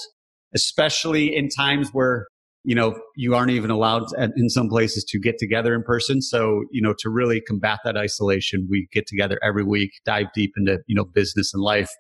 especially 0.55 1.35
in 1.35 1.49
times 1.49 1.91
where 1.93 2.27
you 2.65 2.75
know, 2.75 3.01
you 3.17 3.35
aren't 3.35 3.51
even 3.51 3.71
allowed 3.71 4.05
in 4.37 4.51
some 4.51 4.69
places 4.69 5.03
to 5.05 5.19
get 5.19 5.39
together 5.39 5.75
in 5.75 5.83
person. 5.83 6.21
So, 6.21 6.65
you 6.71 6.83
know, 6.83 6.95
to 6.99 7.09
really 7.09 7.41
combat 7.41 7.79
that 7.85 7.97
isolation, 7.97 8.69
we 8.71 8.89
get 8.93 9.07
together 9.07 9.39
every 9.43 9.65
week, 9.65 9.93
dive 10.05 10.27
deep 10.35 10.53
into, 10.57 10.79
you 10.87 10.95
know, 10.95 11.05
business 11.05 11.55
and 11.55 11.63
life 11.63 11.91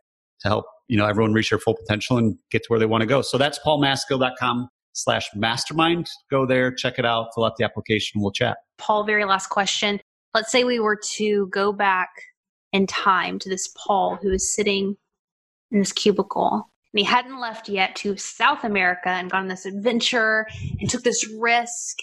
to 0.41 0.49
help, 0.49 0.67
you 0.89 0.99
know, 0.99 1.07
everyone 1.07 1.33
reach 1.33 1.51
their 1.51 1.59
full 1.59 1.75
potential 1.75 2.19
and 2.19 2.37
get 2.51 2.65
to 2.65 2.67
where 2.69 2.79
they 2.79 2.87
want 2.87 3.01
to 3.01 3.07
go. 3.07 3.23
So 3.23 3.39
that's 3.39 3.59
paulmaskill.com 3.61 4.69
slash 4.93 5.29
mastermind. 5.35 6.09
Go 6.31 6.45
there, 6.45 6.71
check 6.71 6.99
it 6.99 7.07
out, 7.07 7.29
fill 7.35 7.45
out 7.45 7.57
the 7.57 7.65
application, 7.65 8.21
we'll 8.21 8.33
chat. 8.33 8.59
Paul, 8.77 9.05
very 9.05 9.25
last 9.25 9.49
question. 9.49 10.01
Let's 10.35 10.53
say 10.53 10.65
we 10.65 10.81
were 10.81 10.99
to 11.13 11.47
go 11.47 11.73
back 11.73 12.11
in 12.73 12.87
time 12.87 13.39
to 13.41 13.49
this 13.49 13.69
Paul 13.69 14.19
who 14.21 14.31
is 14.31 14.55
sitting 14.55 14.97
in 15.71 15.79
this 15.79 15.93
cubicle 15.93 16.71
And 16.93 16.99
he 17.01 17.05
hadn't 17.05 17.41
left 17.41 17.69
yet 17.69 17.97
to 17.97 18.17
South 18.17 18.65
America 18.65 19.09
and 19.09 19.31
gone 19.31 19.43
on 19.43 19.49
this 19.49 19.67
adventure 19.67 20.47
and 20.81 20.89
took 20.89 21.03
this 21.03 21.29
risk 21.39 21.97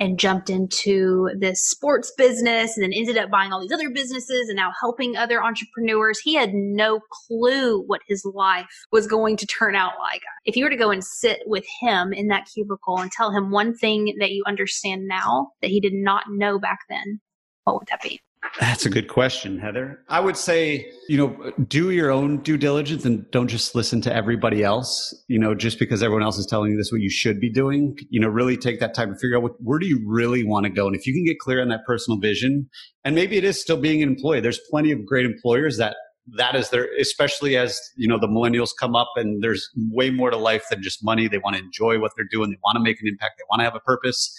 and 0.00 0.18
jumped 0.18 0.50
into 0.50 1.30
this 1.38 1.68
sports 1.68 2.12
business 2.16 2.76
and 2.76 2.82
then 2.82 2.92
ended 2.92 3.16
up 3.16 3.30
buying 3.30 3.52
all 3.52 3.60
these 3.60 3.72
other 3.72 3.90
businesses 3.90 4.48
and 4.48 4.56
now 4.56 4.72
helping 4.80 5.16
other 5.16 5.42
entrepreneurs. 5.44 6.18
He 6.18 6.34
had 6.34 6.54
no 6.54 7.00
clue 7.28 7.82
what 7.86 8.00
his 8.08 8.24
life 8.24 8.66
was 8.90 9.06
going 9.06 9.36
to 9.36 9.46
turn 9.46 9.76
out 9.76 9.92
like. 10.00 10.22
If 10.44 10.56
you 10.56 10.64
were 10.64 10.70
to 10.70 10.76
go 10.76 10.90
and 10.90 11.04
sit 11.04 11.42
with 11.46 11.64
him 11.80 12.12
in 12.12 12.28
that 12.28 12.48
cubicle 12.52 12.98
and 12.98 13.12
tell 13.12 13.30
him 13.30 13.50
one 13.50 13.76
thing 13.76 14.16
that 14.18 14.32
you 14.32 14.42
understand 14.46 15.06
now 15.06 15.52
that 15.60 15.70
he 15.70 15.78
did 15.78 15.94
not 15.94 16.24
know 16.30 16.58
back 16.58 16.80
then, 16.88 17.20
what 17.64 17.78
would 17.78 17.88
that 17.88 18.02
be? 18.02 18.20
That's 18.60 18.84
a 18.84 18.90
good 18.90 19.08
question, 19.08 19.58
Heather. 19.58 20.02
I 20.08 20.20
would 20.20 20.36
say, 20.36 20.90
you 21.08 21.16
know, 21.16 21.52
do 21.68 21.90
your 21.90 22.10
own 22.10 22.38
due 22.42 22.58
diligence 22.58 23.04
and 23.04 23.28
don't 23.30 23.48
just 23.48 23.74
listen 23.74 24.00
to 24.02 24.14
everybody 24.14 24.62
else. 24.62 25.14
You 25.28 25.38
know, 25.38 25.54
just 25.54 25.78
because 25.78 26.02
everyone 26.02 26.22
else 26.22 26.38
is 26.38 26.46
telling 26.46 26.70
you 26.70 26.76
this 26.76 26.86
is 26.86 26.92
what 26.92 27.00
you 27.00 27.10
should 27.10 27.40
be 27.40 27.50
doing. 27.50 27.96
You 28.10 28.20
know, 28.20 28.28
really 28.28 28.56
take 28.56 28.78
that 28.80 28.94
time 28.94 29.12
to 29.12 29.18
figure 29.18 29.36
out 29.36 29.42
what, 29.42 29.52
where 29.60 29.78
do 29.78 29.86
you 29.86 30.02
really 30.06 30.44
want 30.44 30.64
to 30.64 30.70
go. 30.70 30.86
And 30.86 30.94
if 30.94 31.06
you 31.06 31.14
can 31.14 31.24
get 31.24 31.38
clear 31.38 31.62
on 31.62 31.68
that 31.68 31.84
personal 31.86 32.18
vision, 32.18 32.68
and 33.04 33.14
maybe 33.14 33.36
it 33.36 33.44
is 33.44 33.60
still 33.60 33.78
being 33.78 34.02
an 34.02 34.08
employee. 34.08 34.40
There's 34.40 34.60
plenty 34.70 34.92
of 34.92 35.06
great 35.06 35.24
employers 35.24 35.78
that 35.78 35.96
that 36.36 36.54
is 36.54 36.70
their, 36.70 36.88
especially 37.00 37.56
as 37.56 37.80
you 37.96 38.06
know 38.06 38.18
the 38.18 38.28
millennials 38.28 38.70
come 38.78 38.94
up 38.94 39.08
and 39.16 39.42
there's 39.42 39.68
way 39.90 40.10
more 40.10 40.30
to 40.30 40.36
life 40.36 40.64
than 40.70 40.82
just 40.82 41.04
money. 41.04 41.26
They 41.26 41.38
want 41.38 41.56
to 41.56 41.62
enjoy 41.62 42.00
what 42.00 42.12
they're 42.16 42.28
doing. 42.30 42.50
They 42.50 42.58
want 42.62 42.76
to 42.76 42.82
make 42.82 43.00
an 43.00 43.08
impact. 43.08 43.34
They 43.38 43.44
want 43.50 43.60
to 43.60 43.64
have 43.64 43.74
a 43.74 43.80
purpose. 43.80 44.36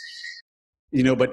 You 0.91 1.03
know, 1.03 1.15
but 1.15 1.31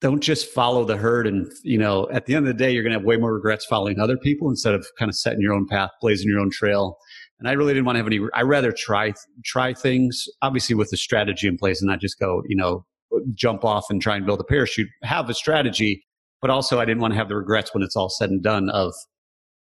don't 0.00 0.20
just 0.20 0.48
follow 0.50 0.84
the 0.84 0.96
herd 0.96 1.26
and 1.26 1.50
you 1.62 1.78
know 1.78 2.08
at 2.10 2.26
the 2.26 2.34
end 2.34 2.46
of 2.46 2.56
the 2.56 2.58
day 2.58 2.70
you're 2.72 2.82
going 2.82 2.92
to 2.92 2.98
have 2.98 3.06
way 3.06 3.16
more 3.16 3.34
regrets 3.34 3.64
following 3.64 3.98
other 4.00 4.16
people 4.16 4.48
instead 4.48 4.74
of 4.74 4.86
kind 4.98 5.08
of 5.08 5.14
setting 5.14 5.40
your 5.40 5.52
own 5.52 5.66
path 5.66 5.90
blazing 6.00 6.28
your 6.28 6.40
own 6.40 6.50
trail. 6.50 6.96
And 7.38 7.48
i 7.48 7.52
really 7.52 7.72
didn't 7.72 7.86
want 7.86 7.96
to 7.96 7.98
have 8.00 8.06
any 8.06 8.20
i 8.34 8.42
rather 8.42 8.72
try 8.72 9.12
try 9.44 9.72
things 9.72 10.26
obviously 10.42 10.74
with 10.74 10.92
a 10.92 10.96
strategy 10.96 11.46
in 11.46 11.56
place 11.56 11.80
and 11.80 11.88
not 11.88 12.00
just 12.00 12.18
go 12.18 12.42
you 12.48 12.56
know 12.56 12.84
jump 13.34 13.64
off 13.64 13.86
and 13.90 14.00
try 14.00 14.16
and 14.16 14.24
build 14.24 14.40
a 14.40 14.44
parachute. 14.44 14.88
Have 15.02 15.28
a 15.28 15.34
strategy 15.34 16.04
but 16.40 16.50
also 16.50 16.80
i 16.80 16.84
didn't 16.84 17.00
want 17.00 17.12
to 17.12 17.18
have 17.18 17.28
the 17.28 17.36
regrets 17.36 17.72
when 17.74 17.82
it's 17.82 17.96
all 17.96 18.08
said 18.08 18.30
and 18.30 18.42
done 18.42 18.68
of 18.70 18.92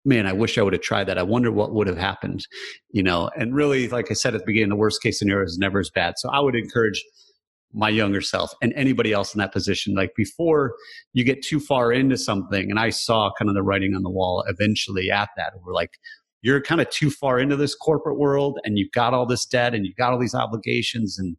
man 0.04 0.26
i 0.26 0.32
wish 0.32 0.58
i 0.58 0.62
would 0.62 0.72
have 0.72 0.82
tried 0.82 1.04
that. 1.04 1.18
I 1.18 1.22
wonder 1.22 1.50
what 1.50 1.74
would 1.74 1.86
have 1.88 1.98
happened 1.98 2.46
you 2.90 3.02
know? 3.02 3.30
And 3.36 3.54
really 3.54 3.88
like 3.88 4.10
i 4.10 4.14
said 4.14 4.34
at 4.34 4.40
the 4.40 4.46
beginning 4.46 4.70
the 4.70 4.76
worst 4.76 5.02
case 5.02 5.18
scenario 5.18 5.44
is 5.44 5.58
never 5.58 5.80
as 5.80 5.90
bad. 5.90 6.14
So 6.18 6.30
i 6.30 6.40
would 6.40 6.54
encourage 6.54 7.02
my 7.72 7.88
younger 7.88 8.20
self 8.20 8.52
and 8.62 8.72
anybody 8.74 9.12
else 9.12 9.34
in 9.34 9.38
that 9.38 9.52
position. 9.52 9.94
Like 9.94 10.14
before 10.16 10.74
you 11.12 11.24
get 11.24 11.42
too 11.42 11.60
far 11.60 11.92
into 11.92 12.16
something, 12.16 12.70
and 12.70 12.78
I 12.78 12.90
saw 12.90 13.30
kind 13.38 13.48
of 13.48 13.54
the 13.54 13.62
writing 13.62 13.94
on 13.94 14.02
the 14.02 14.10
wall 14.10 14.44
eventually 14.48 15.10
at 15.10 15.28
that. 15.36 15.52
We're 15.64 15.74
like, 15.74 15.98
you're 16.42 16.62
kind 16.62 16.80
of 16.80 16.88
too 16.90 17.10
far 17.10 17.38
into 17.38 17.56
this 17.56 17.74
corporate 17.74 18.18
world 18.18 18.58
and 18.64 18.78
you've 18.78 18.92
got 18.92 19.12
all 19.12 19.26
this 19.26 19.44
debt 19.44 19.74
and 19.74 19.84
you've 19.84 19.96
got 19.96 20.12
all 20.12 20.18
these 20.18 20.34
obligations. 20.34 21.18
And, 21.18 21.36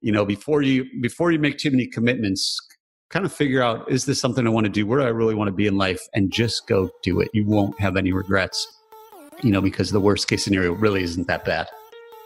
you 0.00 0.12
know, 0.12 0.24
before 0.24 0.62
you, 0.62 0.84
before 1.00 1.32
you 1.32 1.38
make 1.38 1.58
too 1.58 1.70
many 1.70 1.86
commitments, 1.86 2.60
kind 3.08 3.24
of 3.24 3.32
figure 3.32 3.62
out, 3.62 3.90
is 3.90 4.04
this 4.04 4.20
something 4.20 4.46
I 4.46 4.50
want 4.50 4.66
to 4.66 4.72
do? 4.72 4.86
Where 4.86 5.00
do 5.00 5.06
I 5.06 5.10
really 5.10 5.34
want 5.34 5.48
to 5.48 5.52
be 5.52 5.66
in 5.66 5.78
life? 5.78 6.02
And 6.12 6.30
just 6.30 6.66
go 6.66 6.90
do 7.02 7.20
it. 7.20 7.30
You 7.32 7.46
won't 7.46 7.78
have 7.80 7.96
any 7.96 8.12
regrets, 8.12 8.66
you 9.42 9.50
know, 9.50 9.60
because 9.60 9.90
the 9.90 10.00
worst 10.00 10.28
case 10.28 10.44
scenario 10.44 10.72
really 10.72 11.02
isn't 11.02 11.26
that 11.28 11.44
bad. 11.44 11.68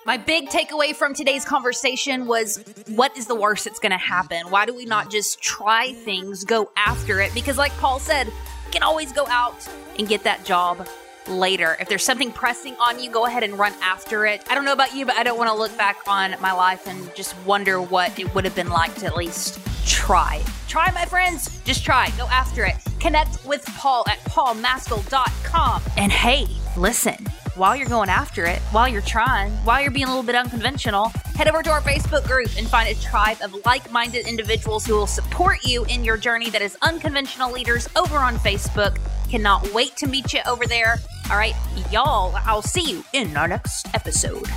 My 0.07 0.17
big 0.17 0.49
takeaway 0.49 0.97
from 0.97 1.13
today's 1.13 1.45
conversation 1.45 2.27
was 2.27 2.65
what 2.89 3.15
is 3.19 3.27
the 3.27 3.35
worst 3.35 3.67
that's 3.67 3.79
going 3.79 3.93
to 3.93 3.99
happen? 3.99 4.49
Why 4.49 4.65
do 4.65 4.75
we 4.75 4.87
not 4.87 5.11
just 5.11 5.43
try 5.43 5.93
things, 5.93 6.43
go 6.43 6.71
after 6.75 7.21
it? 7.21 7.35
Because, 7.35 7.59
like 7.59 7.73
Paul 7.73 7.99
said, 7.99 8.29
you 8.29 8.73
can 8.73 8.83
always 8.83 9.13
go 9.13 9.27
out 9.27 9.69
and 9.99 10.09
get 10.09 10.25
that 10.25 10.47
job 10.47 10.89
later. 11.29 11.77
If 11.81 11.91
there's 11.91 12.03
something 12.03 12.33
pressing 12.33 12.75
on 12.77 12.99
you, 12.99 13.11
go 13.11 13.27
ahead 13.27 13.43
and 13.43 13.59
run 13.59 13.75
after 13.83 14.25
it. 14.25 14.43
I 14.49 14.55
don't 14.55 14.65
know 14.65 14.73
about 14.73 14.95
you, 14.95 15.05
but 15.05 15.17
I 15.17 15.23
don't 15.23 15.37
want 15.37 15.51
to 15.51 15.57
look 15.57 15.77
back 15.77 15.99
on 16.07 16.35
my 16.41 16.53
life 16.53 16.87
and 16.87 17.15
just 17.15 17.37
wonder 17.45 17.83
what 17.83 18.19
it 18.19 18.35
would 18.35 18.47
have 18.47 18.55
been 18.55 18.71
like 18.71 18.95
to 18.97 19.07
at 19.07 19.17
least 19.17 19.61
try. 19.87 20.43
Try, 20.67 20.91
my 20.93 21.05
friends. 21.05 21.61
Just 21.65 21.85
try. 21.85 22.09
Go 22.17 22.25
after 22.29 22.65
it. 22.65 22.77
Connect 23.01 23.45
with 23.45 23.67
Paul 23.67 24.05
at 24.09 24.19
paulmaskill.com. 24.21 25.83
And 25.99 26.11
hey, 26.11 26.47
listen 26.75 27.27
while 27.57 27.75
you're 27.77 27.89
going 27.89 28.09
after 28.09 28.45
it, 28.45 28.61
while 28.71 28.89
you're 28.89 29.03
trying, 29.03 29.51
while 29.65 29.81
you're 29.81 29.91
being 29.91 30.07
a 30.07 30.09
little 30.09 30.23
bit 30.23 30.35
unconventional, 30.35 31.09
head 31.35 31.49
over 31.49 31.63
to 31.63 31.71
our 31.71 31.81
Facebook 31.81 32.27
group 32.27 32.49
and 32.57 32.69
find 32.69 32.89
a 32.89 33.01
tribe 33.01 33.39
of 33.43 33.55
like 33.65 33.91
minded 33.91 34.27
individuals 34.27 34.87
who 34.87 34.95
will 34.95 35.07
support 35.07 35.59
you 35.65 35.85
in 35.87 36.05
your 36.05 36.17
journey 36.17 36.51
that 36.51 36.63
is 36.63 36.77
unconventional 36.83 37.51
leaders 37.51 37.89
over 37.97 38.19
on 38.19 38.37
Facebook. 38.37 38.99
Cannot 39.31 39.73
wait 39.73 39.97
to 39.97 40.07
meet 40.07 40.33
you 40.33 40.41
over 40.47 40.67
there. 40.67 40.97
All 41.31 41.37
right, 41.37 41.55
y'all, 41.91 42.35
I'll 42.45 42.63
see 42.63 42.91
you 42.91 43.05
in 43.13 43.37
our 43.37 43.49
next 43.49 43.93
episode. 43.95 44.49